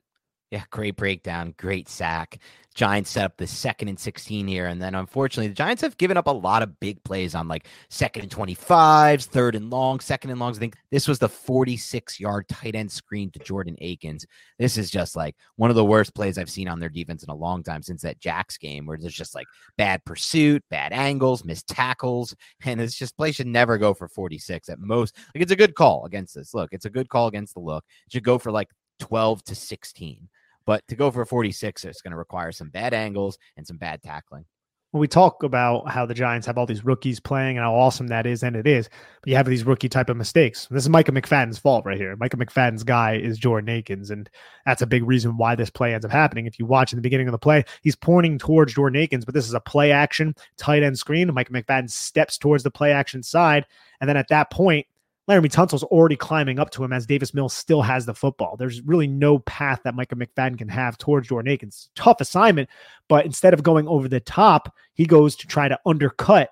[0.52, 2.38] Yeah, great breakdown, great sack.
[2.74, 4.66] Giants set up the second and 16 here.
[4.66, 7.68] And then unfortunately, the Giants have given up a lot of big plays on like
[7.88, 10.58] second and 25s, third and long, second and longs.
[10.58, 14.26] I think this was the 46 yard tight end screen to Jordan Akins.
[14.58, 17.30] This is just like one of the worst plays I've seen on their defense in
[17.30, 19.46] a long time since that Jacks game where there's just like
[19.78, 22.36] bad pursuit, bad angles, missed tackles.
[22.62, 25.16] And it's just play should never go for 46 at most.
[25.34, 26.52] Like it's a good call against this.
[26.52, 27.84] Look, it's a good call against the look.
[28.06, 28.68] It should go for like
[29.00, 30.28] 12 to 16.
[30.64, 33.76] But to go for a 46, it's going to require some bad angles and some
[33.76, 34.44] bad tackling.
[34.92, 38.08] When we talk about how the Giants have all these rookies playing and how awesome
[38.08, 38.90] that is, and it is,
[39.22, 40.68] but you have these rookie type of mistakes.
[40.70, 42.14] This is Micah McFadden's fault right here.
[42.16, 44.28] Micah McFadden's guy is Jordan Akins, and
[44.66, 46.44] that's a big reason why this play ends up happening.
[46.44, 49.32] If you watch in the beginning of the play, he's pointing towards Jordan Akins, but
[49.32, 51.32] this is a play action tight end screen.
[51.32, 53.64] Micah McFadden steps towards the play action side,
[54.02, 54.86] and then at that point,
[55.30, 58.56] Laremy Tunsil's already climbing up to him as Davis Mills still has the football.
[58.56, 61.90] There's really no path that Micah McFadden can have towards Jordan Akins.
[61.94, 62.68] Tough assignment,
[63.08, 66.50] but instead of going over the top, he goes to try to undercut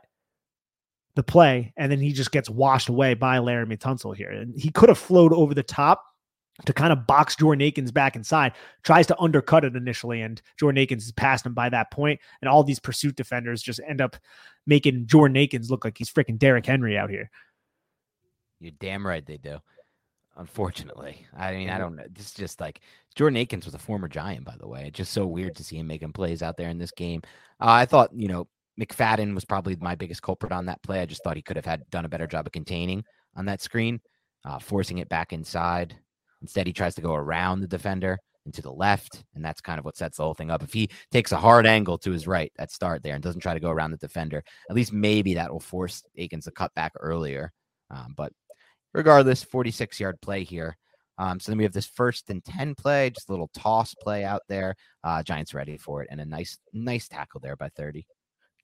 [1.16, 4.30] the play, and then he just gets washed away by Laremy Tunsil here.
[4.30, 6.04] And he could have flowed over the top
[6.66, 8.52] to kind of box Jordan Akins back inside,
[8.84, 12.48] tries to undercut it initially, and Jordan Akins is past him by that point, and
[12.48, 14.16] all these pursuit defenders just end up
[14.66, 17.30] making Jordan Akins look like he's freaking Derrick Henry out here.
[18.60, 19.58] You're damn right they do.
[20.36, 22.04] Unfortunately, I mean, I don't know.
[22.10, 22.80] This is just like
[23.14, 24.84] Jordan Akins was a former Giant, by the way.
[24.86, 27.22] It's just so weird to see him making plays out there in this game.
[27.60, 28.46] Uh, I thought, you know,
[28.80, 31.00] McFadden was probably my biggest culprit on that play.
[31.00, 33.04] I just thought he could have had done a better job of containing
[33.36, 34.00] on that screen,
[34.44, 35.96] uh, forcing it back inside.
[36.40, 39.78] Instead, he tries to go around the defender and to the left, and that's kind
[39.78, 40.62] of what sets the whole thing up.
[40.62, 43.52] If he takes a hard angle to his right at start there and doesn't try
[43.52, 46.92] to go around the defender, at least maybe that will force Akins to cut back
[46.98, 47.52] earlier.
[47.90, 48.32] Um, but
[48.92, 50.76] regardless, 46 yard play here.
[51.18, 54.24] Um, so then we have this first and 10 play, just a little toss play
[54.24, 54.74] out there.
[55.04, 58.06] Uh, Giants ready for it, and a nice, nice tackle there by 30.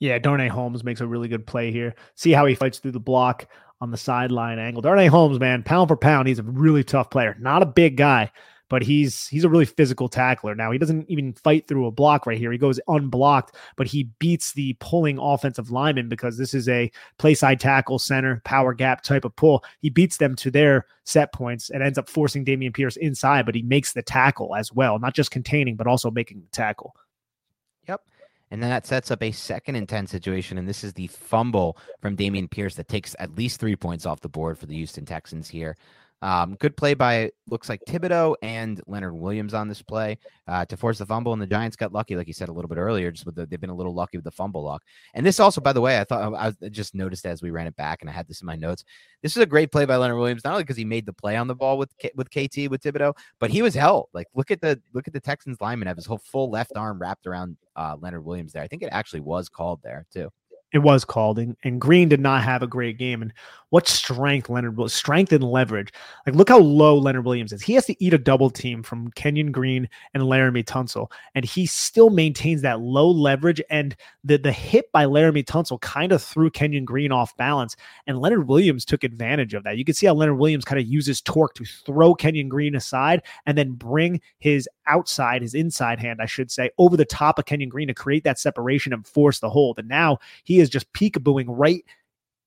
[0.00, 1.94] Yeah, Darnay Holmes makes a really good play here.
[2.14, 3.46] See how he fights through the block
[3.80, 4.82] on the sideline angle.
[4.82, 7.36] Darnay Holmes, man, pound for pound, he's a really tough player.
[7.38, 8.30] Not a big guy,
[8.68, 10.54] but he's he's a really physical tackler.
[10.54, 12.52] Now he doesn't even fight through a block right here.
[12.52, 17.34] He goes unblocked, but he beats the pulling offensive lineman because this is a play
[17.34, 19.64] side tackle center power gap type of pull.
[19.80, 23.54] He beats them to their set points and ends up forcing Dameon Pierce inside, but
[23.54, 26.94] he makes the tackle as well, not just containing, but also making the tackle.
[27.88, 28.02] Yep.
[28.50, 30.58] And then that sets up a second and 10 situation.
[30.58, 34.20] And this is the fumble from Dameon Pierce that takes at least three points off
[34.20, 35.76] the board for the Houston Texans here.
[36.22, 40.18] Um, good play by looks like Thibodeaux and Leonard Williams on this play
[40.48, 42.68] uh, to force the fumble, and the Giants got lucky, like you said a little
[42.68, 43.10] bit earlier.
[43.10, 44.82] Just with the, they've been a little lucky with the fumble luck.
[45.14, 47.76] And this also, by the way, I thought I just noticed as we ran it
[47.76, 48.84] back, and I had this in my notes.
[49.22, 51.36] This is a great play by Leonard Williams, not only because he made the play
[51.36, 54.08] on the ball with with KT with Thibodeaux, but he was held.
[54.14, 56.98] Like look at the look at the Texans lineman have his whole full left arm
[56.98, 58.62] wrapped around uh, Leonard Williams there.
[58.62, 60.30] I think it actually was called there too.
[60.76, 63.22] It was called, and, and Green did not have a great game.
[63.22, 63.32] And
[63.70, 65.92] what strength Leonard was strength and leverage.
[66.24, 67.62] Like, look how low Leonard Williams is.
[67.62, 71.66] He has to eat a double team from Kenyon Green and Laremy Tunsil, and he
[71.66, 73.60] still maintains that low leverage.
[73.68, 77.76] And the the hit by Laremy Tunsil kind of threw Kenyon Green off balance,
[78.06, 79.78] and Leonard Williams took advantage of that.
[79.78, 83.22] You can see how Leonard Williams kind of uses torque to throw Kenyon Green aside
[83.46, 87.46] and then bring his outside, his inside hand, I should say, over the top of
[87.46, 89.80] Kenyon Green to create that separation and force the hold.
[89.80, 91.84] And now he is just peekabooing right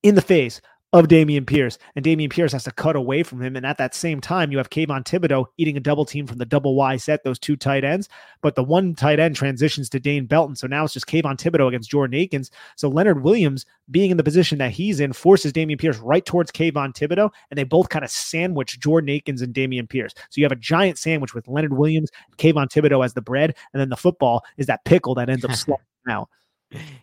[0.04, 1.78] in the face of Dameon Pierce.
[1.96, 3.56] And Dameon Pierce has to cut away from him.
[3.56, 6.46] And at that same time, you have Kayvon Thibodeaux eating a double team from the
[6.46, 8.10] double Y set, those two tight ends.
[8.42, 10.56] But the one tight end transitions to Dane Belton.
[10.56, 12.50] So now it's just Kayvon Thibodeaux against Jordan Akins.
[12.76, 16.52] So Leonard Williams, being in the position that he's in, forces Dameon Pierce right towards
[16.52, 17.30] Kayvon Thibodeaux.
[17.52, 20.14] And they both kind of sandwich Jordan Akins and Dameon Pierce.
[20.30, 23.56] So you have a giant sandwich with Leonard Williams, Kayvon Thibodeaux as the bread.
[23.74, 26.30] And then the football is that pickle that ends up sliding out.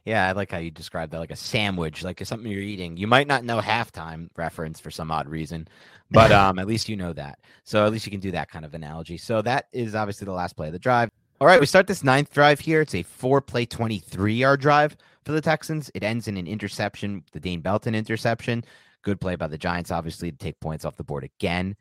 [0.04, 2.96] Yeah, I like how you described that like a sandwich, like something you're eating.
[2.96, 5.66] You might not know halftime reference for some odd reason,
[6.10, 7.40] but um, at least you know that.
[7.64, 9.16] So at least you can do that kind of analogy.
[9.16, 11.10] So that is obviously the last play of the drive.
[11.40, 12.80] All right, we start this ninth drive here.
[12.80, 15.90] It's a four play, 23 yard drive for the Texans.
[15.94, 18.64] It ends in an interception, the Dane Belton interception.
[19.02, 21.76] Good play by the Giants, obviously, to take points off the board again.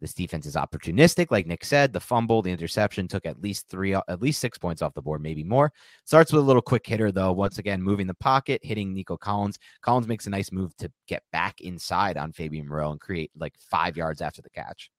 [0.00, 1.92] This defense is opportunistic, like Nick said.
[1.92, 5.22] The fumble, the interception took at least three, at least six points off the board,
[5.22, 5.72] maybe more.
[6.04, 7.32] Starts with a little quick hitter, though.
[7.32, 9.58] Once again, moving the pocket, hitting Nico Collins.
[9.80, 13.54] Collins makes a nice move to get back inside on Fabian Moreau and create like
[13.58, 14.90] five yards after the catch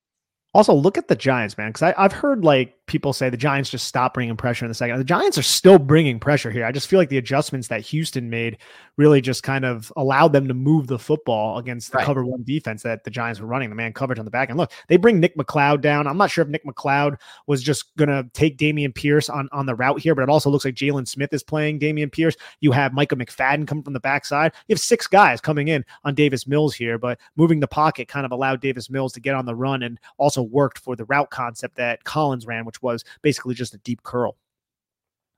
[0.57, 3.85] Also, look at the Giants, man, because I've heard like people say the Giants just
[3.85, 4.97] stop bringing pressure in the second.
[4.97, 6.65] The Giants are still bringing pressure here.
[6.65, 8.57] I just feel like the adjustments that Houston made
[8.95, 12.05] really just kind of allowed them to move the football against the right.
[12.05, 14.49] cover one defense that the Giants were running, the man coverage on the back.
[14.49, 16.07] And look, they bring Nick McCloud down.
[16.07, 19.67] I'm not sure if Nick McCloud was just going to take Dameon Pierce on, on
[19.67, 22.35] the route here, but it also looks like Jaylon Smith is playing Dameon Pierce.
[22.61, 24.53] You have Micah McFadden coming from the backside.
[24.67, 28.25] You have six guys coming in on Davis Mills here, but moving the pocket kind
[28.25, 31.29] of allowed Davis Mills to get on the run and also worked for the route
[31.29, 34.37] concept that Collins ran, which was basically just a deep curl.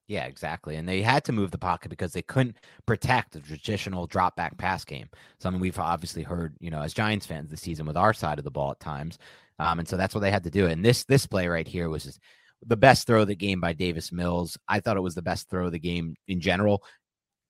[0.09, 0.75] Yeah, exactly.
[0.75, 2.57] And they had to move the pocket because they couldn't
[2.87, 5.07] protect the traditional drop back pass game.
[5.39, 8.43] Something we've obviously heard, you know, as Giants fans this season with our side of
[8.43, 9.19] the ball at times.
[9.59, 10.65] Um, and so that's what they had to do.
[10.65, 12.19] And this this play right here was just
[12.65, 14.57] the best throw of the game by Davis Mills.
[14.67, 16.83] I thought it was the best throw of the game in general.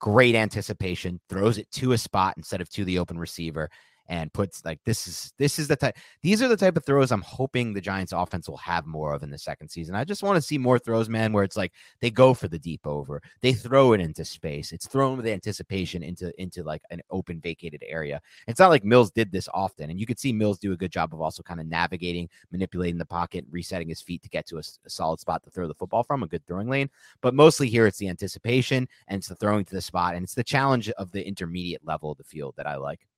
[0.02, 3.70] Great anticipation, throws it to a spot instead of to the open receiver
[4.10, 7.12] and puts like this is this is the type these are the type of throws
[7.12, 9.96] I'm hoping the Giants offense will have more of in the second season.
[9.96, 11.72] I just want to see more throws, man, where it's like
[12.02, 14.72] they go for the deep over, they throw it into space.
[14.72, 18.20] It's thrown with anticipation into into like an open vacated area.
[18.48, 20.92] It's not like Mills did this often, and you could see Mills do a good
[20.92, 24.58] job of also kind of navigating, manipulating the pocket, resetting his feet to get to
[24.58, 26.90] a, a solid spot to throw the football from, a good throwing lane.
[27.22, 30.36] But mostly here, it's the anticipation and it's the throwing to the spot, and it's
[30.36, 33.09] the challenge of the intermediate level of the field that I like.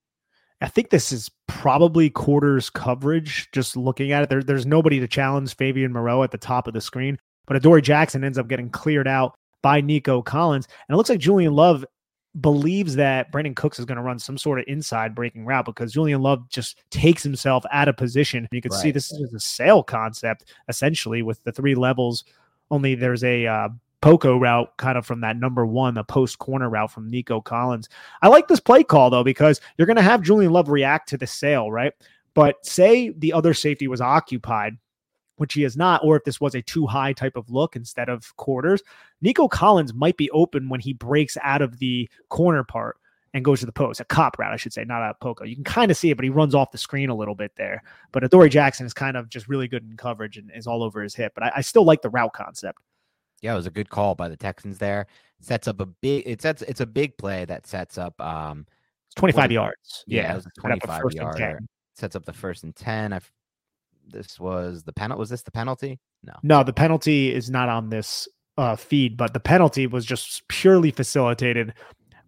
[0.62, 3.50] I think this is probably quarters coverage.
[3.52, 6.74] Just looking at it, there, there's nobody to challenge Fabian Moreau at the top of
[6.74, 7.18] the screen,
[7.48, 11.20] but Adoree Jackson ends up getting cleared out by Nico Collins, and it looks like
[11.20, 11.86] Julian Love
[12.40, 15.92] believes that Brandin Cooks is going to run some sort of inside breaking route because
[15.92, 18.48] Julian Love just takes himself out of position.
[18.52, 18.82] You can right.
[18.82, 22.24] see this is a sail concept essentially with the three levels.
[22.70, 23.70] Only there's a uh,
[24.02, 27.88] Poco route kind of from that number one, the post corner route from Nico Collins.
[28.22, 31.18] I like this play call though, because you're going to have Julian Love react to
[31.18, 31.94] the sail, right?
[32.34, 34.78] But say the other safety was occupied,
[35.36, 38.10] which he is not, or if this was a too high type of look instead
[38.10, 38.82] of quarters,
[39.22, 42.98] Nico Collins might be open when he breaks out of the corner part
[43.34, 45.46] and goes to the post, a cop route, I should say, not a poco.
[45.46, 47.52] You can kind of see it, but he runs off the screen a little bit
[47.56, 47.82] there.
[48.12, 51.02] But Adoree Jackson is kind of just really good in coverage and is all over
[51.02, 51.34] his hip.
[51.34, 52.80] But I, I still like the route concept.
[53.42, 55.08] Yeah, it was a good call by the Texans there.
[55.40, 58.66] Sets up a big it sets it's a big play that sets up um
[59.08, 60.04] it's 25 yards.
[60.08, 61.68] Yeah, yeah, it was a 25 yard.
[61.96, 63.14] Sets up the first and 10.
[63.14, 63.20] I
[64.08, 66.00] this was the penalty was this the penalty?
[66.24, 66.34] No.
[66.44, 68.28] No, the penalty is not on this
[68.58, 71.74] uh, feed, but the penalty was just purely facilitated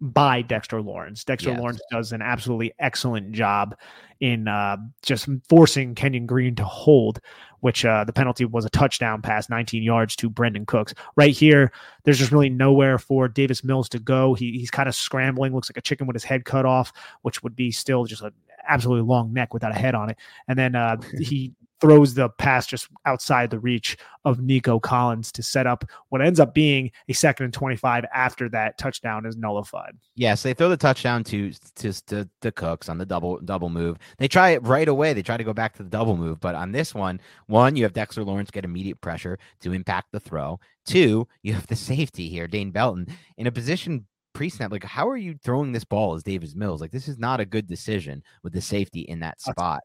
[0.00, 1.24] by Dexter Lawrence.
[1.24, 1.60] Dexter yes.
[1.60, 3.76] Lawrence does an absolutely excellent job
[4.20, 7.20] in uh, just forcing Kenyon Green to hold,
[7.64, 10.92] which uh, the penalty was a touchdown pass, 19 yards to Brandin Cooks.
[11.16, 11.72] Right here,
[12.02, 14.34] there's just really nowhere for Davis Mills to go.
[14.34, 16.92] He, he's kind of scrambling, looks like a chicken with his head cut off,
[17.22, 18.32] which would be still just an
[18.68, 20.18] absolutely long neck without a head on it.
[20.46, 25.42] And then uh, he throws the pass just outside the reach of Nico Collins to
[25.42, 29.92] set up what ends up being a second and 25 after that touchdown is nullified.
[30.14, 33.38] Yes, yeah, so they throw the touchdown to, to to the Cooks on the double
[33.40, 33.98] double move.
[34.18, 35.12] They try it right away.
[35.12, 37.84] They try to go back to the double move, but on this one, one, you
[37.84, 40.58] have Dexter Lawrence get immediate pressure to impact the throw.
[40.86, 44.70] Two, you have the safety here, Dane Belton, in a position pre-snap.
[44.70, 46.80] Like, how are you throwing this ball as Davis Mills?
[46.80, 49.80] Like, this is not a good decision with the safety in that spot.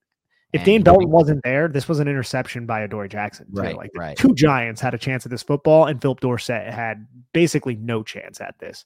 [0.52, 3.46] If Dane Belton wasn't there, this was an interception by Adoree Jackson.
[3.54, 3.62] Too.
[3.62, 4.18] Right, like right.
[4.18, 8.42] Two Giants had a chance at this football, and Phillip Dorsett had basically no chance
[8.42, 8.86] at this.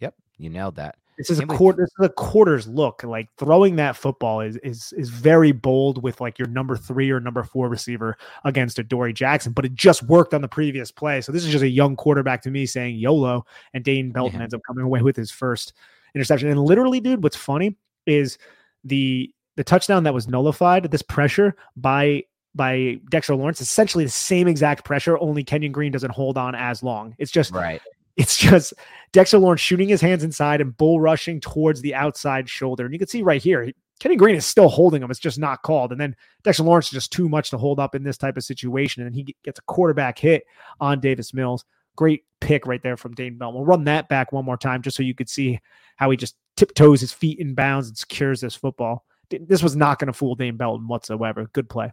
[0.00, 0.96] Yep, you nailed that.
[1.18, 1.82] This is a quarter.
[1.82, 3.02] This is a quarters look.
[3.02, 7.20] Like throwing that football is is is very bold with like your number three or
[7.20, 11.20] number four receiver against Adoree Jackson, but it just worked on the previous play.
[11.22, 14.42] So this is just a young quarterback to me saying YOLO, and Dane Belton yeah.
[14.42, 15.72] ends up coming away with his first
[16.14, 16.50] interception.
[16.50, 18.36] And literally, dude, what's funny is
[18.84, 22.24] the the touchdown that was nullified, this pressure by
[22.54, 26.82] by Dexter Lawrence, essentially the same exact pressure, only Kenyon Green doesn't hold on as
[26.82, 27.14] long.
[27.18, 27.82] It's just right.
[28.16, 28.72] It's just
[29.12, 32.86] Dexter Lawrence shooting his hands inside and bull rushing towards the outside shoulder.
[32.86, 33.70] And you can see right here,
[34.00, 35.10] Kenyon Green is still holding him.
[35.10, 35.92] It's just not called.
[35.92, 38.44] And then Dexter Lawrence is just too much to hold up in this type of
[38.44, 39.06] situation.
[39.06, 40.44] And he gets a quarterback hit
[40.80, 41.66] on Davis Mills.
[41.94, 43.52] Great pick right there from Dane Bell.
[43.52, 45.60] We'll run that back one more time just so you could see
[45.96, 49.98] how he just tiptoes his feet in bounds and secures this football this was not
[49.98, 51.48] going to fool Dane Belton whatsoever.
[51.52, 51.92] Good play.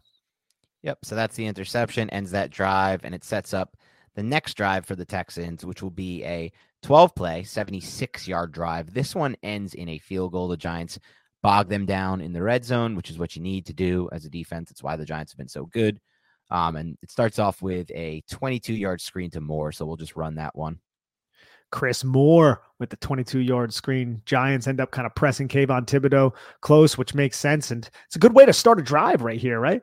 [0.83, 0.99] Yep.
[1.03, 3.77] So that's the interception, ends that drive, and it sets up
[4.15, 6.51] the next drive for the Texans, which will be a
[6.83, 8.93] 12 play, 76 yard drive.
[8.93, 10.47] This one ends in a field goal.
[10.47, 10.99] The Giants
[11.41, 14.25] bog them down in the red zone, which is what you need to do as
[14.25, 14.71] a defense.
[14.71, 15.99] It's why the Giants have been so good.
[16.51, 19.71] Um, and it starts off with a 22 yard screen to Moore.
[19.71, 20.79] So we'll just run that one.
[21.73, 24.21] Chris Moore with the 22 yard screen.
[24.25, 26.31] Giants end up kind of pressing Kayvon Thibodeaux
[26.61, 27.71] close, which makes sense.
[27.71, 29.81] And it's a good way to start a drive right here, right?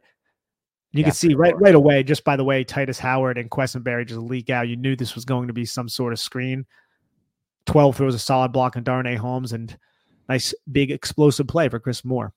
[0.92, 4.06] You Yeah, could see right right away, just by the way Tytus Howard and Quessenberry
[4.06, 4.68] just leak out.
[4.68, 6.64] You knew this was going to be some sort of screen.
[7.66, 9.76] Twelve throws a solid block on Darnay Holmes and
[10.28, 12.32] nice big explosive play for Chris Moore.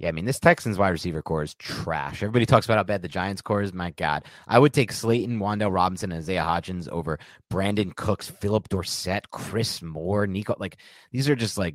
[0.00, 2.22] Yeah, I mean, this Texans wide receiver core is trash.
[2.22, 3.74] Everybody talks about how bad the Giants core is.
[3.74, 7.18] My God, I would take Slayton, Wan'Dale Robinson, and Isaiah Hodgins over
[7.52, 10.56] Brandin Cooks, Phillip Dorsett, Chris Moore, Nico.
[10.58, 10.78] Like
[11.12, 11.74] these are just like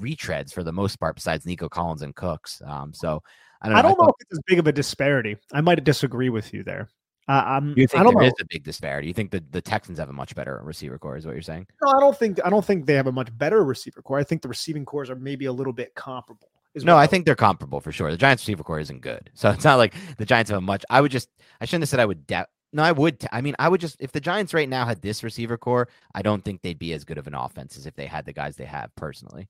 [0.00, 2.62] retreads for the most part, besides Nico Collins and Cooks.
[2.64, 3.22] Um, so
[3.60, 3.78] I don't know.
[3.78, 5.36] I don't know thought- if it's as big of a disparity.
[5.52, 6.88] I might disagree with you there.
[7.28, 8.28] Uh, I'm, You I don't there know.
[8.28, 9.06] is a big disparity?
[9.06, 11.16] You think that the Texans have a much better receiver core?
[11.16, 11.66] Is what you're saying?
[11.80, 14.18] No, I don't think I don't think they have a much better receiver core.
[14.18, 16.48] I think the receiving cores are maybe a little bit comparable.
[16.74, 18.10] Is No, I think they're comparable for sure.
[18.10, 20.84] The Giants receiver core isn't good, so it's not like the Giants have a much.
[20.90, 21.28] I would just,
[21.60, 22.26] I shouldn't have said I would.
[22.26, 23.20] De- no, I would.
[23.20, 25.88] t- I mean, I would just if the Giants right now had this receiver core,
[26.14, 28.32] I don't think they'd be as good of an offense as if they had the
[28.32, 29.48] guys they have personally.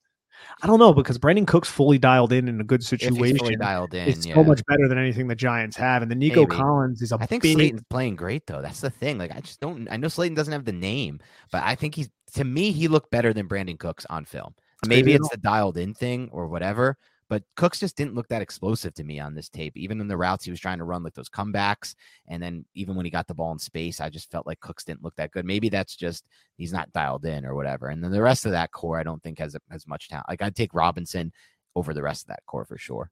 [0.63, 3.39] I don't know because Brandin Cook's fully dialed in in a good If he's situation.
[3.39, 4.35] fully dialed in, it's yeah.
[4.35, 6.03] so much better than anything the Giants have.
[6.03, 6.57] And the Nico Maybe.
[6.57, 8.63] Collins is a I think big Slayton's playing great though.
[8.63, 9.19] That's the thing.
[9.19, 9.87] Like I just don't.
[9.91, 11.21] I know Slayton doesn't have the name,
[11.53, 14.55] but I think he's to me he looked better than Brandin Cooks on film.
[14.87, 16.97] Maybe it's the dialed in thing or whatever.
[17.33, 19.75] But Cooks just didn't look that explosive to me on this tape.
[19.75, 21.95] Even in the routes he was trying to run, like those comebacks,
[22.29, 24.85] and then even when he got the ball in space, I just felt like Cooks
[24.85, 25.47] didn't look that good.
[25.47, 26.27] Maybe that's just
[26.59, 27.89] he's not dialed in or whatever.
[27.89, 30.29] And then the rest of that core, I don't think has as much talent.
[30.29, 31.33] Like I'd take Robinson
[31.75, 33.11] over the rest of that core for sure.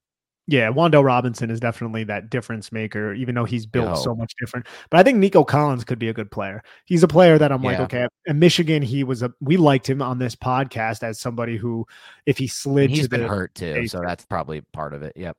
[0.51, 4.67] Yeah, Wan'Dale Robinson is definitely that difference maker, even though he's built so much different.
[4.89, 6.61] But I think Nico Collins could be a good player.
[6.85, 10.01] He's a player that I'm like, okay, in Michigan, he was a we liked him
[10.01, 11.87] on this podcast as somebody who,
[12.25, 15.03] if he slid And he's to been the hurt too, so that's probably part of
[15.03, 15.13] it.
[15.15, 15.37] Yep.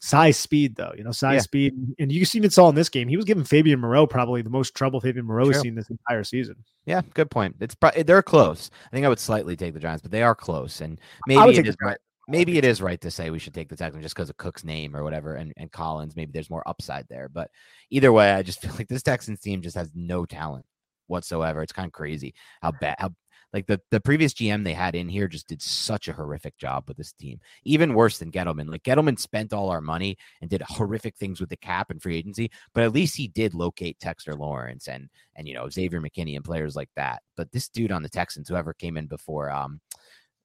[0.00, 1.40] size speed, though, you know, size Yeah.
[1.40, 3.08] speed, and you seen it saw in this game.
[3.08, 6.24] He was giving Fabian Moreau probably the most trouble Fabian Moreau has seen this entire
[6.24, 6.56] season.
[6.84, 7.56] Yeah, good point.
[7.60, 8.70] It's pro- they're close.
[8.86, 11.66] I think I would slightly take the Giants, but they are close, and maybe take
[11.66, 11.96] is right.
[12.26, 14.64] Maybe it is right to say we should take the Texans just because of Cook's
[14.64, 16.16] name or whatever, and, and Collins.
[16.16, 17.50] Maybe there's more upside there, but
[17.90, 20.64] either way, I just feel like this Texans team just has no talent
[21.06, 21.62] whatsoever.
[21.62, 23.10] It's kind of crazy how bad, how
[23.54, 26.84] like the the previous GM they had in here just did such a horrific job
[26.88, 28.68] with this team, even worse than Gettleman.
[28.68, 32.16] Like Gettleman spent all our money and did horrific things with the cap and free
[32.16, 36.34] agency, but at least he did locate Dexter Lawrence and and you know Xavier McKinney
[36.34, 37.22] and players like that.
[37.36, 39.80] But this dude on the Texans, whoever came in before, um,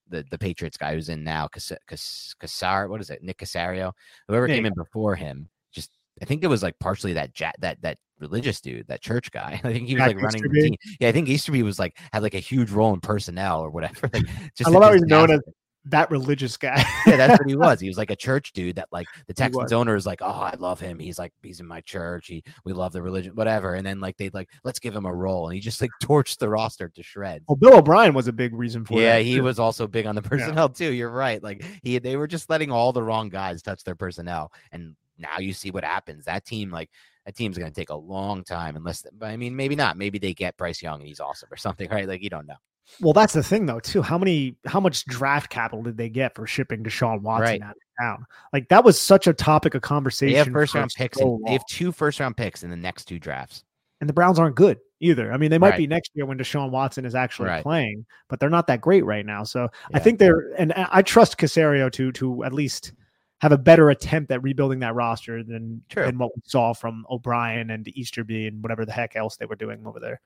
[0.09, 3.93] the the Patriots guy who's in now, Cas- Cas- Casar, what is it, Nick Caserio,
[4.27, 5.91] whoever Yeah, came in before him, just
[6.21, 9.59] I think it was like partially that ja- that that religious dude, that church guy.
[9.63, 10.75] I think he was Jack like running the team.
[10.99, 14.09] Yeah, I think Easterby was like had like a huge role in personnel or whatever.
[14.13, 14.25] Like
[14.55, 15.41] just I love how he's known as
[15.85, 16.83] that religious guy.
[17.07, 17.79] yeah, that's what he was.
[17.79, 20.55] He was like a church dude that like the Texans owner is like, oh, I
[20.59, 20.99] love him.
[20.99, 22.27] He's like, he's in my church.
[22.27, 23.75] He we love the religion, whatever.
[23.75, 26.37] And then like they'd like, let's give him a role, and he just like torched
[26.37, 27.45] the roster to shreds.
[27.47, 29.43] well, Bill O'Brien was a big reason for Yeah, he too.
[29.43, 30.91] was also big on the personnel too.
[30.91, 31.41] You're right.
[31.41, 35.39] Like he, they were just letting all the wrong guys touch their personnel, and now
[35.39, 36.25] you see what happens.
[36.25, 36.89] That team, like
[37.25, 39.05] that team's going to take a long time, unless.
[39.17, 39.97] But I mean, maybe not.
[39.97, 42.07] Maybe they get Bryce Young and he's awesome or something, right?
[42.07, 42.55] Like you don't know.
[43.01, 44.01] Well, that's the thing though, too.
[44.01, 47.61] How many how much draft capital did they get for shipping Deshaun Watson Right.
[47.61, 48.25] out of town?
[48.51, 50.33] Like that was such a topic of conversation.
[50.33, 51.17] They have first round picks.
[51.19, 53.63] so And, they have two first round picks in the next two drafts.
[54.01, 55.31] and the Browns aren't good either.
[55.33, 55.77] I mean, they might Right.
[55.79, 57.63] be next year when Deshaun Watson is actually Right.
[57.63, 59.43] playing, but they're not that great right now.
[59.43, 62.93] So I think they're and I I trust Caserio to to at least
[63.41, 66.05] have a better attempt at rebuilding that roster than True.
[66.05, 69.55] than what we saw from O'Brien and Easterby and whatever the heck else they were
[69.55, 70.19] doing over there.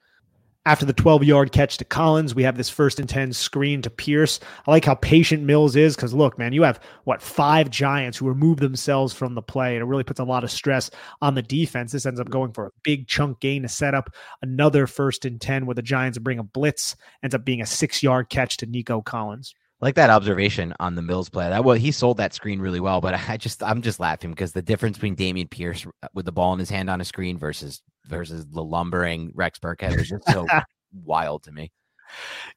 [0.66, 3.90] After the 12 yard catch to Collins, we have this first and 10 screen to
[3.90, 4.40] Pierce.
[4.66, 8.30] I like how patient Mills is because look, man, you have what five Giants who
[8.30, 10.90] remove themselves from the play, and it really puts a lot of stress
[11.22, 11.92] on the defense.
[11.92, 14.10] This ends up going for a big chunk gain to set up
[14.42, 18.02] another first and 10 where the Giants bring a blitz, ends up being a six
[18.02, 19.54] yard catch to Nico Collins.
[19.82, 21.50] like that observation on the Mills play.
[21.50, 24.54] That well, he sold that screen really well, but I just I'm just laughing because
[24.54, 27.38] the difference between Dameon Pierce uh, with the ball in his hand on a screen
[27.38, 30.48] versus versus the lumbering Rex Burkhead was just so
[31.06, 31.72] wild to me.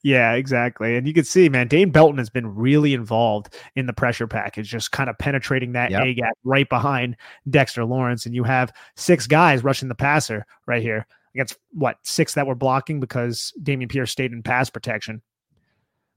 [0.02, 0.96] Yeah, exactly.
[0.96, 4.68] And you can see, man, Dane Belton has been really involved in the pressure package,
[4.68, 6.02] just kind of penetrating that Yep.
[6.02, 7.16] A gap right behind
[7.48, 8.26] Dexter Lawrence.
[8.26, 12.54] And you have six guys rushing the passer right here against what six that were
[12.54, 15.22] blocking because Dameon Pierce stayed in pass protection.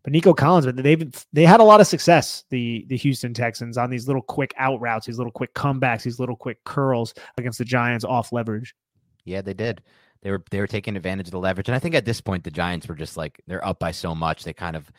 [0.04, 3.78] But Nico Collins, but they've they had a lot of success, the the Houston Texans,
[3.78, 7.58] on these little quick out routes, these little quick comebacks, these little quick curls against
[7.58, 8.74] the Giants off leverage.
[9.30, 9.82] Yeah, they did.
[10.22, 12.44] They were they were taking advantage of the leverage, and I think at this point
[12.44, 14.44] the Giants were just like they're up by so much.
[14.44, 14.92] They kind of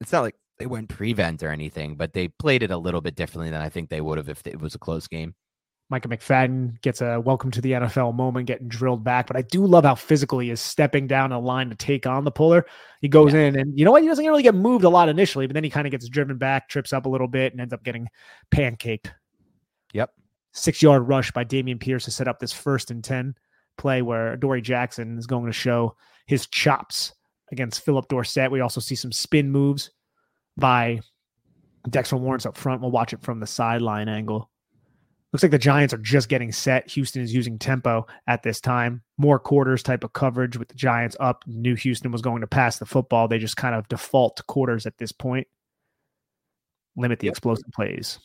[0.00, 3.14] it's not like they went prevent or anything, but they played it a little bit
[3.14, 5.34] differently than I think they would have if it was a close game.
[5.90, 9.26] Micah McFadden gets a welcome to the NFL moment, getting drilled back.
[9.26, 12.24] But I do love how physical he is stepping down a line to take on
[12.24, 12.64] the puller.
[13.00, 14.02] He goes in, and you know what?
[14.02, 16.38] He doesn't really get moved a lot initially, but then he kind of gets driven
[16.38, 18.08] back, trips up a little bit, and ends up getting
[18.54, 19.10] pancaked.
[19.92, 20.12] Yep.
[20.52, 23.34] six yard rush by Dameon Pierce to set up this first and 10
[23.80, 25.96] play where Dory Jackson is going to show
[26.26, 27.14] his chops
[27.50, 28.50] against Phillip Dorsett.
[28.50, 29.90] We also see some spin moves
[30.56, 31.00] by
[31.88, 32.82] Dexter Lawrence up front.
[32.82, 34.50] We'll watch it from the sideline angle.
[35.32, 36.90] Looks like the Giants are just getting set.
[36.90, 39.02] Houston is using tempo at this time.
[39.16, 41.44] More quarters type of coverage with the Giants up.
[41.46, 43.28] Knew Houston was going to pass the football.
[43.28, 45.46] They just kind of default to quarters at this point.
[46.96, 47.32] Limit the yep.
[47.32, 48.18] explosive plays.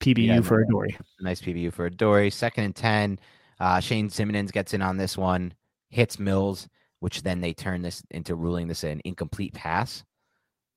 [0.00, 0.96] PBU yeah, for Adoree.
[1.20, 2.30] Nice PBU for Adoree.
[2.30, 3.18] Second and 10.
[3.60, 5.52] Uh, Shane Simmons gets in on this one,
[5.90, 6.68] hits Mills,
[7.00, 10.04] which then they turn this into ruling this an incomplete pass.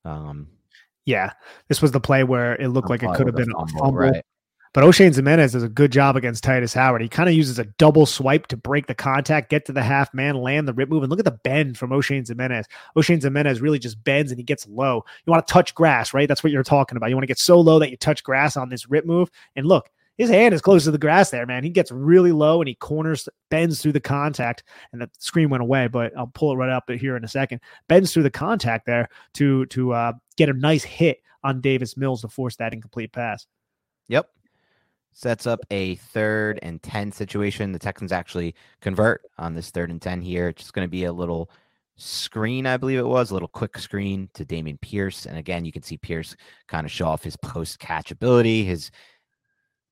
[0.05, 0.47] Um,
[1.05, 1.33] yeah,
[1.67, 3.93] this was the play where it looked like it could have been a fumble.
[3.93, 4.23] Right.
[4.73, 7.01] But Oshane Ximines does a good job against Tytus Howard.
[7.01, 10.13] He kind of uses a double swipe to break the contact, get to the half
[10.13, 12.65] man, land the rip move, and look at the bend from Oshane Ximines.
[12.95, 15.03] Oshane Ximines really just bends and he gets low.
[15.25, 16.25] You want to touch grass, right?
[16.25, 17.09] That's what you're talking about.
[17.09, 19.29] You want to get so low that you touch grass on this rip move.
[19.57, 19.89] And look,
[20.21, 21.63] his hand is close to the grass there, man.
[21.63, 25.63] He gets really low and he corners, bends through the contact, and the screen went
[25.63, 25.87] away.
[25.87, 27.59] But I'll pull it right up here in a second.
[27.87, 32.21] Bends through the contact there to to uh, get a nice hit on Davis Mills
[32.21, 33.47] to force that incomplete pass.
[34.09, 34.29] Yep,
[35.11, 37.71] sets up a third and 10 situation.
[37.71, 40.49] The Texans actually convert on this third and 10 here.
[40.49, 41.49] It's just going to be a little
[41.95, 45.25] screen, I believe it was, a little quick screen to Dameon Pierce.
[45.25, 46.35] And again, you can see Pierce
[46.67, 48.91] kind of show off his post catch ability, his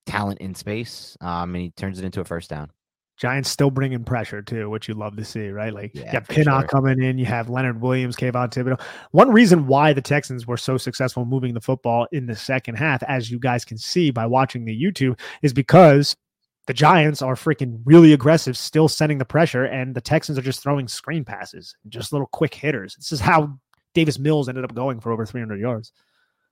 [0.09, 2.71] talent in space, um, and he turns it into a first down.
[3.17, 5.73] Giants still bringing pressure too, which you love to see, right?
[5.73, 6.67] Like yeah, you have Pinnock sure.
[6.69, 8.81] coming in, you have Leonard Williams, Kayvon Thibodeaux.
[9.11, 13.03] One reason why the Texans were so successful moving the football in the second half,
[13.03, 16.15] as you guys can see by watching the YouTube, is because
[16.67, 20.63] the Giants are freaking really aggressive, still sending the pressure, and the Texans are just
[20.63, 22.95] throwing screen passes, just little quick hitters.
[22.95, 23.59] This is how
[23.93, 25.91] Davis Mills ended up going for over 300 yards.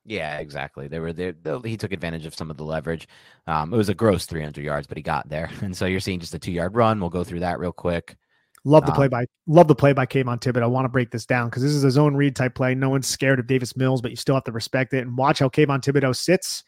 [0.07, 0.87] Yeah, exactly.
[0.87, 1.35] They were there.
[1.65, 3.09] He took advantage of some of the leverage.
[3.45, 5.49] Um, it was a gross 300 yards, but he got there.
[5.61, 7.01] And so you're seeing just a two yard run.
[7.01, 8.15] We'll go through that real quick.
[8.63, 10.63] Love the um, play by love the play by Kayvon Thibodeaux.
[10.63, 12.73] I want to break this down because this is a zone read type play.
[12.73, 15.39] No one's scared of Davis Mills, but you still have to respect it and watch
[15.39, 16.63] how Kayvon Thibodeaux sits,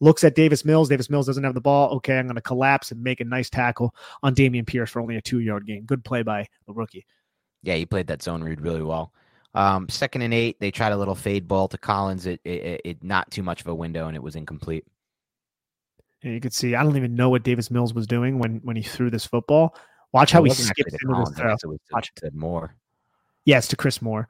[0.00, 0.90] looks at Davis Mills.
[0.90, 1.94] Davis Mills doesn't have the ball.
[1.96, 5.16] Okay, I'm going to collapse and make a nice tackle on Dameon Pierce for only
[5.16, 5.84] a two yard gain.
[5.84, 7.06] Good play by the rookie.
[7.62, 9.12] Yeah, he played that zone read really well.
[9.54, 12.26] Um, second and eight, they tried a little fade ball to Collins.
[12.26, 14.84] It, it, it not too much of a window, and it was incomplete.
[16.22, 18.76] And you could see, I don't even know what Davis Mills was doing when when
[18.76, 19.76] he threw this football.
[20.12, 21.52] Watch how he skips into Collins, this throw.
[21.52, 22.12] It was to, Watch.
[22.16, 22.76] to Moore.
[23.44, 24.28] Yes, to Chris Moore.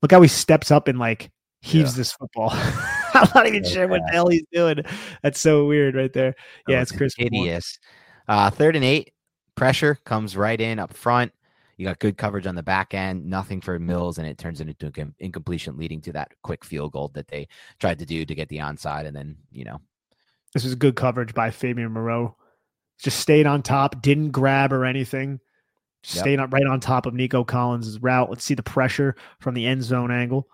[0.00, 1.30] Look how he steps up and like
[1.60, 1.98] heaves yeah.
[1.98, 2.50] this football.
[3.14, 4.82] I'm not even sure what the hell he's doing.
[5.22, 6.34] That's so weird right there.
[6.68, 7.14] Yeah, oh, it's Chris.
[7.16, 7.78] Hideous.
[8.28, 9.12] Uh, third and eight,
[9.54, 11.32] pressure comes right in up front.
[11.78, 14.92] You got good coverage on the back end, nothing for Mills, and it turns into
[15.00, 17.46] an incompletion, leading to that quick field goal that they
[17.78, 19.06] tried to do to get the onside.
[19.06, 19.80] And then, you know,
[20.52, 22.36] this was good coverage by Fabian Moreau.
[23.00, 25.38] Just stayed on top, didn't grab or anything.
[26.02, 26.22] Just yep.
[26.24, 28.28] stayed right on top of Nico Collins' route.
[28.28, 30.48] Let's see the pressure from the end zone angle.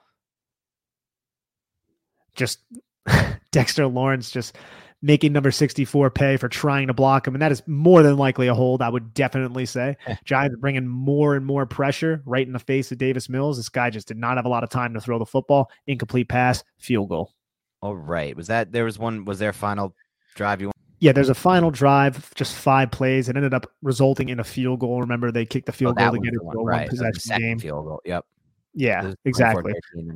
[2.34, 2.60] Just
[3.50, 4.56] Dexter Lawrence just
[5.04, 7.34] making number 64 pay for trying to block him.
[7.34, 9.98] And that is more than likely a hold, I would definitely say.
[10.24, 13.58] Giants are bringing more and more pressure right in the face of Davis Mills.
[13.58, 15.70] This guy just did not have a lot of time to throw the football.
[15.86, 17.34] Incomplete pass, field goal.
[17.82, 18.34] All right.
[18.34, 19.94] Was that, there was one, was there final
[20.36, 20.76] drive you want?
[21.00, 23.28] Yeah, there's a final drive, just five plays.
[23.28, 25.02] It ended up resulting in a field goal.
[25.02, 26.88] Remember, they kicked the oh, field oh, goal to get it a one right.
[26.88, 27.58] possession game.
[27.58, 28.00] Field goal.
[28.06, 28.24] Yep.
[28.72, 29.74] Yeah, exactly.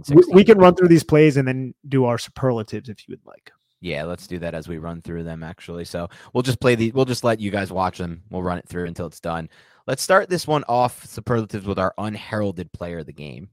[0.08, 3.26] We, we can run through these plays and then do our superlatives if you would
[3.26, 3.52] like.
[3.80, 5.84] Yeah, let's do that as we run through them actually.
[5.84, 8.22] So we'll just play the we'll just let you guys watch them.
[8.30, 9.48] We'll run it through until it's done.
[9.86, 13.48] Let's start this one off superlatives with our unheralded player of the game.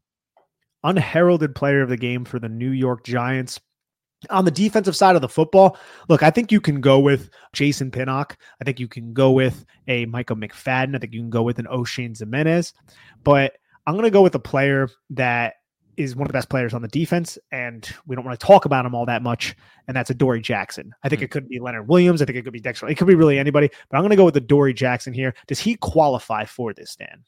[0.84, 3.60] Unheralded player of the game for the New York Giants.
[4.30, 5.78] On the defensive side of the football,
[6.10, 8.38] look, I think you can go with Jason Pinnock.
[8.60, 10.96] I think you can go with a Micah McFadden.
[10.96, 12.74] I think you can go with an Oshane Ximines.
[13.24, 15.56] But I'm going to go with a player that
[15.98, 18.66] is one of the best players on the defense, and we don't want to talk
[18.66, 19.56] about him all that much.
[19.88, 20.94] And that's Adoree Jackson.
[21.04, 21.26] I think mm-hmm.
[21.26, 22.22] it could be Leonard Williams.
[22.22, 22.88] I think it could be Dexter.
[22.88, 23.70] It could be really anybody.
[23.90, 25.34] But I'm going to go with the Dory Jackson here.
[25.48, 27.24] Does he qualify for this, Dan?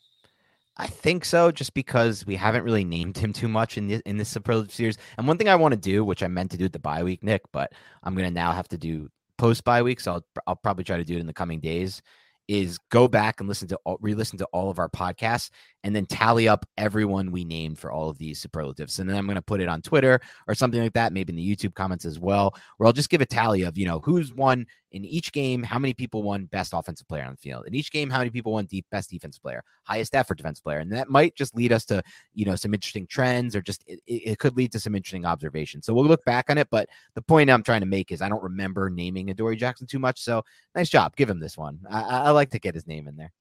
[0.78, 4.18] I think so, just because we haven't really named him too much in this in
[4.18, 4.98] this superlative series.
[5.18, 7.04] And one thing I want to do, which I meant to do at the bye
[7.04, 7.72] week, Nick, but
[8.04, 10.98] I'm going to now have to do post bye week, so I'll, I'll probably try
[10.98, 12.02] to do it in the coming days.
[12.48, 15.50] Is go back and listen to all, re-listen to all of our podcasts
[15.84, 19.00] and then tally up everyone we named for all of these superlatives.
[19.00, 21.38] And then I'm going to put it on Twitter or something like that, maybe in
[21.38, 24.34] the YouTube comments as well, where I'll just give a tally of, you know, who's
[24.34, 27.66] won in each game, how many people won best offensive player on the field.
[27.68, 30.80] In each game, how many people won deep best defense player, highest effort defense player.
[30.80, 32.02] And that might just lead us to,
[32.34, 35.86] you know, some interesting trends or just it, it could lead to some interesting observations.
[35.86, 36.70] So we'll look back on it.
[36.72, 40.00] But the point I'm trying to make is I don't remember naming Adoree Jackson too
[40.00, 40.20] much.
[40.20, 40.44] So
[40.74, 41.16] nice job.
[41.16, 41.80] Give him this one.
[41.90, 43.32] I, I like to get his name in there.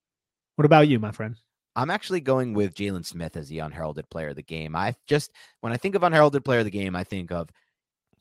[0.57, 1.37] What about you, my friend?
[1.77, 4.75] I'm actually going with Jaylon Smith as the unheralded player of the game.
[4.75, 5.31] I just,
[5.61, 7.51] when I think of unheralded player of the game, I think of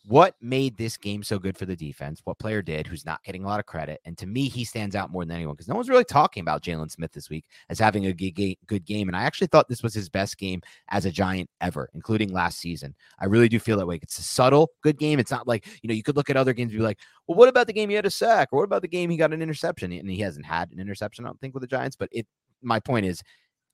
[0.07, 3.43] what made this game so good for the defense, what player did who's not getting
[3.43, 3.99] a lot of credit.
[4.05, 6.61] And to me, he stands out more than anyone because no one's really talking about
[6.61, 9.07] Jaylon Smith this week as having a good game.
[9.07, 12.59] And I actually thought this was his best game as a Giant ever, including last
[12.59, 12.93] season.
[13.19, 13.99] I really do feel that way.
[14.03, 15.17] It's a subtle, good game.
[15.17, 17.37] It's not like, you know, you could look at other games and be like, well,
[17.37, 18.49] what about the game he had a sack?
[18.51, 19.91] Or what about the game he got an interception?
[19.91, 21.95] And he hasn't had an interception, I don't think, with the Giants.
[21.95, 22.27] But it,
[22.61, 23.23] my point is,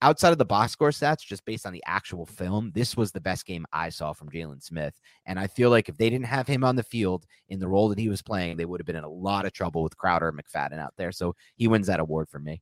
[0.01, 3.21] outside of the box score stats, just based on the actual film, this was the
[3.21, 4.99] best game I saw from Jaylon Smith.
[5.25, 7.89] And I feel like if they didn't have him on the field in the role
[7.89, 10.29] that he was playing, they would have been in a lot of trouble with Crowder
[10.29, 11.11] and McFadden out there.
[11.11, 12.61] So he wins that award for me.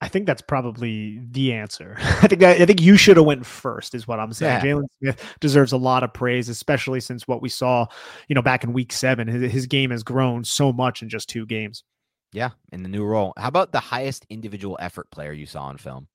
[0.00, 1.96] I think that's probably the answer.
[1.98, 4.64] I think I, I think you should have went first, is what I'm saying.
[4.64, 4.72] Yeah.
[4.72, 7.86] Jaylon Smith deserves a lot of praise, especially since what we saw,
[8.28, 9.26] you know, back in Week Seven.
[9.26, 11.82] His, his game has grown so much in just two games.
[12.32, 13.32] Yeah, in the new role.
[13.38, 16.08] How about the highest individual effort player you saw on film?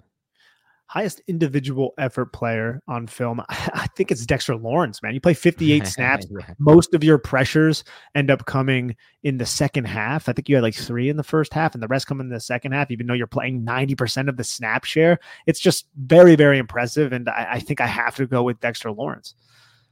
[0.91, 3.41] Highest individual effort player on film.
[3.49, 5.13] I think it's Dexter Lawrence, man.
[5.13, 6.27] You play 58 snaps.
[6.29, 6.53] yeah.
[6.59, 10.27] Most of your pressures end up coming in the second half.
[10.27, 12.27] I think you had like three in the first half and the rest come in
[12.27, 15.17] the second half, even though you're playing 90% of the snap share.
[15.47, 17.13] It's just very, very impressive.
[17.13, 19.33] And I, I think I have to go with Dexter Lawrence.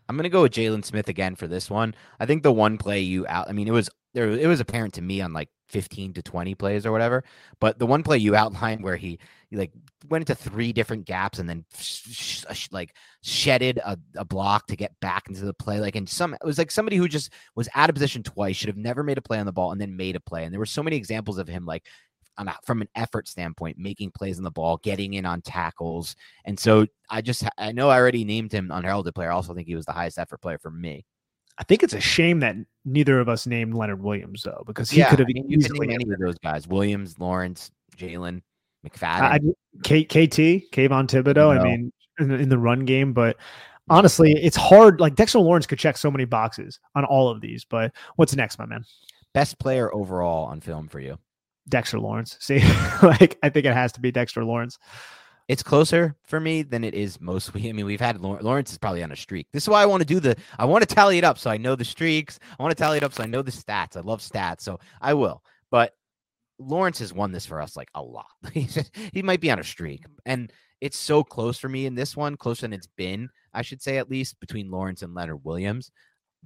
[0.10, 1.96] I'm going to go with Jaylon Smith again for this one.
[2.20, 4.95] I think the one play you out, I mean, it was there, it was apparent
[4.95, 7.23] to me on like 15 to 20 plays or whatever.
[7.60, 9.19] But the one play you outlined where he,
[9.49, 9.72] he like
[10.07, 14.76] went into three different gaps and then sh- sh- like shedded a, a, block to
[14.76, 15.80] get back into the play.
[15.80, 18.69] Like, and some, it was like somebody who just was out of position twice, should
[18.69, 20.44] have never made a play on the ball and then made a play.
[20.44, 21.86] And there were so many examples of him like
[22.64, 26.15] from an effort standpoint, making plays on the ball, getting in on tackles.
[26.45, 29.31] And so I just, I know I already named him unheralded player.
[29.31, 31.06] I also think he was the highest effort player for me.
[31.60, 32.56] I think it's a shame that
[32.86, 35.94] neither of us named Leonard Williams though, because he yeah, could have I mean, easily
[35.94, 38.41] any of those guys: Williams, Lawrence, Jaylon,
[38.88, 39.40] McFadden, I,
[39.84, 41.60] K, KT, Kayvon Thibodeaux.
[41.60, 43.38] I mean, in the, in the run game, but
[43.90, 45.02] honestly, it's hard.
[45.02, 47.65] Like Dexter Lawrence could check so many boxes on all of these.
[47.65, 48.86] But what's next, my man?
[49.34, 51.19] Best player overall on film for you?
[51.68, 52.38] Dexter Lawrence.
[52.41, 52.60] See,
[53.03, 54.80] like I think it has to be Dexter Lawrence.
[55.50, 57.56] It's closer for me than it is most.
[57.56, 59.48] We I mean, we've had Lawrence is probably on a streak.
[59.52, 60.38] This is why I want to do the.
[60.60, 62.40] I want to tally it up so I know the streaks.
[62.58, 63.98] I want to tally it up so I know the stats.
[63.98, 65.44] I love stats, so I will.
[65.72, 65.94] But
[66.60, 68.28] Lawrence has won this for us like a lot.
[68.54, 72.38] he might be on a streak, and it's so close for me in this one,
[72.38, 73.28] closer than it's been.
[73.52, 75.92] I should say at least between Lawrence and Leonard Williams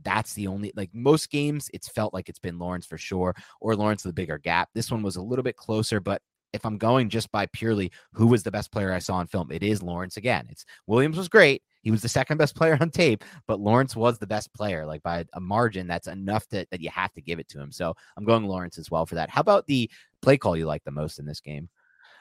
[0.02, 3.76] that's the only like most games it's felt like it's been Lawrence for sure or
[3.76, 4.70] Lawrence the bigger gap.
[4.74, 6.20] This one was a little bit closer, but
[6.54, 9.52] if I'm going just by purely who was the best player I saw in film,
[9.52, 10.48] it is Lawrence again.
[10.50, 11.64] It's Williams was great.
[11.82, 15.04] He was the second best player on tape, but Lawrence was the best player, like
[15.04, 17.72] by a margin that's enough to, that you have to give it to him.
[17.72, 19.30] So I'm going Lawrence as well for that.
[19.30, 19.90] How about the
[20.22, 21.70] play call you like the most in this game?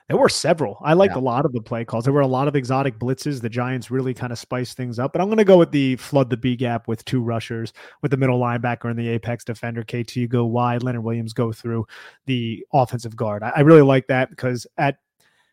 [0.08, 0.78] There were several.
[0.82, 1.20] I liked yeah.
[1.20, 2.04] a lot of the play calls.
[2.04, 3.40] There were a lot of exotic blitzes.
[3.40, 5.12] The Giants really kind of spiced things up.
[5.12, 7.72] But I'm going to go with the flood the B gap with two rushers,
[8.02, 9.84] with the middle linebacker and the apex defender.
[9.84, 11.86] KT go wide, Leonard Williams go through
[12.26, 13.42] the offensive guard.
[13.42, 14.98] I, I really like that because at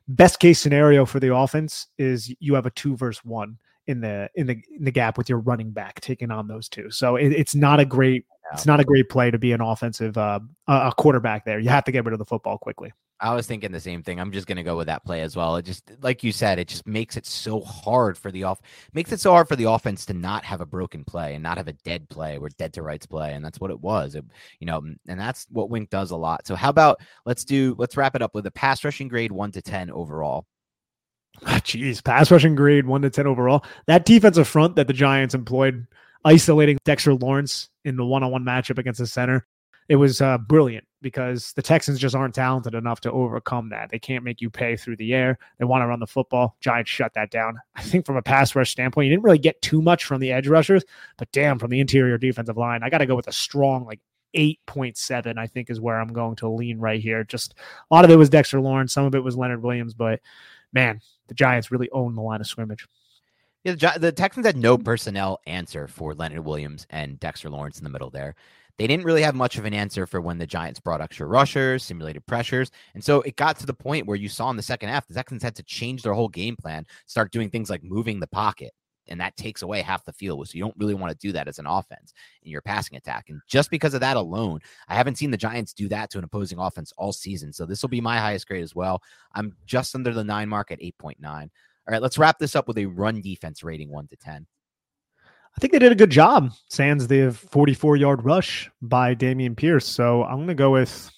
[0.08, 3.58] best case scenario for the offense is you have a two versus one
[3.88, 6.92] in the in the in the gap with your running back taking on those two.
[6.92, 10.18] So it, it's not a great it's not a great play to be an offensive
[10.18, 11.60] uh, a quarterback there.
[11.60, 12.92] You have to get rid of the football quickly.
[13.22, 14.20] I was thinking the same thing.
[14.20, 15.58] I'm just going to go with that play as well.
[15.58, 18.62] It just, like you said, it just makes it so hard for the off,
[18.94, 21.58] makes it so hard for the offense to not have a broken play and not
[21.58, 24.16] have a dead play or dead to rights play, and that's what it was.
[24.16, 24.24] It,
[24.60, 26.48] you know, and that's what Wink does a lot.
[26.48, 29.52] So how about let's do, let's wrap it up with a pass rushing grade one
[29.52, 30.46] to ten overall.
[31.41, 33.66] Jeez, pass rushing grade one to ten overall.
[33.88, 35.88] That defensive front that the Giants employed,
[36.24, 39.46] isolating Dexter Lawrence in the one-on-one matchup against the center,
[39.90, 43.90] it was uh, brilliant because the Texans just aren't talented enough to overcome that.
[43.90, 45.40] They can't make you pay through the air.
[45.57, 46.56] They want to run the football.
[46.61, 47.57] Giants shut that down.
[47.76, 50.32] I think from a pass rush standpoint, you didn't really get too much from the
[50.32, 50.84] edge rushers,
[51.18, 53.99] but damn, from the interior defensive line, I got to go with a strong like
[54.36, 57.24] 8.7, I think is where I'm going to lean right here.
[57.24, 57.56] Just
[57.90, 60.20] a lot of it was Dexter Lawrence, some of it was Leonard Williams, but
[60.72, 62.88] man, the Giants really own the line of scrimmage.
[63.64, 67.84] Yeah, the, the Texans had no personnel answer for Leonard Williams and Dexter Lawrence in
[67.84, 68.36] the middle there.
[68.80, 71.84] They didn't really have much of an answer for when the Giants brought extra rushers,
[71.84, 72.72] simulated pressures.
[72.94, 75.14] And so it got to the point where you saw in the second half, the
[75.14, 78.72] Texans had to change their whole game plan, start doing things like moving the pocket.
[79.10, 80.48] And that takes away half the field.
[80.48, 83.26] So you don't really want to do that as an offense in your passing attack.
[83.28, 86.24] And just because of that alone, I haven't seen the Giants do that to an
[86.24, 87.52] opposing offense all season.
[87.52, 89.04] So this will be my highest grade as well.
[89.36, 91.18] I'm just under the nine mark at 8.9.
[91.26, 91.50] All
[91.90, 94.48] right, let's wrap this up with a run defense rating one to 10.
[95.56, 96.52] I think they did a good job.
[96.70, 99.86] Sans the 44 yard rush by Dameon Pierce.
[99.86, 101.12] So I'm going to go with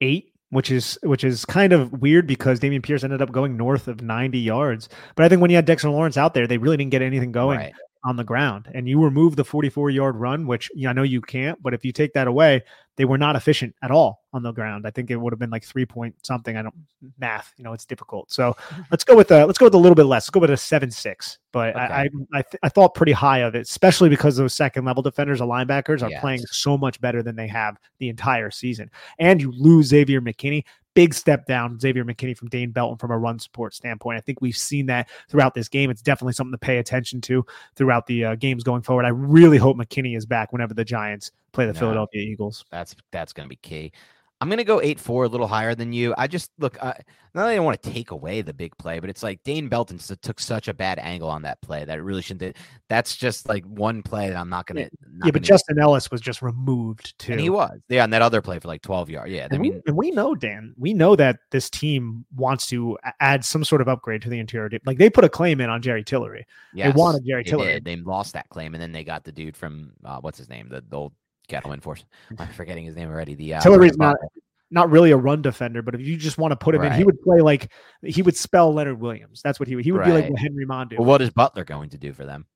[0.00, 3.88] eight, which is which is kind of weird because Dameon Pierce ended up going north
[3.88, 4.88] of 90 yards.
[5.14, 7.32] But I think when you had Dexter Lawrence out there, they really didn't get anything
[7.32, 7.58] going.
[7.58, 7.74] Right
[8.04, 11.02] on the ground and you remove the 44 yard run, which you know, I know
[11.04, 12.62] you can't, but if you take that away,
[12.96, 14.86] they were not efficient at all on the ground.
[14.86, 16.56] I think it would have been like three point something.
[16.56, 16.74] I don't
[17.18, 18.30] math, you know, it's difficult.
[18.30, 18.56] So
[18.90, 20.24] let's go with a let's go with a little bit less.
[20.24, 21.38] Let's go with a seven six.
[21.52, 21.84] But okay.
[21.84, 25.02] I I, I, th- I, thought pretty high of it, especially because those second level
[25.02, 26.20] defenders or linebackers are yes.
[26.20, 28.90] playing so much better than they have the entire season.
[29.18, 30.64] And you lose Xavier McKinney
[30.94, 34.18] big step down, Xavier McKinney from Dane Belton from a run support standpoint.
[34.18, 35.90] I think we've seen that throughout this game.
[35.90, 37.44] It's definitely something to pay attention to
[37.76, 39.04] throughout the uh, games going forward.
[39.04, 42.64] I really hope McKinney is back whenever the Giants play the no, Philadelphia Eagles.
[42.70, 43.92] That's that's going to be key.
[44.42, 46.14] I'm gonna go eight four, a little higher than you.
[46.18, 46.76] I just look.
[46.82, 46.94] Uh,
[47.32, 49.68] not that I don't want to take away the big play, but it's like Dane
[49.68, 52.56] Belton took such a bad angle on that play that it really shouldn't.
[52.88, 54.88] That's just like one play that I'm not gonna.
[55.12, 57.32] Not yeah, but Justin Ellis was just removed too.
[57.32, 57.78] And he was.
[57.88, 59.30] Yeah, and that other play for like 12 yards.
[59.30, 60.74] Yeah, and I mean, we, and we know Dan.
[60.76, 64.68] We know that this team wants to add some sort of upgrade to the interior.
[64.84, 66.44] Like they put a claim in on Jerry Tillery.
[66.74, 67.74] Yeah, they wanted Jerry they Tillery.
[67.74, 67.84] Did.
[67.84, 70.68] They lost that claim, and then they got the dude from uh, what's his name,
[70.68, 71.12] the, the old
[71.52, 72.04] Gettleman force.
[72.38, 73.34] I'm forgetting his name already.
[73.34, 74.16] The uh, Tillery's not
[74.70, 76.92] not really a run defender, but if you just want to put him right.
[76.92, 77.70] in, he would play like
[78.02, 79.42] he would spell Leonard Williams.
[79.42, 79.84] That's what he would.
[79.84, 80.24] He would right.
[80.24, 80.98] be like Henry Mondeaux.
[80.98, 82.46] Well, what is Butler going to do for them?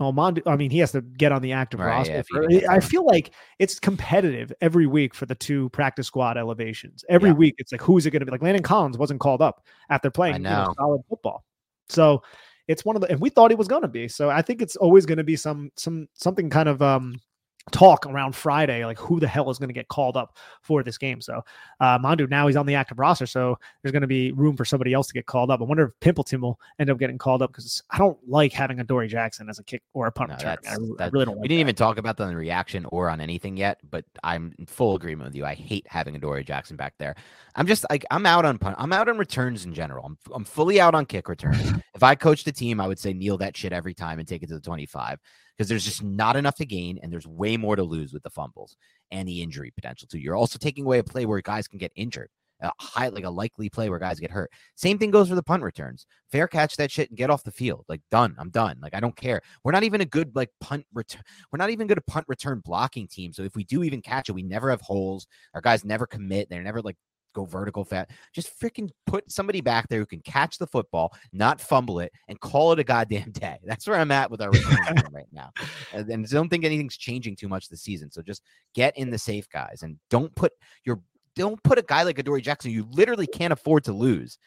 [0.00, 0.42] Oh, Mondeaux.
[0.46, 2.24] I mean, he has to get on the active right, roster.
[2.48, 7.04] Yeah, I feel like it's competitive every week for the two practice squad elevations.
[7.08, 7.36] Every yeah.
[7.36, 8.32] week, it's like who's it going to be?
[8.32, 11.44] Like Landon Collins wasn't called up after playing you know, solid football.
[11.88, 12.22] So
[12.66, 14.08] it's one of the, and we thought he was going to be.
[14.08, 17.20] So I think it's always going to be some some something kind of um
[17.70, 20.98] talk around Friday, like who the hell is going to get called up for this
[20.98, 21.20] game.
[21.20, 21.42] So
[21.80, 24.64] uh, Mondeaux now he's on the active roster, so there's going to be room for
[24.64, 25.60] somebody else to get called up.
[25.60, 28.80] I wonder if Pimpleton will end up getting called up because I don't like having
[28.80, 30.58] Adoree Jackson as a kick or a punt no, return.
[30.66, 31.36] I, I, really don't.
[31.36, 31.70] Like we didn't that.
[31.70, 35.36] even talk about the reaction or on anything yet, but I'm in full agreement with
[35.36, 35.44] you.
[35.44, 37.14] I hate having Adoree Jackson back there.
[37.54, 38.76] I'm just like I'm out on punt.
[38.78, 40.04] I'm out on returns in general.
[40.06, 41.72] I'm I'm fully out on kick returns.
[41.94, 44.42] if I coached a team, I would say kneel that shit every time and take
[44.42, 45.20] it to the 25
[45.56, 48.30] because there's just not enough to gain and there's way more to lose with the
[48.30, 48.76] fumbles
[49.10, 50.18] and the injury potential too.
[50.18, 52.28] You're also taking away a play where guys can get injured.
[52.60, 54.48] A high, like a likely play where guys get hurt.
[54.76, 56.06] Same thing goes for the punt returns.
[56.30, 57.84] Fair catch that shit and get off the field.
[57.88, 58.36] Like done.
[58.38, 58.78] I'm done.
[58.80, 59.40] Like I don't care.
[59.64, 61.22] We're not even a good like punt return.
[61.50, 63.32] We're not even good at punt return blocking team.
[63.32, 65.26] So if we do even catch it, we never have holes.
[65.54, 66.50] Our guys never commit.
[66.50, 66.96] They're never like
[67.32, 68.10] go vertical fat.
[68.32, 72.40] Just freaking put somebody back there who can catch the football, not fumble it, and
[72.40, 73.58] call it a goddamn day.
[73.64, 74.50] That's where I'm at with our
[75.12, 75.50] right now.
[75.92, 78.10] And, don't think anything's changing too much this season.
[78.10, 78.42] So just
[78.74, 80.52] get in the safe guys and don't put
[80.84, 81.00] your
[81.34, 84.38] don't put a guy like Adoree Jackson you literally can't afford to lose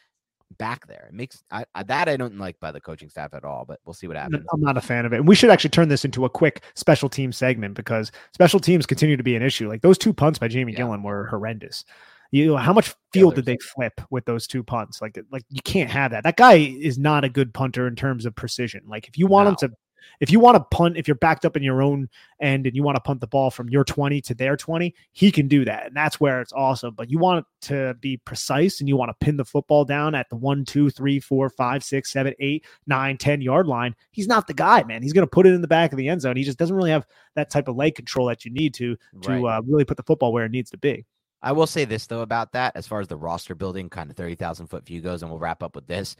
[0.58, 1.06] back there.
[1.08, 3.80] It makes I, I, that I don't like by the coaching staff at all, but
[3.84, 4.44] we'll see what happens.
[4.52, 5.16] I'm not a fan of it.
[5.16, 8.86] And we should actually turn this into a quick special team segment because special teams
[8.86, 9.68] continue to be an issue.
[9.68, 10.80] Like those two punts by Jamie yeah.
[10.80, 11.84] Gillan were horrendous.
[12.30, 15.00] You know, how much field did they flip with those two punts?
[15.00, 16.24] Like, like you can't have that.
[16.24, 18.82] That guy is not a good punter in terms of precision.
[18.86, 19.50] Like, if you want no.
[19.50, 19.76] him to,
[20.20, 22.08] if you want to punt, if you're backed up in your own
[22.40, 25.30] end and you want to punt the ball from your 20 to their 20, he
[25.30, 25.86] can do that.
[25.86, 26.94] And that's where it's awesome.
[26.94, 30.14] But you want it to be precise and you want to pin the football down
[30.14, 33.94] at the one, two, three, four, five, six, seven, eight, nine, 10 yard line.
[34.10, 35.02] He's not the guy, man.
[35.02, 36.36] He's going to put it in the back of the end zone.
[36.36, 39.42] He just doesn't really have that type of leg control that you need to, to
[39.42, 39.58] right.
[39.58, 41.04] uh, really put the football where it needs to be.
[41.46, 44.16] I will say this though about that, as far as the roster building, kind of
[44.16, 46.16] thirty thousand foot view goes, and we'll wrap up with this.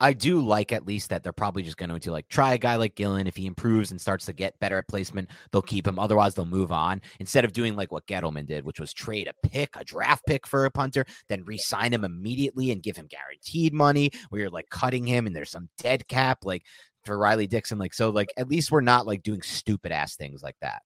[0.00, 2.76] I do like at least that they're probably just going to like try a guy
[2.76, 3.28] like Gillan.
[3.28, 5.98] If he improves and starts to get better at placement, they'll keep him.
[5.98, 7.02] Otherwise, they'll move on.
[7.20, 10.46] Instead of doing like what Gettleman did, which was trade a pick, a draft pick
[10.46, 14.70] for a punter, then re-sign him immediately and give him guaranteed money, where you're like
[14.70, 16.62] cutting him and there's some dead cap, like
[17.04, 17.78] for Riley Dixon.
[17.78, 20.80] Like so, like at least we're not like doing stupid ass things like that.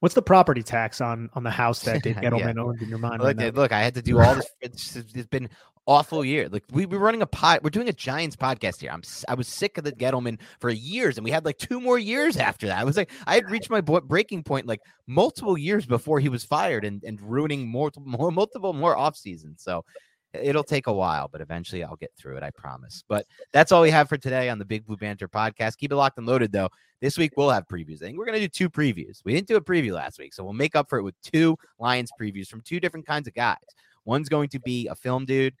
[0.00, 2.62] What's the property tax on on the house that Dave Gettleman yeah.
[2.62, 3.22] owned in your mind?
[3.22, 4.46] Look, right look, I had to do all this.
[4.60, 5.48] It's, it's been
[5.88, 6.48] awful year.
[6.48, 8.90] Like we were running a pod, we're doing a Giants podcast here.
[8.92, 11.98] I'm I was sick of the Gettleman for years, and we had like two more
[11.98, 12.78] years after that.
[12.78, 16.44] I was like, I had reached my breaking point like multiple years before he was
[16.44, 19.62] fired, and and ruining more, more multiple more off seasons.
[19.62, 19.84] So
[20.34, 22.42] It'll take a while, but eventually I'll get through it.
[22.42, 23.02] I promise.
[23.08, 25.78] But that's all we have for today on the Big Blue Banter podcast.
[25.78, 26.68] Keep it locked and loaded, though.
[27.00, 28.02] This week we'll have previews.
[28.02, 29.22] I think we're going to do two previews.
[29.24, 31.56] We didn't do a preview last week, so we'll make up for it with two
[31.78, 33.56] Lions previews from two different kinds of guys.
[34.04, 35.54] One's going to be a film dude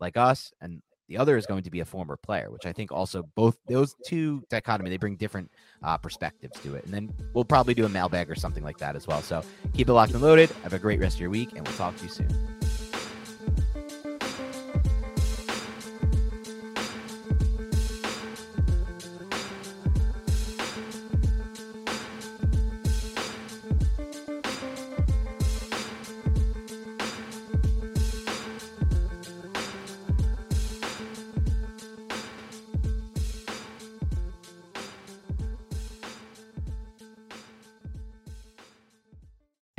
[0.00, 2.92] like us, and the other is going to be a former player, which I think
[2.92, 5.50] also both those two dichotomy they bring different
[5.82, 6.84] uh, perspectives to it.
[6.84, 9.20] And then we'll probably do a mailbag or something like that as well.
[9.20, 9.42] So
[9.74, 10.50] keep it locked and loaded.
[10.62, 12.59] Have a great rest of your week, and we'll talk to you soon.